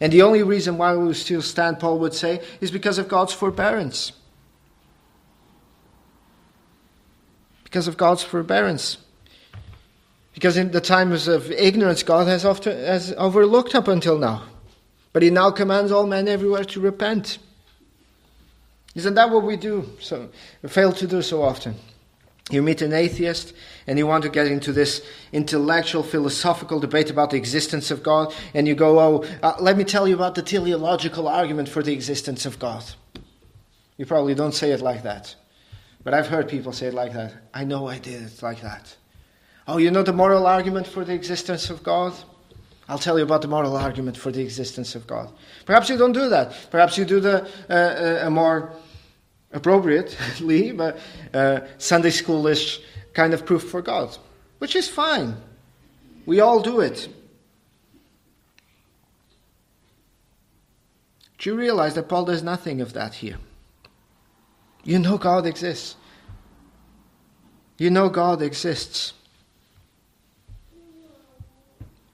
And 0.00 0.12
the 0.12 0.22
only 0.22 0.42
reason 0.42 0.78
why 0.78 0.96
we 0.96 1.12
still 1.14 1.42
stand, 1.42 1.78
Paul 1.78 1.98
would 1.98 2.14
say, 2.14 2.40
is 2.60 2.70
because 2.70 2.98
of 2.98 3.08
God's 3.08 3.32
forbearance. 3.32 4.12
Because 7.64 7.86
of 7.86 7.96
God's 7.96 8.22
forbearance. 8.22 8.98
Because 10.34 10.56
in 10.56 10.70
the 10.70 10.80
times 10.80 11.28
of 11.28 11.50
ignorance, 11.50 12.02
God 12.02 12.28
has, 12.28 12.44
often, 12.44 12.76
has 12.76 13.12
overlooked 13.16 13.74
up 13.74 13.88
until 13.88 14.18
now. 14.18 14.44
But 15.12 15.22
He 15.22 15.30
now 15.30 15.50
commands 15.50 15.90
all 15.90 16.06
men 16.06 16.28
everywhere 16.28 16.64
to 16.64 16.80
repent. 16.80 17.38
Isn't 18.94 19.14
that 19.14 19.30
what 19.30 19.44
we 19.44 19.56
do? 19.56 19.88
So 20.00 20.30
we 20.62 20.68
fail 20.68 20.92
to 20.92 21.06
do 21.06 21.22
so 21.22 21.42
often. 21.42 21.74
You 22.50 22.62
meet 22.62 22.82
an 22.82 22.92
atheist 22.92 23.52
and 23.86 23.98
you 23.98 24.06
want 24.06 24.24
to 24.24 24.28
get 24.28 24.48
into 24.48 24.72
this 24.72 25.06
intellectual, 25.32 26.02
philosophical 26.02 26.80
debate 26.80 27.10
about 27.10 27.30
the 27.30 27.36
existence 27.36 27.90
of 27.90 28.02
God, 28.02 28.34
and 28.54 28.66
you 28.66 28.74
go, 28.74 28.98
Oh, 28.98 29.24
uh, 29.42 29.54
let 29.60 29.76
me 29.76 29.84
tell 29.84 30.08
you 30.08 30.14
about 30.14 30.34
the 30.34 30.42
teleological 30.42 31.28
argument 31.28 31.68
for 31.68 31.82
the 31.82 31.92
existence 31.92 32.46
of 32.46 32.58
God. 32.58 32.84
You 33.96 34.06
probably 34.06 34.34
don't 34.34 34.54
say 34.54 34.72
it 34.72 34.80
like 34.80 35.04
that, 35.04 35.34
but 36.02 36.14
I've 36.14 36.26
heard 36.26 36.48
people 36.48 36.72
say 36.72 36.86
it 36.86 36.94
like 36.94 37.12
that. 37.12 37.34
I 37.54 37.64
know 37.64 37.86
I 37.86 37.98
did 37.98 38.22
it 38.22 38.42
like 38.42 38.62
that. 38.62 38.96
Oh, 39.66 39.78
you 39.78 39.90
know 39.90 40.02
the 40.02 40.12
moral 40.12 40.46
argument 40.46 40.86
for 40.86 41.04
the 41.04 41.14
existence 41.14 41.70
of 41.70 41.82
God? 41.82 42.12
I'll 42.88 42.98
tell 42.98 43.16
you 43.18 43.24
about 43.24 43.42
the 43.42 43.48
moral 43.48 43.76
argument 43.76 44.16
for 44.16 44.32
the 44.32 44.42
existence 44.42 44.96
of 44.96 45.06
God. 45.06 45.30
Perhaps 45.64 45.88
you 45.88 45.96
don't 45.96 46.12
do 46.12 46.28
that. 46.28 46.52
Perhaps 46.70 46.98
you 46.98 47.04
do 47.04 47.20
the 47.20 47.48
uh, 47.68 47.72
uh, 47.72 48.26
a 48.26 48.30
more 48.30 48.72
appropriately, 49.52 50.72
but 50.82 50.98
uh, 51.32 51.60
Sunday 51.78 52.10
schoolish 52.10 52.80
kind 53.12 53.32
of 53.32 53.46
proof 53.46 53.62
for 53.70 53.80
God, 53.80 54.16
which 54.58 54.74
is 54.74 54.88
fine. 54.88 55.36
We 56.26 56.40
all 56.40 56.60
do 56.60 56.80
it. 56.80 57.08
Do 61.38 61.50
you 61.50 61.56
realize 61.56 61.94
that 61.94 62.08
Paul 62.08 62.24
does 62.26 62.42
nothing 62.42 62.80
of 62.80 62.92
that 62.92 63.14
here? 63.14 63.38
You 64.84 64.98
know 64.98 65.16
God 65.16 65.46
exists. 65.46 65.96
You 67.78 67.88
know 67.88 68.08
God 68.08 68.42
exists. 68.42 69.14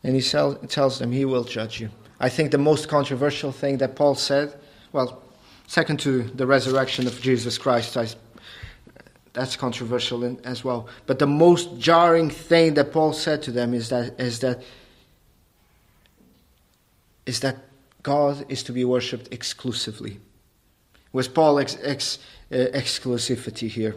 And 0.06 0.14
he 0.14 0.22
tells 0.22 1.00
them 1.00 1.10
he 1.10 1.24
will 1.24 1.42
judge 1.42 1.80
you. 1.80 1.90
I 2.20 2.28
think 2.28 2.52
the 2.52 2.58
most 2.58 2.88
controversial 2.88 3.50
thing 3.50 3.78
that 3.78 3.96
Paul 3.96 4.14
said, 4.14 4.54
well, 4.92 5.20
second 5.66 5.98
to 6.00 6.22
the 6.22 6.46
resurrection 6.46 7.08
of 7.08 7.20
Jesus 7.20 7.58
Christ, 7.58 7.96
I, 7.96 8.06
that's 9.32 9.56
controversial 9.56 10.22
in, 10.22 10.38
as 10.44 10.62
well. 10.62 10.86
But 11.06 11.18
the 11.18 11.26
most 11.26 11.80
jarring 11.80 12.30
thing 12.30 12.74
that 12.74 12.92
Paul 12.92 13.12
said 13.14 13.42
to 13.42 13.50
them 13.50 13.74
is 13.74 13.88
that 13.88 14.18
is 14.20 14.38
that 14.38 14.62
is 17.26 17.40
that 17.40 17.56
God 18.04 18.46
is 18.48 18.62
to 18.62 18.72
be 18.72 18.84
worshipped 18.84 19.34
exclusively. 19.34 20.20
Was 21.12 21.26
Paul 21.26 21.58
ex, 21.58 21.76
ex, 21.82 22.20
uh, 22.52 22.66
exclusivity 22.72 23.68
here? 23.68 23.96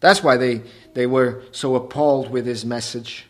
That's 0.00 0.24
why 0.24 0.36
they, 0.36 0.62
they 0.94 1.06
were 1.06 1.44
so 1.52 1.76
appalled 1.76 2.32
with 2.32 2.46
his 2.46 2.64
message. 2.64 3.26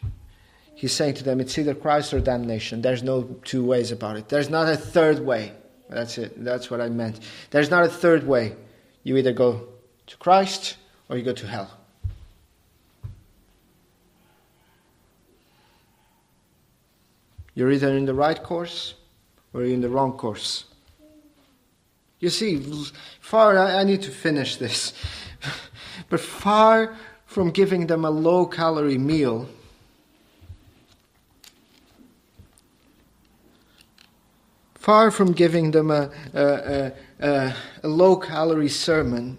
He's 0.84 0.92
saying 0.92 1.14
to 1.14 1.24
them, 1.24 1.40
it's 1.40 1.56
either 1.56 1.74
Christ 1.74 2.12
or 2.12 2.20
damnation. 2.20 2.82
There's 2.82 3.02
no 3.02 3.22
two 3.42 3.64
ways 3.64 3.90
about 3.90 4.18
it. 4.18 4.28
There's 4.28 4.50
not 4.50 4.68
a 4.68 4.76
third 4.76 5.18
way. 5.18 5.52
That's 5.88 6.18
it. 6.18 6.44
That's 6.44 6.70
what 6.70 6.82
I 6.82 6.90
meant. 6.90 7.20
There's 7.48 7.70
not 7.70 7.84
a 7.84 7.88
third 7.88 8.26
way. 8.26 8.54
You 9.02 9.16
either 9.16 9.32
go 9.32 9.66
to 10.08 10.16
Christ 10.18 10.76
or 11.08 11.16
you 11.16 11.22
go 11.22 11.32
to 11.32 11.46
hell. 11.46 11.70
You're 17.54 17.72
either 17.72 17.96
in 17.96 18.04
the 18.04 18.12
right 18.12 18.42
course 18.42 18.92
or 19.54 19.62
you're 19.62 19.72
in 19.72 19.80
the 19.80 19.88
wrong 19.88 20.12
course. 20.18 20.66
You 22.20 22.28
see, 22.28 22.62
far, 23.22 23.56
I, 23.56 23.80
I 23.80 23.84
need 23.84 24.02
to 24.02 24.10
finish 24.10 24.56
this, 24.56 24.92
but 26.10 26.20
far 26.20 26.94
from 27.24 27.52
giving 27.52 27.86
them 27.86 28.04
a 28.04 28.10
low 28.10 28.44
calorie 28.44 28.98
meal, 28.98 29.48
far 34.84 35.10
from 35.10 35.32
giving 35.32 35.70
them 35.70 35.90
a, 35.90 36.10
a, 36.34 36.92
a, 37.18 37.54
a 37.82 37.88
low 37.88 38.16
calorie 38.16 38.68
sermon, 38.68 39.38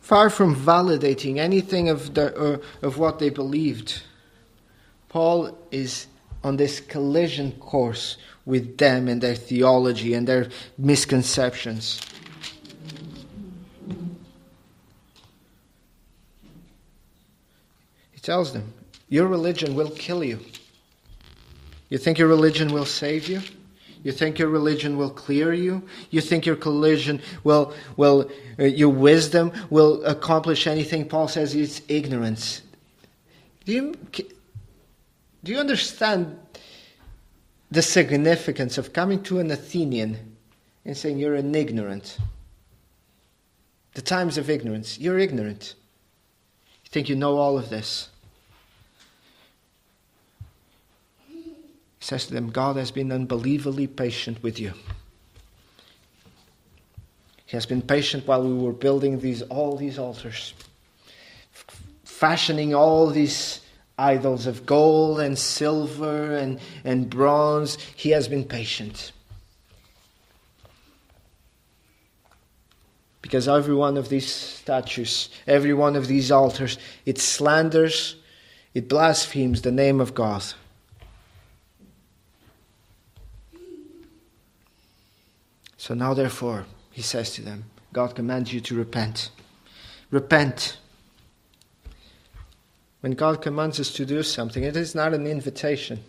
far 0.00 0.30
from 0.30 0.56
validating 0.56 1.36
anything 1.36 1.90
of, 1.90 2.14
the, 2.14 2.34
uh, 2.34 2.56
of 2.80 2.96
what 2.96 3.18
they 3.18 3.28
believed, 3.28 4.00
Paul 5.10 5.58
is 5.70 6.06
on 6.42 6.56
this 6.56 6.80
collision 6.80 7.52
course 7.60 8.16
with 8.46 8.78
them 8.78 9.06
and 9.06 9.20
their 9.20 9.34
theology 9.34 10.14
and 10.14 10.26
their 10.26 10.48
misconceptions. 10.78 12.00
He 18.12 18.20
tells 18.22 18.54
them, 18.54 18.72
Your 19.10 19.26
religion 19.26 19.74
will 19.74 19.90
kill 19.90 20.24
you. 20.24 20.40
You 21.94 21.98
think 21.98 22.18
your 22.18 22.26
religion 22.26 22.72
will 22.72 22.86
save 22.86 23.28
you? 23.28 23.40
You 24.02 24.10
think 24.10 24.40
your 24.40 24.48
religion 24.48 24.96
will 24.96 25.10
clear 25.10 25.52
you? 25.52 25.80
You 26.10 26.20
think 26.20 26.44
your 26.44 26.56
religion 26.56 27.22
will, 27.44 27.72
will 27.96 28.28
uh, 28.58 28.64
your 28.64 28.88
wisdom 28.88 29.52
will 29.70 30.04
accomplish 30.04 30.66
anything? 30.66 31.08
Paul 31.08 31.28
says 31.28 31.54
it's 31.54 31.82
ignorance. 31.86 32.62
Do 33.64 33.72
you, 33.72 33.94
do 34.10 35.52
you 35.52 35.58
understand 35.58 36.36
the 37.70 37.80
significance 37.80 38.76
of 38.76 38.92
coming 38.92 39.22
to 39.22 39.38
an 39.38 39.52
Athenian 39.52 40.36
and 40.84 40.96
saying 40.96 41.20
you're 41.20 41.36
an 41.36 41.54
ignorant? 41.54 42.18
The 43.92 44.02
times 44.02 44.36
of 44.36 44.50
ignorance. 44.50 44.98
You're 44.98 45.20
ignorant. 45.20 45.76
You 46.84 46.90
think 46.90 47.08
you 47.08 47.14
know 47.14 47.36
all 47.36 47.56
of 47.56 47.70
this. 47.70 48.08
Says 52.04 52.26
to 52.26 52.34
them, 52.34 52.50
God 52.50 52.76
has 52.76 52.90
been 52.90 53.10
unbelievably 53.10 53.86
patient 53.86 54.42
with 54.42 54.60
you. 54.60 54.74
He 57.46 57.56
has 57.56 57.64
been 57.64 57.80
patient 57.80 58.26
while 58.26 58.42
we 58.42 58.52
were 58.52 58.74
building 58.74 59.20
these 59.20 59.40
all 59.40 59.76
these 59.76 59.98
altars, 59.98 60.52
fashioning 62.04 62.74
all 62.74 63.06
these 63.06 63.62
idols 63.96 64.46
of 64.46 64.66
gold 64.66 65.20
and 65.20 65.38
silver 65.38 66.36
and, 66.36 66.60
and 66.84 67.08
bronze. 67.08 67.78
He 67.96 68.10
has 68.10 68.28
been 68.28 68.44
patient. 68.44 69.12
Because 73.22 73.48
every 73.48 73.74
one 73.74 73.96
of 73.96 74.10
these 74.10 74.30
statues, 74.30 75.30
every 75.46 75.72
one 75.72 75.96
of 75.96 76.06
these 76.06 76.30
altars, 76.30 76.76
it 77.06 77.18
slanders, 77.18 78.16
it 78.74 78.90
blasphemes 78.90 79.62
the 79.62 79.72
name 79.72 80.02
of 80.02 80.12
God. 80.12 80.44
So 85.84 85.92
now, 85.92 86.14
therefore, 86.14 86.64
he 86.92 87.02
says 87.02 87.34
to 87.34 87.42
them, 87.42 87.66
God 87.92 88.14
commands 88.14 88.54
you 88.54 88.62
to 88.62 88.74
repent. 88.74 89.28
Repent. 90.10 90.78
When 93.02 93.12
God 93.12 93.42
commands 93.42 93.78
us 93.78 93.92
to 93.92 94.06
do 94.06 94.22
something, 94.22 94.62
it 94.62 94.78
is 94.78 94.94
not 94.94 95.12
an 95.12 95.26
invitation. 95.26 96.02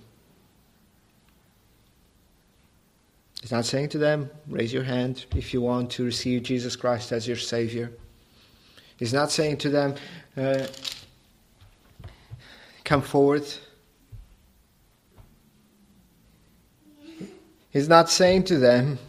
He's 3.42 3.52
not 3.52 3.66
saying 3.66 3.90
to 3.90 3.98
them, 3.98 4.30
raise 4.48 4.72
your 4.72 4.84
hand 4.84 5.26
if 5.36 5.54
you 5.54 5.60
want 5.60 5.92
to 5.92 6.06
receive 6.06 6.44
Jesus 6.44 6.78
Christ 6.78 7.12
as 7.12 7.28
your 7.28 7.36
Savior. 7.36 7.92
He's 8.96 9.14
not 9.14 9.30
saying 9.30 9.58
to 9.58 9.70
them, 9.70 9.96
uh, 10.38 10.68
come 12.86 13.02
forward. 13.02 13.44
He's 17.72 17.90
not 17.90 18.10
saying 18.10 18.46
to 18.46 18.58
them, 18.58 19.00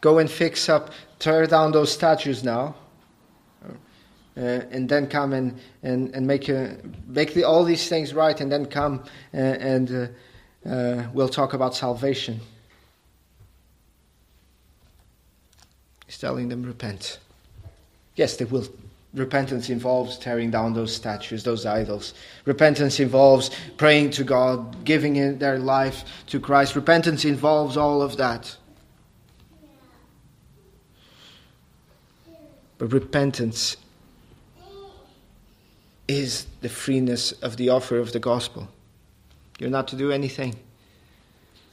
Go 0.00 0.18
and 0.18 0.30
fix 0.30 0.68
up, 0.68 0.90
tear 1.18 1.46
down 1.46 1.72
those 1.72 1.92
statues 1.92 2.42
now. 2.42 2.74
Uh, 4.36 4.62
and 4.70 4.88
then 4.88 5.06
come 5.06 5.32
and, 5.32 5.58
and, 5.82 6.14
and 6.14 6.26
make, 6.26 6.48
a, 6.48 6.76
make 7.06 7.34
the, 7.34 7.44
all 7.44 7.64
these 7.64 7.88
things 7.88 8.14
right, 8.14 8.40
and 8.40 8.50
then 8.50 8.64
come 8.64 9.04
and, 9.32 9.90
and 9.90 10.12
uh, 10.64 10.68
uh, 10.68 11.08
we'll 11.12 11.28
talk 11.28 11.52
about 11.52 11.74
salvation. 11.74 12.40
He's 16.06 16.18
telling 16.18 16.48
them, 16.48 16.62
repent. 16.62 17.18
Yes, 18.14 18.36
they 18.36 18.44
will. 18.44 18.66
Repentance 19.12 19.68
involves 19.68 20.16
tearing 20.18 20.52
down 20.52 20.72
those 20.72 20.94
statues, 20.94 21.42
those 21.42 21.66
idols. 21.66 22.14
Repentance 22.44 23.00
involves 23.00 23.50
praying 23.76 24.10
to 24.10 24.22
God, 24.22 24.84
giving 24.84 25.38
their 25.38 25.58
life 25.58 26.04
to 26.28 26.38
Christ. 26.38 26.76
Repentance 26.76 27.24
involves 27.24 27.76
all 27.76 28.02
of 28.02 28.16
that. 28.18 28.56
But 32.80 32.94
repentance 32.94 33.76
is 36.08 36.46
the 36.62 36.70
freeness 36.70 37.32
of 37.32 37.58
the 37.58 37.68
offer 37.68 37.98
of 37.98 38.14
the 38.14 38.18
gospel. 38.18 38.68
You're 39.58 39.68
not 39.68 39.86
to 39.88 39.96
do 39.96 40.10
anything. 40.10 40.56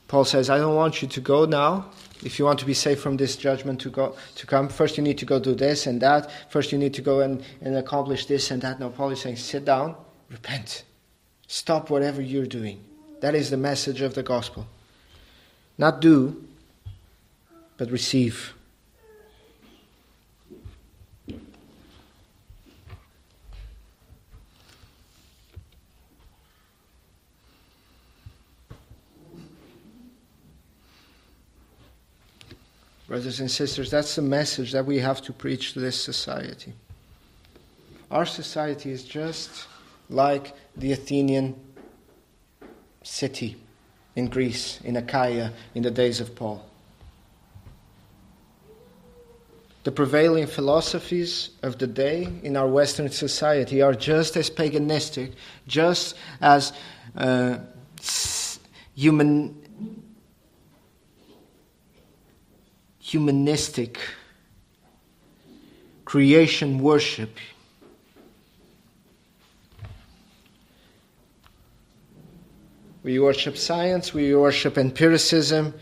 Paul 0.10 0.26
says, 0.26 0.50
I 0.50 0.58
don't 0.58 0.76
want 0.76 1.02
you 1.02 1.08
to 1.08 1.22
go 1.22 1.46
now. 1.46 1.92
If 2.26 2.38
you 2.38 2.44
want 2.44 2.60
to 2.60 2.66
be 2.66 2.74
safe 2.74 3.00
from 3.00 3.16
this 3.16 3.38
judgment 3.38 3.80
to 3.82 3.90
go 3.90 4.18
to 4.36 4.46
come, 4.46 4.68
first 4.68 4.98
you 4.98 5.04
need 5.04 5.18
to 5.20 5.26
go 5.26 5.40
do 5.40 5.56
this 5.56 5.88
and 5.88 6.02
that. 6.02 6.30
First 6.50 6.74
you 6.74 6.78
need 6.78 6.94
to 6.96 7.02
go 7.02 7.22
and, 7.22 7.42
and 7.62 7.78
accomplish 7.78 8.26
this 8.26 8.52
and 8.52 8.62
that. 8.64 8.78
No, 8.78 8.90
Paul 8.90 9.12
is 9.12 9.22
saying, 9.22 9.38
sit 9.38 9.64
down, 9.64 9.96
repent. 10.30 10.84
Stop 11.48 11.90
whatever 11.90 12.22
you're 12.22 12.46
doing. 12.46 12.84
That 13.22 13.34
is 13.34 13.50
the 13.50 13.56
message 13.56 14.02
of 14.02 14.14
the 14.14 14.24
gospel. 14.24 14.68
Not 15.78 16.02
do, 16.02 16.44
but 17.78 17.92
receive. 17.92 18.57
Brothers 33.08 33.40
and 33.40 33.50
sisters, 33.50 33.90
that's 33.90 34.16
the 34.16 34.22
message 34.22 34.74
that 34.74 34.86
we 34.86 35.00
have 35.00 35.22
to 35.24 35.34
preach 35.34 35.74
to 35.74 35.80
this 35.80 36.02
society. 36.02 36.74
Our 38.12 38.26
society 38.26 38.92
is 38.92 39.04
just 39.04 39.68
like 40.10 40.54
the 40.76 40.92
Athenian 40.92 41.56
city 43.04 43.56
in 44.16 44.28
Greece, 44.28 44.80
in 44.84 44.98
Achaia, 44.98 45.52
in 45.74 45.84
the 45.84 45.92
days 45.92 46.20
of 46.20 46.36
Paul. 46.36 46.66
The 49.86 49.92
prevailing 49.92 50.48
philosophies 50.48 51.52
of 51.64 51.78
the 51.78 51.88
day 51.88 52.28
in 52.44 52.58
our 52.58 52.68
Western 52.68 53.10
society 53.10 53.82
are 53.82 53.94
just 53.94 54.36
as 54.36 54.50
paganistic, 54.50 55.32
just 55.66 56.16
as 56.42 56.74
uh, 57.16 57.60
human 58.96 59.67
humanistic 63.08 64.00
creation 66.04 66.80
worship. 66.80 67.38
We 73.04 73.18
worship 73.20 73.58
science, 73.58 74.14
we 74.14 74.36
worship 74.36 74.78
empiricism, 74.78 75.74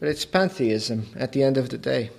but 0.00 0.08
it's 0.08 0.24
pantheism 0.24 1.06
at 1.16 1.30
the 1.30 1.44
end 1.44 1.56
of 1.56 1.68
the 1.68 1.78
day. 1.78 2.10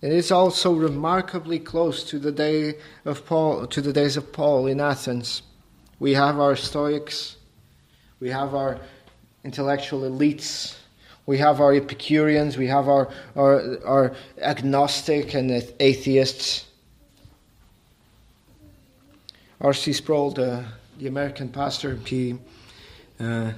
It 0.00 0.12
is 0.12 0.30
also 0.30 0.74
remarkably 0.74 1.58
close 1.58 2.04
to 2.04 2.20
the 2.20 2.30
day 2.30 2.74
of 3.04 3.26
Paul, 3.26 3.66
to 3.66 3.80
the 3.82 3.92
days 3.92 4.16
of 4.16 4.32
Paul 4.32 4.68
in 4.68 4.80
Athens. 4.80 5.42
We 5.98 6.14
have 6.14 6.38
our 6.38 6.54
Stoics, 6.54 7.38
we 8.20 8.30
have 8.30 8.54
our 8.54 8.78
intellectual 9.42 10.02
elites 10.02 10.76
we 11.28 11.36
have 11.36 11.60
our 11.60 11.74
Epicureans, 11.74 12.56
we 12.56 12.68
have 12.68 12.88
our, 12.88 13.10
our, 13.36 13.78
our 13.84 14.12
agnostic 14.40 15.34
and 15.34 15.50
atheists. 15.78 16.64
R.C. 19.60 19.92
Sproul, 19.92 20.30
the, 20.30 20.64
the 20.98 21.06
American 21.06 21.50
pastor, 21.50 21.96
he, 21.96 22.38
uh, 23.20 23.52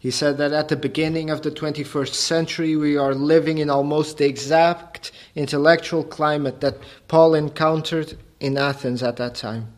he 0.00 0.10
said 0.10 0.38
that 0.38 0.52
at 0.52 0.66
the 0.66 0.74
beginning 0.74 1.30
of 1.30 1.42
the 1.42 1.52
21st 1.52 2.14
century, 2.14 2.74
we 2.74 2.96
are 2.96 3.14
living 3.14 3.58
in 3.58 3.70
almost 3.70 4.18
the 4.18 4.26
exact 4.26 5.12
intellectual 5.36 6.02
climate 6.02 6.60
that 6.62 6.78
Paul 7.06 7.34
encountered 7.34 8.18
in 8.40 8.58
Athens 8.58 9.04
at 9.04 9.18
that 9.18 9.36
time. 9.36 9.68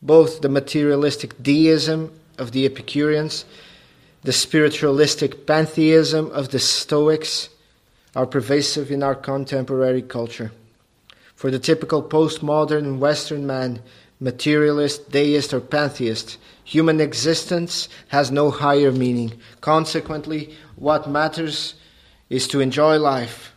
Both 0.00 0.40
the 0.40 0.48
materialistic 0.48 1.42
deism 1.42 2.18
of 2.38 2.52
the 2.52 2.64
Epicureans 2.64 3.44
the 4.24 4.32
spiritualistic 4.32 5.46
pantheism 5.46 6.30
of 6.32 6.48
the 6.48 6.58
Stoics 6.58 7.50
are 8.16 8.26
pervasive 8.26 8.90
in 8.90 9.02
our 9.02 9.14
contemporary 9.14 10.00
culture. 10.00 10.50
For 11.34 11.50
the 11.50 11.58
typical 11.58 12.02
postmodern 12.02 12.98
Western 12.98 13.46
man, 13.46 13.82
materialist, 14.18 15.10
deist, 15.10 15.52
or 15.52 15.60
pantheist, 15.60 16.38
human 16.64 17.00
existence 17.00 17.88
has 18.08 18.30
no 18.30 18.50
higher 18.50 18.92
meaning. 18.92 19.38
Consequently, 19.60 20.54
what 20.76 21.08
matters 21.08 21.74
is 22.30 22.48
to 22.48 22.60
enjoy 22.60 22.96
life 22.98 23.52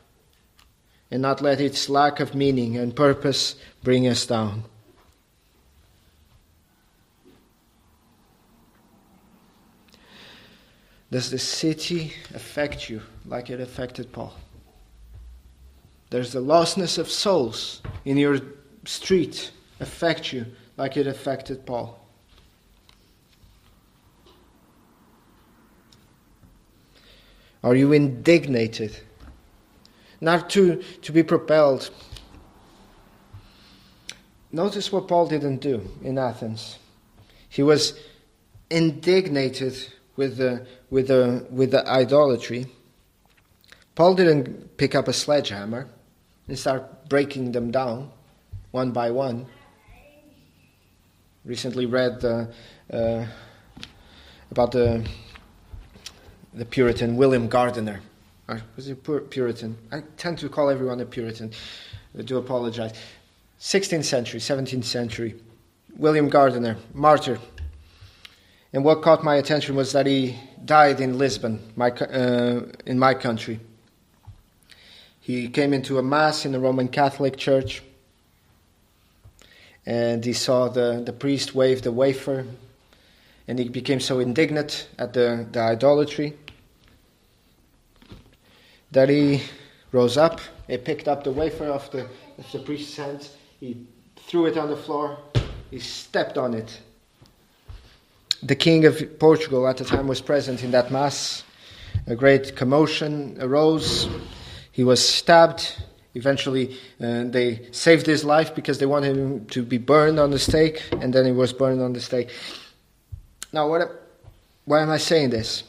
and 1.09 1.22
not 1.22 1.41
let 1.41 1.61
its 1.61 1.88
lack 1.88 2.20
of 2.20 2.36
meaning 2.36 2.76
and 2.76 2.93
purpose 2.93 3.55
bring 3.84 4.05
us 4.05 4.26
down. 4.26 4.65
Does 11.11 11.31
the 11.31 11.39
city 11.39 12.13
affect 12.33 12.89
you 12.89 13.01
like 13.25 13.49
it 13.49 13.61
affected 13.61 14.11
Paul? 14.11 14.33
Does 16.09 16.33
the 16.33 16.41
lostness 16.41 16.97
of 16.97 17.09
souls 17.09 17.81
in 18.05 18.17
your 18.17 18.39
street 18.85 19.51
affect 19.79 20.33
you 20.33 20.45
like 20.77 20.97
it 20.97 21.07
affected 21.07 21.65
Paul. 21.65 21.99
Are 27.63 27.75
you 27.75 27.93
indignated? 27.93 28.97
Not 30.21 30.49
to, 30.51 30.81
to 31.01 31.11
be 31.11 31.23
propelled. 31.23 31.89
Notice 34.51 34.91
what 34.91 35.07
Paul 35.07 35.27
didn't 35.27 35.57
do 35.57 35.89
in 36.03 36.17
Athens. 36.17 36.77
He 37.49 37.63
was 37.63 37.99
indignated 38.69 39.75
with 40.15 40.37
the, 40.37 40.65
with 40.89 41.07
the, 41.07 41.45
with 41.49 41.71
the 41.71 41.88
idolatry. 41.88 42.67
Paul 43.95 44.15
didn't 44.15 44.77
pick 44.77 44.95
up 44.95 45.07
a 45.07 45.13
sledgehammer 45.13 45.88
and 46.47 46.57
start 46.57 47.09
breaking 47.09 47.51
them 47.51 47.71
down 47.71 48.11
one 48.71 48.91
by 48.91 49.11
one. 49.11 49.47
Recently 51.45 51.85
read 51.85 52.23
uh, 52.23 52.45
uh, 52.91 53.25
about 54.51 54.71
the 54.71 55.07
the 56.57 56.65
Puritan 56.65 57.15
William 57.15 57.47
Gardiner. 57.47 58.01
Or 58.47 58.61
was 58.75 58.85
he 58.85 58.93
Puritan? 58.93 59.77
I 59.91 60.01
tend 60.17 60.39
to 60.39 60.49
call 60.49 60.69
everyone 60.69 60.99
a 61.01 61.05
Puritan. 61.05 61.51
I 62.17 62.21
do 62.23 62.38
apologize. 62.38 62.93
16th 63.59 64.05
century, 64.05 64.39
17th 64.39 64.83
century. 64.83 65.35
William 65.97 66.29
Gardiner, 66.29 66.77
martyr. 66.93 67.39
And 68.74 68.84
what 68.84 69.01
caught 69.01 69.24
my 69.24 69.36
attention 69.36 69.76
was 69.76 69.93
that 69.93 70.05
he 70.05 70.38
died 70.63 70.99
in 70.99 71.18
Lisbon, 71.18 71.72
my, 71.76 71.91
uh, 71.91 72.63
in 72.86 72.99
my 72.99 73.13
country. 73.13 73.59
He 75.20 75.49
came 75.49 75.74
into 75.74 75.97
a 75.97 76.03
mass 76.03 76.45
in 76.45 76.51
the 76.51 76.59
Roman 76.59 76.88
Catholic 76.88 77.38
Church 77.38 77.84
and 79.86 80.24
he 80.26 80.34
saw 80.34 80.68
the, 80.68 81.01
the 81.05 81.13
priest 81.13 81.55
wave 81.55 81.82
the 81.82 81.91
wafer 81.91 82.45
and 83.47 83.57
he 83.57 83.70
became 83.70 84.01
so 84.01 84.20
indignant 84.20 84.88
at 84.99 85.13
the, 85.13 85.47
the 85.51 85.59
idolatry 85.59 86.34
that 88.91 89.09
he 89.09 89.41
rose 89.91 90.18
up, 90.18 90.39
he 90.68 90.78
picked 90.78 91.07
up 91.07 91.24
the 91.24 91.32
wafer 91.32 91.72
off 91.72 91.91
the, 91.91 92.01
of 92.38 92.51
the 92.51 92.59
priest's 92.59 92.97
hand, 92.97 93.28
he 93.59 93.86
threw 94.18 94.45
it 94.45 94.57
on 94.57 94.70
the 94.70 94.78
floor, 94.78 95.18
he 95.72 95.80
stepped 95.80 96.38
on 96.38 96.53
it. 96.53 96.82
The 98.43 98.55
king 98.55 98.85
of 98.85 99.19
Portugal 99.19 99.67
at 99.67 99.77
the 99.77 99.85
time 99.85 100.07
was 100.07 100.21
present 100.21 100.63
in 100.63 100.71
that 100.71 100.91
mass. 100.91 101.43
A 102.05 102.15
great 102.15 102.55
commotion 102.55 103.38
arose. 103.41 104.07
He 104.71 104.83
was 104.83 105.07
stabbed. 105.07 105.75
Eventually, 106.13 106.77
uh, 107.01 107.25
they 107.25 107.67
saved 107.71 108.05
his 108.05 108.23
life 108.23 108.55
because 108.55 108.79
they 108.79 108.85
wanted 108.85 109.17
him 109.17 109.45
to 109.47 109.63
be 109.63 109.77
burned 109.77 110.19
on 110.19 110.31
the 110.31 110.39
stake, 110.39 110.83
and 111.01 111.13
then 111.13 111.25
he 111.25 111.31
was 111.31 111.53
burned 111.53 111.81
on 111.81 111.93
the 111.93 111.99
stake. 111.99 112.29
Now, 113.53 113.69
what, 113.69 113.81
why 114.65 114.81
am 114.81 114.89
I 114.89 114.97
saying 114.97 115.29
this? 115.29 115.63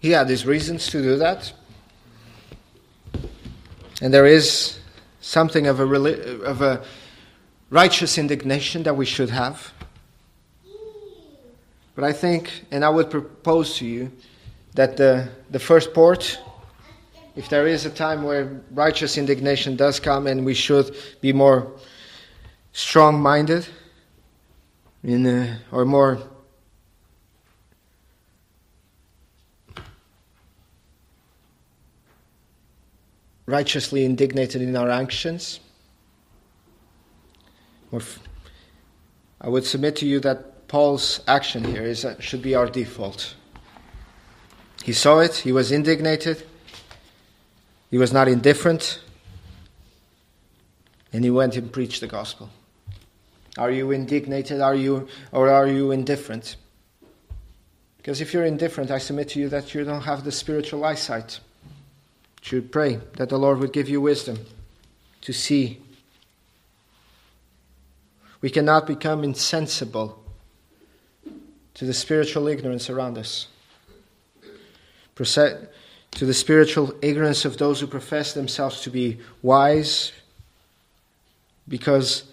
He 0.00 0.10
had 0.10 0.28
his 0.28 0.44
reasons 0.44 0.88
to 0.88 1.00
do 1.00 1.16
that. 1.18 1.52
And 4.00 4.12
there 4.12 4.26
is 4.26 4.80
something 5.20 5.68
of 5.68 5.78
a, 5.78 6.44
of 6.44 6.60
a 6.60 6.84
righteous 7.72 8.18
indignation 8.18 8.82
that 8.82 8.94
we 8.94 9.06
should 9.06 9.30
have. 9.30 9.72
But 11.94 12.04
I 12.04 12.12
think, 12.12 12.50
and 12.70 12.84
I 12.84 12.90
would 12.90 13.10
propose 13.10 13.76
to 13.78 13.86
you, 13.86 14.12
that 14.74 14.98
the, 14.98 15.28
the 15.50 15.58
first 15.58 15.94
port, 15.94 16.38
if 17.34 17.48
there 17.48 17.66
is 17.66 17.86
a 17.86 17.90
time 17.90 18.24
where 18.24 18.60
righteous 18.72 19.16
indignation 19.16 19.74
does 19.74 19.98
come 19.98 20.26
and 20.26 20.44
we 20.44 20.52
should 20.52 20.94
be 21.22 21.32
more 21.32 21.72
strong 22.72 23.20
minded 23.20 23.66
in, 25.02 25.26
uh, 25.26 25.56
or 25.70 25.86
more 25.86 26.18
righteously 33.46 34.04
indignated 34.04 34.60
in 34.60 34.76
our 34.76 34.90
actions. 34.90 35.58
I 39.40 39.48
would 39.48 39.64
submit 39.64 39.96
to 39.96 40.06
you 40.06 40.20
that 40.20 40.68
Paul's 40.68 41.20
action 41.28 41.64
here 41.64 41.82
is, 41.82 42.04
uh, 42.04 42.18
should 42.20 42.42
be 42.42 42.54
our 42.54 42.66
default. 42.66 43.34
He 44.82 44.92
saw 44.92 45.18
it, 45.18 45.36
he 45.36 45.52
was 45.52 45.70
indignated, 45.70 46.44
he 47.90 47.98
was 47.98 48.12
not 48.12 48.28
indifferent, 48.28 49.00
and 51.12 51.22
he 51.22 51.30
went 51.30 51.56
and 51.56 51.70
preached 51.70 52.00
the 52.00 52.06
gospel. 52.06 52.48
Are 53.58 53.70
you 53.70 53.92
indignated 53.92 54.62
are 54.62 54.74
you, 54.74 55.08
or 55.30 55.50
are 55.50 55.66
you 55.66 55.90
indifferent? 55.90 56.56
Because 57.98 58.20
if 58.20 58.32
you're 58.32 58.46
indifferent, 58.46 58.90
I 58.90 58.98
submit 58.98 59.28
to 59.30 59.40
you 59.40 59.48
that 59.50 59.74
you 59.74 59.84
don't 59.84 60.02
have 60.02 60.24
the 60.24 60.32
spiritual 60.32 60.84
eyesight 60.84 61.38
should 62.40 62.72
pray 62.72 62.98
that 63.16 63.28
the 63.28 63.38
Lord 63.38 63.58
would 63.58 63.72
give 63.72 63.88
you 63.88 64.00
wisdom 64.00 64.38
to 65.20 65.32
see. 65.32 65.80
We 68.42 68.50
cannot 68.50 68.86
become 68.86 69.24
insensible 69.24 70.22
to 71.74 71.84
the 71.86 71.94
spiritual 71.94 72.48
ignorance 72.48 72.90
around 72.90 73.16
us, 73.16 73.46
to 75.14 76.26
the 76.26 76.34
spiritual 76.34 76.94
ignorance 77.00 77.44
of 77.44 77.56
those 77.56 77.80
who 77.80 77.86
profess 77.86 78.34
themselves 78.34 78.82
to 78.82 78.90
be 78.90 79.18
wise 79.40 80.12
because 81.68 82.24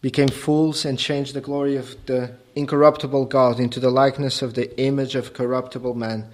became 0.00 0.28
fools 0.28 0.84
and 0.84 0.98
changed 0.98 1.34
the 1.34 1.40
glory 1.40 1.76
of 1.76 1.94
the 2.06 2.34
incorruptible 2.56 3.26
God 3.26 3.60
into 3.60 3.78
the 3.78 3.90
likeness 3.90 4.42
of 4.42 4.54
the 4.54 4.76
image 4.80 5.14
of 5.14 5.32
corruptible 5.32 5.94
man 5.94 6.28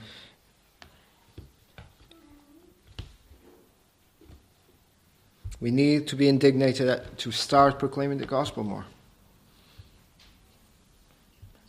We 5.61 5.71
need 5.71 6.07
to 6.09 6.17
be 6.17 6.29
indignated 6.29 7.01
to 7.19 7.33
start 7.33 7.79
proclaiming 7.79 8.19
the 8.19 8.27
gospel 8.27 8.65
more. 8.65 8.85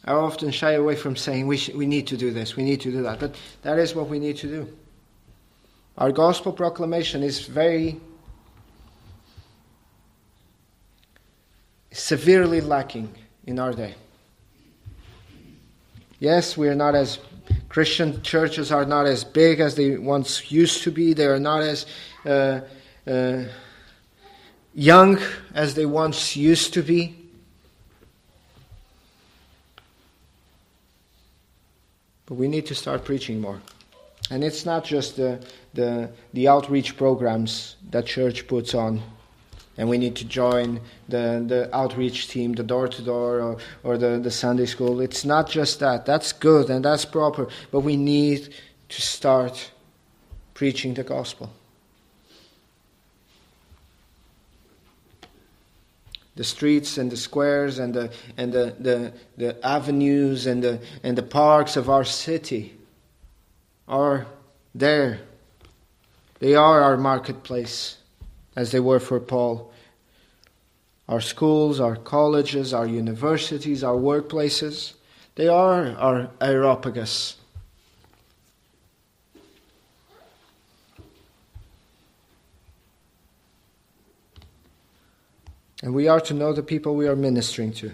I 0.06 0.14
often 0.14 0.52
shy 0.52 0.72
away 0.72 0.96
from 0.96 1.16
saying 1.16 1.48
we, 1.48 1.58
sh- 1.58 1.74
we 1.74 1.86
need 1.86 2.08
to 2.08 2.18
do 2.18 2.32
this, 2.32 2.56
we 2.56 2.64
need 2.64 2.82
to 2.82 2.92
do 2.92 3.04
that, 3.04 3.20
but 3.20 3.36
that 3.64 3.78
is 3.78 3.94
what 3.94 4.08
we 4.08 4.20
need 4.20 4.38
to 4.38 4.48
do. 4.48 4.74
Our 5.98 6.12
gospel 6.12 6.54
proclamation 6.54 7.24
is 7.24 7.46
very 7.46 8.00
severely 11.92 12.62
lacking 12.62 13.14
in 13.46 13.60
our 13.60 13.74
day. 13.74 13.96
Yes, 16.20 16.58
we 16.58 16.70
are 16.70 16.76
not 16.76 16.96
as 16.96 17.20
Christian 17.68 18.22
churches 18.22 18.72
are 18.72 18.86
not 18.86 19.06
as 19.06 19.24
big 19.24 19.60
as 19.60 19.76
they 19.76 19.98
once 19.98 20.52
used 20.52 20.84
to 20.84 20.92
be. 20.92 21.14
They 21.14 21.26
are 21.26 21.40
not 21.40 21.62
as 21.62 21.86
uh, 22.26 22.62
uh, 23.06 23.44
young 24.74 25.20
as 25.54 25.74
they 25.74 25.86
once 25.86 26.36
used 26.36 26.74
to 26.74 26.82
be. 26.82 27.16
But 32.26 32.36
we 32.36 32.48
need 32.48 32.68
to 32.68 32.76
start 32.76 33.06
preaching 33.06 33.42
more. 33.42 33.60
And 34.30 34.44
it's 34.44 34.66
not 34.66 34.86
just 34.86 35.18
the, 35.18 35.44
the, 35.74 36.12
the 36.34 36.48
outreach 36.48 36.96
programs 36.96 37.76
that 37.90 38.06
church 38.06 38.48
puts 38.48 38.76
on. 38.76 39.02
And 39.78 39.90
we 39.90 39.98
need 39.98 40.16
to 40.18 40.26
join 40.26 40.82
the, 41.08 41.44
the 41.48 41.76
outreach 41.76 42.28
team, 42.28 42.54
the 42.54 42.64
door 42.64 42.88
to 42.88 43.02
door, 43.02 43.58
or 43.84 43.98
the, 43.98 44.20
the 44.20 44.30
Sunday 44.30 44.66
school. 44.66 45.00
It's 45.00 45.26
not 45.26 45.50
just 45.50 45.80
that. 45.80 46.06
That's 46.06 46.34
good 46.34 46.70
and 46.70 46.86
that's 46.86 47.06
proper. 47.06 47.48
But 47.72 47.80
we 47.80 47.96
need 47.98 48.54
to 48.90 49.02
start 49.02 49.72
preaching 50.54 50.94
the 50.94 51.04
gospel. 51.04 51.50
The 56.40 56.46
streets 56.46 56.98
and 56.98 57.12
the 57.12 57.18
squares 57.18 57.80
and 57.80 57.94
the, 57.94 58.14
and 58.38 58.54
the, 58.54 58.74
the, 58.80 59.14
the 59.36 59.68
avenues 59.68 60.48
and 60.48 60.64
the, 60.64 60.80
and 61.04 61.18
the 61.18 61.22
parks 61.22 61.76
of 61.76 61.90
our 61.90 62.06
city 62.06 62.78
are 63.90 64.26
there. 64.74 65.20
They 66.40 66.56
are 66.56 66.80
our 66.80 66.96
marketplace, 66.96 67.98
as 68.56 68.72
they 68.72 68.80
were 68.80 69.02
for 69.02 69.20
Paul. 69.20 69.74
Our 71.10 71.20
schools, 71.20 71.82
our 71.82 71.98
colleges, 71.98 72.74
our 72.74 72.88
universities, 72.88 73.84
our 73.84 73.98
workplaces, 73.98 74.94
they 75.36 75.50
are 75.50 75.90
our 75.98 76.30
Areopagus. 76.40 77.36
And 85.82 85.94
we 85.94 86.08
are 86.08 86.20
to 86.22 86.34
know 86.34 86.54
the 86.54 86.64
people 86.64 86.96
we 86.96 87.08
are 87.08 87.16
ministering 87.16 87.72
to. 87.74 87.92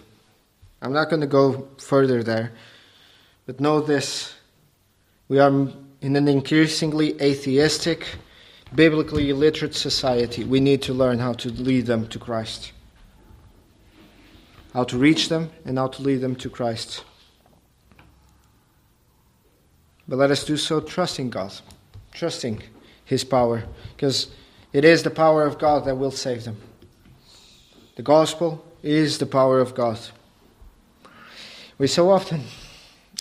I'm 0.82 0.94
not 0.94 1.10
going 1.10 1.22
to 1.22 1.28
go 1.28 1.68
further 1.78 2.24
there, 2.24 2.52
but 3.46 3.60
know 3.60 3.80
this. 3.80 4.34
We 5.28 5.40
are 5.40 5.50
in 5.50 6.16
an 6.16 6.28
increasingly 6.28 7.20
atheistic, 7.22 8.06
biblically 8.74 9.30
illiterate 9.30 9.74
society, 9.74 10.44
we 10.44 10.60
need 10.60 10.82
to 10.84 10.94
learn 10.94 11.20
how 11.20 11.34
to 11.34 11.50
lead 11.50 11.86
them 11.86 12.08
to 12.10 12.20
Christ. 12.20 12.72
How 14.74 14.84
to 14.84 14.98
reach 14.98 15.30
them 15.30 15.50
and 15.64 15.78
how 15.78 15.88
to 15.88 16.02
lead 16.02 16.22
them 16.22 16.36
to 16.36 16.50
Christ. 16.50 17.04
But 20.08 20.18
let 20.18 20.32
us 20.32 20.44
do 20.44 20.58
so 20.58 20.80
trusting 20.80 21.30
God, 21.32 21.54
trusting 22.12 22.62
His 23.04 23.24
power, 23.24 23.64
because 23.96 24.28
it 24.74 24.86
is 24.86 25.04
the 25.04 25.10
power 25.10 25.44
of 25.46 25.58
God 25.58 25.86
that 25.86 25.96
will 25.96 26.12
save 26.12 26.44
them. 26.44 26.58
The 27.96 28.04
gospel 28.04 28.64
is 28.84 29.18
the 29.18 29.26
power 29.26 29.60
of 29.60 29.74
God. 29.74 30.00
We 31.78 31.88
so 31.88 32.10
often, 32.10 32.44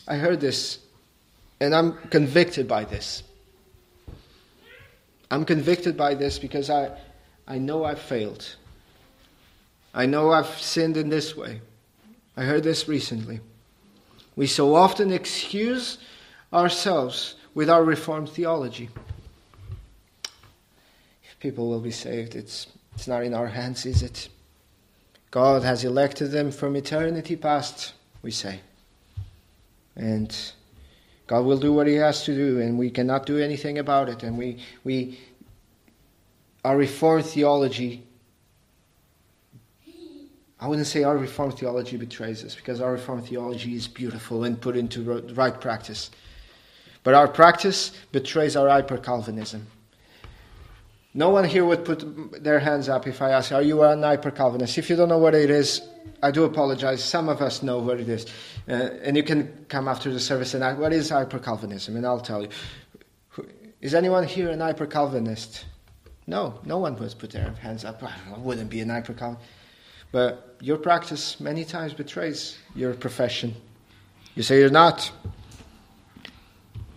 I 0.06 0.16
heard 0.16 0.40
this, 0.40 0.80
and 1.60 1.74
I'm 1.74 1.96
convicted 2.10 2.66
by 2.66 2.84
this. 2.84 3.22
I'm 5.30 5.44
convicted 5.44 5.96
by 5.96 6.14
this 6.14 6.38
because 6.38 6.70
I, 6.70 6.90
I 7.46 7.58
know 7.58 7.84
I've 7.84 8.00
failed. 8.00 8.56
I 9.94 10.06
know 10.06 10.32
I've 10.32 10.60
sinned 10.60 10.96
in 10.96 11.08
this 11.08 11.36
way. 11.36 11.60
I 12.36 12.42
heard 12.42 12.64
this 12.64 12.88
recently. 12.88 13.40
We 14.34 14.48
so 14.48 14.74
often 14.74 15.12
excuse 15.12 15.98
ourselves 16.52 17.36
with 17.54 17.70
our 17.70 17.84
Reformed 17.84 18.28
theology. 18.28 18.90
If 20.24 21.38
people 21.38 21.68
will 21.68 21.80
be 21.80 21.92
saved, 21.92 22.34
it's, 22.34 22.66
it's 22.94 23.06
not 23.06 23.22
in 23.22 23.34
our 23.34 23.46
hands, 23.46 23.86
is 23.86 24.02
it? 24.02 24.28
God 25.34 25.64
has 25.64 25.82
elected 25.82 26.30
them 26.30 26.52
from 26.52 26.76
eternity 26.76 27.34
past, 27.34 27.94
we 28.22 28.30
say. 28.30 28.60
And 29.96 30.32
God 31.26 31.44
will 31.44 31.58
do 31.58 31.72
what 31.72 31.88
He 31.88 31.94
has 31.94 32.22
to 32.26 32.34
do, 32.36 32.60
and 32.60 32.78
we 32.78 32.88
cannot 32.88 33.26
do 33.26 33.38
anything 33.38 33.78
about 33.78 34.08
it. 34.08 34.22
And 34.22 34.38
we, 34.38 34.58
we 34.84 35.18
our 36.64 36.76
Reformed 36.76 37.26
theology, 37.26 38.06
I 40.60 40.68
wouldn't 40.68 40.86
say 40.86 41.02
our 41.02 41.18
Reformed 41.18 41.58
theology 41.58 41.96
betrays 41.96 42.44
us, 42.44 42.54
because 42.54 42.80
our 42.80 42.92
Reformed 42.92 43.26
theology 43.26 43.74
is 43.74 43.88
beautiful 43.88 44.44
and 44.44 44.60
put 44.60 44.76
into 44.76 45.02
right 45.34 45.60
practice. 45.60 46.12
But 47.02 47.14
our 47.14 47.26
practice 47.26 47.90
betrays 48.12 48.54
our 48.54 48.68
hyper 48.68 48.98
Calvinism. 48.98 49.66
No 51.16 51.30
one 51.30 51.44
here 51.44 51.64
would 51.64 51.84
put 51.84 52.42
their 52.42 52.58
hands 52.58 52.88
up 52.88 53.06
if 53.06 53.22
I 53.22 53.30
ask, 53.30 53.52
Are 53.52 53.62
you 53.62 53.82
an 53.84 54.02
hyper 54.02 54.32
Calvinist? 54.32 54.76
If 54.78 54.90
you 54.90 54.96
don't 54.96 55.08
know 55.08 55.18
what 55.18 55.34
it 55.34 55.48
is, 55.48 55.80
I 56.20 56.32
do 56.32 56.42
apologize. 56.42 57.04
Some 57.04 57.28
of 57.28 57.40
us 57.40 57.62
know 57.62 57.78
what 57.78 58.00
it 58.00 58.08
is. 58.08 58.26
Uh, 58.68 58.90
and 59.02 59.16
you 59.16 59.22
can 59.22 59.66
come 59.68 59.86
after 59.86 60.12
the 60.12 60.18
service 60.18 60.54
and 60.54 60.64
ask, 60.64 60.78
What 60.78 60.92
is 60.92 61.10
hyper 61.10 61.38
Calvinism? 61.38 61.96
And 61.96 62.04
I'll 62.04 62.20
tell 62.20 62.42
you. 62.42 62.48
Is 63.80 63.94
anyone 63.94 64.24
here 64.24 64.50
an 64.50 64.60
hyper 64.60 64.86
Calvinist? 64.86 65.66
No, 66.26 66.58
no 66.64 66.78
one 66.78 66.96
would 66.96 67.18
put 67.18 67.30
their 67.30 67.52
hands 67.60 67.84
up. 67.84 68.02
I 68.02 68.38
wouldn't 68.38 68.70
be 68.70 68.80
an 68.80 68.88
hyper 68.88 69.12
Calvinist. 69.12 69.46
But 70.10 70.56
your 70.60 70.78
practice 70.78 71.38
many 71.38 71.64
times 71.64 71.92
betrays 71.92 72.56
your 72.74 72.94
profession. 72.94 73.54
You 74.34 74.42
say 74.42 74.58
you're 74.58 74.70
not. 74.70 75.12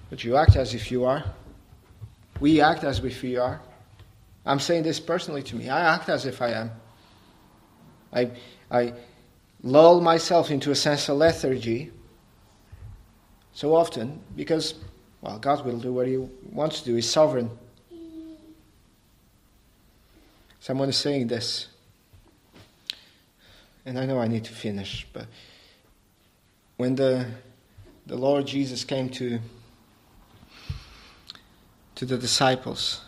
But 0.09 0.23
you 0.23 0.37
act 0.37 0.55
as 0.55 0.73
if 0.73 0.91
you 0.91 1.05
are. 1.05 1.23
We 2.39 2.61
act 2.61 2.83
as 2.83 2.99
if 2.99 3.21
we 3.21 3.37
are. 3.37 3.59
I'm 4.47 4.59
saying 4.59 4.83
this 4.83 4.99
personally 4.99 5.43
to 5.43 5.55
me. 5.57 5.69
I 5.69 5.93
act 5.93 6.07
as 6.07 6.25
if 6.25 6.41
I 6.41 6.51
am. 6.51 6.71
I, 8.13 8.31
I 8.71 8.93
lull 9.61 9.99
myself 9.99 10.49
into 10.49 10.71
a 10.71 10.75
sense 10.75 11.09
of 11.09 11.17
lethargy 11.17 11.91
so 13.51 13.75
often 13.75 14.21
because, 14.35 14.75
well, 15.21 15.37
God 15.37 15.65
will 15.65 15.79
do 15.79 15.91
what 15.91 16.07
He 16.07 16.17
wants 16.17 16.79
to 16.79 16.85
do. 16.85 16.95
He's 16.95 17.09
sovereign. 17.09 17.49
Someone 20.61 20.89
is 20.89 20.97
saying 20.97 21.27
this, 21.27 21.67
and 23.85 23.99
I 23.99 24.05
know 24.05 24.19
I 24.19 24.27
need 24.27 24.45
to 24.45 24.53
finish, 24.53 25.05
but 25.11 25.27
when 26.77 26.95
the, 26.95 27.25
the 28.05 28.15
Lord 28.15 28.47
Jesus 28.47 28.83
came 28.83 29.09
to 29.09 29.39
to 31.95 32.05
the 32.05 32.17
disciples 32.17 33.01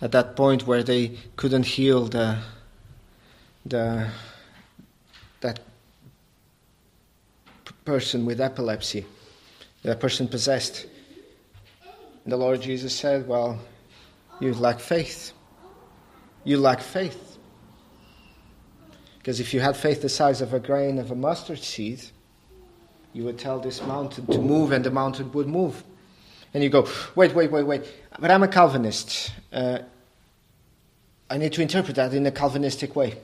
at 0.00 0.12
that 0.12 0.36
point 0.36 0.66
where 0.66 0.82
they 0.82 1.18
couldn't 1.36 1.64
heal 1.64 2.06
the, 2.06 2.38
the, 3.66 4.08
that 5.40 5.60
person 7.84 8.24
with 8.24 8.40
epilepsy, 8.40 9.04
the 9.82 9.96
person 9.96 10.28
possessed. 10.28 10.86
The 12.26 12.36
Lord 12.36 12.60
Jesus 12.60 12.94
said, 12.94 13.26
Well, 13.26 13.58
you 14.40 14.54
lack 14.54 14.80
faith. 14.80 15.32
You 16.44 16.58
lack 16.58 16.80
faith. 16.80 17.38
Because 19.18 19.40
if 19.40 19.52
you 19.52 19.60
had 19.60 19.76
faith 19.76 20.02
the 20.02 20.08
size 20.08 20.40
of 20.40 20.54
a 20.54 20.60
grain 20.60 20.98
of 20.98 21.10
a 21.10 21.14
mustard 21.14 21.58
seed, 21.58 22.00
you 23.12 23.24
would 23.24 23.38
tell 23.38 23.58
this 23.58 23.82
mountain 23.82 24.26
to 24.26 24.38
move 24.38 24.72
and 24.72 24.84
the 24.84 24.90
mountain 24.90 25.32
would 25.32 25.48
move. 25.48 25.82
And 26.54 26.62
you 26.62 26.70
go, 26.70 26.88
wait, 27.14 27.34
wait, 27.34 27.50
wait, 27.50 27.64
wait. 27.64 27.84
But 28.18 28.30
I'm 28.30 28.42
a 28.42 28.48
Calvinist. 28.48 29.32
Uh, 29.52 29.80
I 31.30 31.38
need 31.38 31.52
to 31.52 31.62
interpret 31.62 31.96
that 31.96 32.14
in 32.14 32.26
a 32.26 32.30
Calvinistic 32.30 32.96
way. 32.96 33.18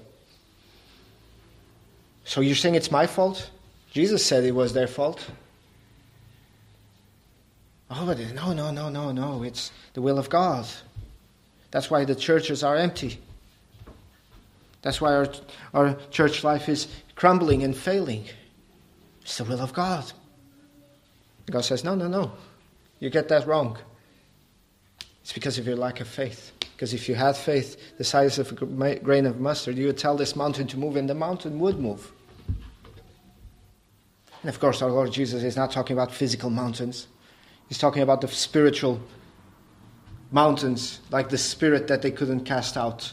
So 2.25 2.41
you're 2.41 2.55
saying 2.55 2.75
it's 2.75 2.91
my 2.91 3.07
fault? 3.07 3.51
Jesus 3.91 4.25
said 4.25 4.45
it 4.45 4.55
was 4.55 4.73
their 4.73 4.87
fault. 4.87 5.25
Oh, 7.91 8.07
but 8.07 8.19
no, 8.35 8.53
no, 8.53 8.71
no, 8.71 8.89
no, 8.89 9.13
no. 9.13 9.43
It's 9.43 9.71
the 9.93 10.03
will 10.03 10.19
of 10.19 10.29
God. 10.29 10.67
That's 11.71 11.91
why 11.91 12.05
the 12.05 12.15
churches 12.15 12.63
are 12.63 12.77
empty. 12.77 13.19
That's 14.83 15.01
why 15.01 15.15
our, 15.15 15.29
our 15.73 15.97
church 16.11 16.45
life 16.45 16.69
is 16.69 16.89
crumbling 17.15 17.63
and 17.63 17.77
failing. 17.77 18.25
It's 19.23 19.39
the 19.39 19.45
will 19.45 19.61
of 19.61 19.73
God. 19.73 20.05
God 21.51 21.65
says, 21.65 21.85
no, 21.85 21.95
no, 21.95 22.09
no. 22.09 22.33
You 23.05 23.11
get 23.11 23.29
that 23.29 23.47
wrong. 23.47 23.77
It's 25.21 25.35
because 25.35 25.59
of 25.59 25.67
your 25.67 25.77
lack 25.77 26.01
of 26.01 26.09
faith. 26.09 26.53
Because 26.59 26.95
if 26.95 27.07
you 27.07 27.15
had 27.15 27.37
faith 27.37 27.99
the 27.99 28.05
size 28.05 28.39
of 28.39 28.51
a 28.51 28.95
grain 28.97 29.27
of 29.27 29.39
mustard, 29.39 29.77
you 29.77 29.89
would 29.89 29.99
tell 29.99 30.17
this 30.17 30.35
mountain 30.35 30.67
to 30.69 30.79
move, 30.79 30.97
and 30.97 31.07
the 31.07 31.15
mountain 31.15 31.59
would 31.59 31.79
move. 31.79 32.11
And 34.41 34.49
of 34.49 34.59
course, 34.59 34.81
our 34.81 34.91
Lord 34.91 35.13
Jesus 35.13 35.43
is 35.43 35.55
not 35.55 35.71
talking 35.71 35.95
about 35.95 36.13
physical 36.13 36.49
mountains, 36.49 37.07
He's 37.69 37.77
talking 37.77 38.01
about 38.01 38.23
the 38.23 38.29
spiritual 38.29 38.99
mountains, 40.31 41.01
like 41.11 41.29
the 41.29 41.37
spirit 41.37 41.89
that 41.89 42.01
they 42.01 42.11
couldn't 42.11 42.47
cast 42.47 42.79
out. 42.79 43.13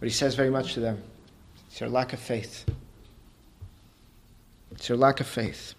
But 0.00 0.06
He 0.06 0.10
says 0.10 0.34
very 0.34 0.50
much 0.50 0.74
to 0.74 0.80
them 0.80 1.02
it's 1.66 1.80
your 1.80 1.88
lack 1.88 2.12
of 2.12 2.20
faith. 2.20 2.66
It's 4.72 4.86
your 4.86 4.98
lack 4.98 5.20
of 5.20 5.26
faith. 5.26 5.74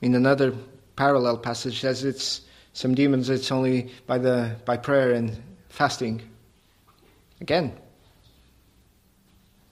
In 0.00 0.14
another 0.14 0.54
parallel 0.96 1.38
passage 1.38 1.80
says 1.80 2.04
it's 2.04 2.42
some 2.72 2.94
demons 2.94 3.28
it's 3.30 3.50
only 3.50 3.90
by 4.06 4.18
the 4.18 4.56
by 4.64 4.76
prayer 4.76 5.12
and 5.12 5.36
fasting. 5.68 6.22
Again. 7.40 7.72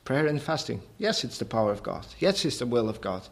Prayer 0.05 0.27
and 0.27 0.41
fasting. 0.41 0.81
Yes, 0.99 1.24
it's 1.24 1.39
the 1.39 1.45
power 1.45 1.72
of 1.72 1.83
God. 1.83 2.07
Yes, 2.20 2.45
it's 2.45 2.59
the 2.59 2.66
will 2.66 2.89
of 2.89 3.01
God. 3.01 3.22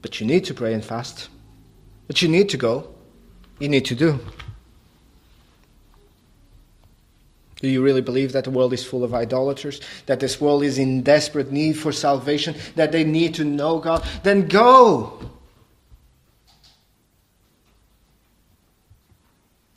But 0.00 0.20
you 0.20 0.26
need 0.26 0.44
to 0.44 0.54
pray 0.54 0.74
and 0.74 0.84
fast. 0.84 1.28
But 2.06 2.22
you 2.22 2.28
need 2.28 2.48
to 2.50 2.56
go. 2.56 2.94
You 3.58 3.68
need 3.68 3.84
to 3.86 3.94
do. 3.94 4.20
Do 7.64 7.70
you 7.70 7.82
really 7.82 8.02
believe 8.02 8.32
that 8.32 8.44
the 8.44 8.50
world 8.50 8.74
is 8.74 8.84
full 8.84 9.04
of 9.04 9.14
idolaters? 9.14 9.80
That 10.04 10.20
this 10.20 10.38
world 10.38 10.62
is 10.62 10.76
in 10.76 11.02
desperate 11.02 11.50
need 11.50 11.78
for 11.78 11.92
salvation? 11.92 12.54
That 12.74 12.92
they 12.92 13.04
need 13.04 13.36
to 13.36 13.44
know 13.44 13.78
God? 13.78 14.06
Then 14.22 14.48
go! 14.48 15.30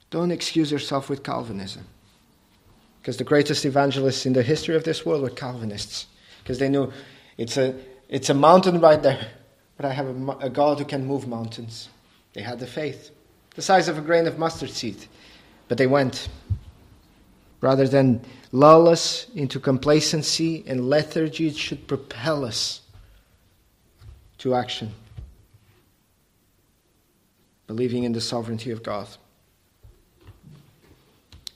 Don't 0.09 0.31
excuse 0.31 0.69
yourself 0.69 1.09
with 1.09 1.23
Calvinism. 1.23 1.85
Because 2.99 3.15
the 3.15 3.23
greatest 3.23 3.63
evangelists 3.63 4.25
in 4.25 4.33
the 4.33 4.43
history 4.43 4.75
of 4.75 4.83
this 4.83 5.05
world 5.05 5.21
were 5.21 5.29
Calvinists. 5.29 6.07
Because 6.43 6.59
they 6.59 6.67
knew 6.67 6.91
it's 7.37 7.55
a, 7.55 7.73
it's 8.09 8.29
a 8.29 8.33
mountain 8.33 8.81
right 8.81 9.01
there, 9.01 9.29
but 9.77 9.85
I 9.85 9.93
have 9.93 10.07
a, 10.07 10.31
a 10.41 10.49
God 10.49 10.79
who 10.79 10.83
can 10.83 11.05
move 11.05 11.25
mountains. 11.25 11.87
They 12.33 12.41
had 12.41 12.59
the 12.59 12.67
faith, 12.67 13.11
the 13.55 13.61
size 13.61 13.87
of 13.87 13.97
a 13.97 14.01
grain 14.01 14.27
of 14.27 14.37
mustard 14.37 14.71
seed. 14.71 15.05
But 15.69 15.77
they 15.77 15.87
went. 15.87 16.27
Rather 17.61 17.87
than 17.87 18.21
lull 18.51 18.87
us 18.87 19.27
into 19.35 19.59
complacency 19.59 20.63
and 20.67 20.89
lethargy, 20.89 21.47
it 21.47 21.57
should 21.57 21.87
propel 21.87 22.45
us 22.45 22.81
to 24.37 24.53
action, 24.53 24.93
believing 27.65 28.03
in 28.03 28.13
the 28.13 28.21
sovereignty 28.21 28.71
of 28.71 28.83
God. 28.83 29.07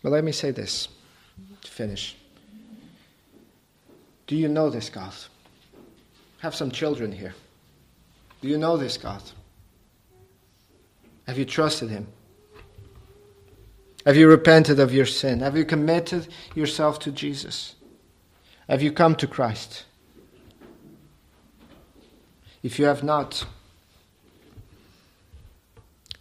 But 0.01 0.11
let 0.11 0.23
me 0.23 0.31
say 0.31 0.51
this 0.51 0.87
to 1.61 1.71
finish. 1.71 2.15
Do 4.25 4.35
you 4.35 4.47
know 4.47 4.69
this 4.69 4.89
God? 4.89 5.13
Have 6.39 6.55
some 6.55 6.71
children 6.71 7.11
here. 7.11 7.35
Do 8.41 8.47
you 8.47 8.57
know 8.57 8.77
this 8.77 8.97
God? 8.97 9.21
Have 11.27 11.37
you 11.37 11.45
trusted 11.45 11.89
Him? 11.89 12.07
Have 14.05 14.17
you 14.17 14.27
repented 14.27 14.79
of 14.79 14.93
your 14.93 15.05
sin? 15.05 15.41
Have 15.41 15.55
you 15.55 15.65
committed 15.65 16.27
yourself 16.55 16.99
to 16.99 17.11
Jesus? 17.11 17.75
Have 18.67 18.81
you 18.81 18.91
come 18.91 19.15
to 19.15 19.27
Christ? 19.27 19.85
If 22.63 22.79
you 22.79 22.85
have 22.85 23.03
not, 23.03 23.45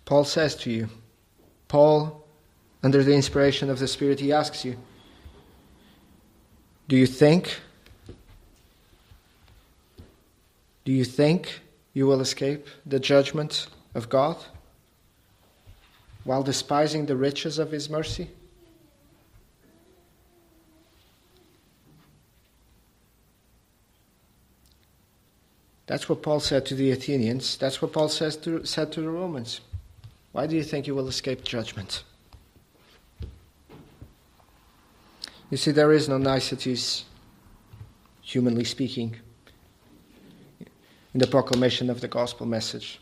Paul 0.05 0.25
says 0.25 0.55
to 0.57 0.71
you, 0.71 0.89
Paul, 1.69 2.27
under 2.83 3.05
the 3.05 3.15
inspiration 3.15 3.71
of 3.71 3.79
the 3.79 3.87
Spirit, 3.87 4.21
he 4.21 4.33
asks 4.33 4.65
you, 4.65 4.77
Do 6.89 6.97
you 6.97 7.07
think? 7.07 7.61
Do 10.85 10.93
you 10.93 11.05
think 11.05 11.61
you 11.93 12.07
will 12.07 12.21
escape 12.21 12.67
the 12.85 12.99
judgment 12.99 13.69
of 13.95 14.09
God 14.09 14.37
while 16.25 16.43
despising 16.43 17.07
the 17.07 17.17
riches 17.17 17.59
of 17.59 17.71
His 17.71 17.89
mercy? 17.89 18.31
That's 25.87 26.09
what 26.09 26.23
Paul 26.23 26.39
said 26.39 26.67
to 26.67 26.77
the 26.77 26.93
Athenians. 26.93 27.57
That's 27.57 27.83
what 27.83 27.93
Paul 27.93 28.09
says 28.09 28.37
to, 28.39 28.65
said 28.65 28.93
to 28.93 29.01
the 29.01 29.11
Romans. 29.11 29.61
Why 30.31 30.47
do 30.47 30.55
you 30.55 30.63
think 30.63 30.87
you 30.87 30.95
will 30.95 31.09
escape 31.09 31.43
judgment? 31.43 32.05
You 35.51 35.57
see, 35.57 35.73
there 35.73 35.91
is 35.91 36.09
no 36.09 36.17
niceties, 36.17 37.07
humanly 38.23 38.63
speaking, 38.63 39.17
in 41.13 41.19
the 41.19 41.27
proclamation 41.27 41.91
of 41.91 42.01
the 42.01 42.07
gospel 42.07 42.47
message. 42.47 43.01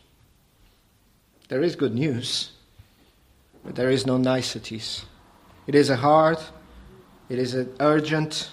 There 1.47 1.61
is 1.61 1.75
good 1.75 1.93
news, 1.93 2.53
but 3.63 3.75
there 3.75 3.89
is 3.89 4.05
no 4.05 4.17
niceties. 4.17 5.05
It 5.67 5.75
is 5.75 5.89
a 5.89 5.97
hard, 5.97 6.37
it 7.29 7.39
is 7.39 7.53
an 7.53 7.73
urgent, 7.79 8.49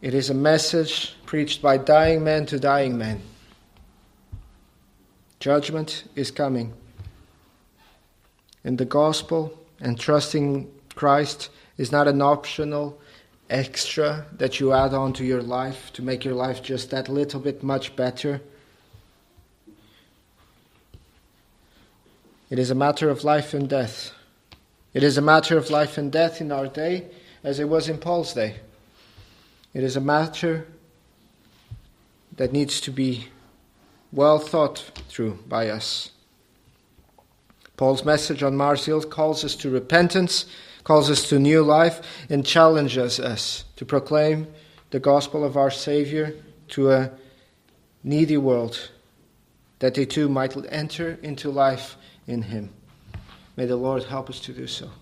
it 0.00 0.14
is 0.14 0.30
a 0.30 0.34
message 0.34 1.16
preached 1.26 1.60
by 1.60 1.76
dying 1.76 2.22
men 2.22 2.46
to 2.46 2.58
dying 2.58 2.96
men. 2.96 3.20
Judgment 5.40 6.04
is 6.14 6.30
coming. 6.30 6.72
And 8.64 8.78
the 8.78 8.84
gospel 8.84 9.58
and 9.80 9.98
trusting 9.98 10.70
Christ 10.94 11.50
is 11.76 11.92
not 11.92 12.08
an 12.08 12.20
optional 12.20 13.00
extra 13.50 14.26
that 14.32 14.60
you 14.60 14.72
add 14.72 14.92
on 14.92 15.12
to 15.14 15.24
your 15.24 15.42
life 15.42 15.92
to 15.94 16.02
make 16.02 16.24
your 16.24 16.34
life 16.34 16.62
just 16.62 16.90
that 16.90 17.08
little 17.08 17.40
bit 17.40 17.62
much 17.62 17.96
better. 17.96 18.40
It 22.50 22.58
is 22.58 22.70
a 22.70 22.74
matter 22.74 23.10
of 23.10 23.24
life 23.24 23.52
and 23.52 23.68
death. 23.68 24.12
It 24.94 25.02
is 25.02 25.18
a 25.18 25.22
matter 25.22 25.58
of 25.58 25.70
life 25.70 25.98
and 25.98 26.10
death 26.10 26.40
in 26.40 26.50
our 26.50 26.66
day 26.66 27.08
as 27.44 27.60
it 27.60 27.68
was 27.68 27.88
in 27.88 27.98
Paul's 27.98 28.32
day. 28.32 28.56
It 29.74 29.84
is 29.84 29.96
a 29.96 30.00
matter 30.00 30.66
that 32.36 32.52
needs 32.52 32.80
to 32.82 32.90
be 32.90 33.28
well 34.12 34.38
thought 34.38 34.78
through 35.08 35.38
by 35.46 35.68
us. 35.68 36.12
Paul's 37.76 38.04
message 38.04 38.42
on 38.42 38.56
Mars 38.56 38.86
Hill 38.86 39.02
calls 39.02 39.44
us 39.44 39.54
to 39.56 39.70
repentance, 39.70 40.46
calls 40.84 41.10
us 41.10 41.28
to 41.28 41.38
new 41.38 41.62
life, 41.62 42.00
and 42.30 42.46
challenges 42.46 43.20
us 43.20 43.64
to 43.76 43.84
proclaim 43.84 44.46
the 44.90 44.98
gospel 44.98 45.44
of 45.44 45.56
our 45.56 45.70
Savior 45.70 46.34
to 46.68 46.90
a 46.90 47.10
needy 48.02 48.38
world, 48.38 48.90
that 49.80 49.94
they 49.94 50.06
too 50.06 50.28
might 50.28 50.56
enter 50.72 51.18
into 51.22 51.50
life 51.50 51.96
in 52.28 52.42
Him. 52.42 52.70
May 53.56 53.66
the 53.66 53.76
Lord 53.76 54.04
help 54.04 54.30
us 54.30 54.38
to 54.40 54.52
do 54.52 54.68
so. 54.68 54.88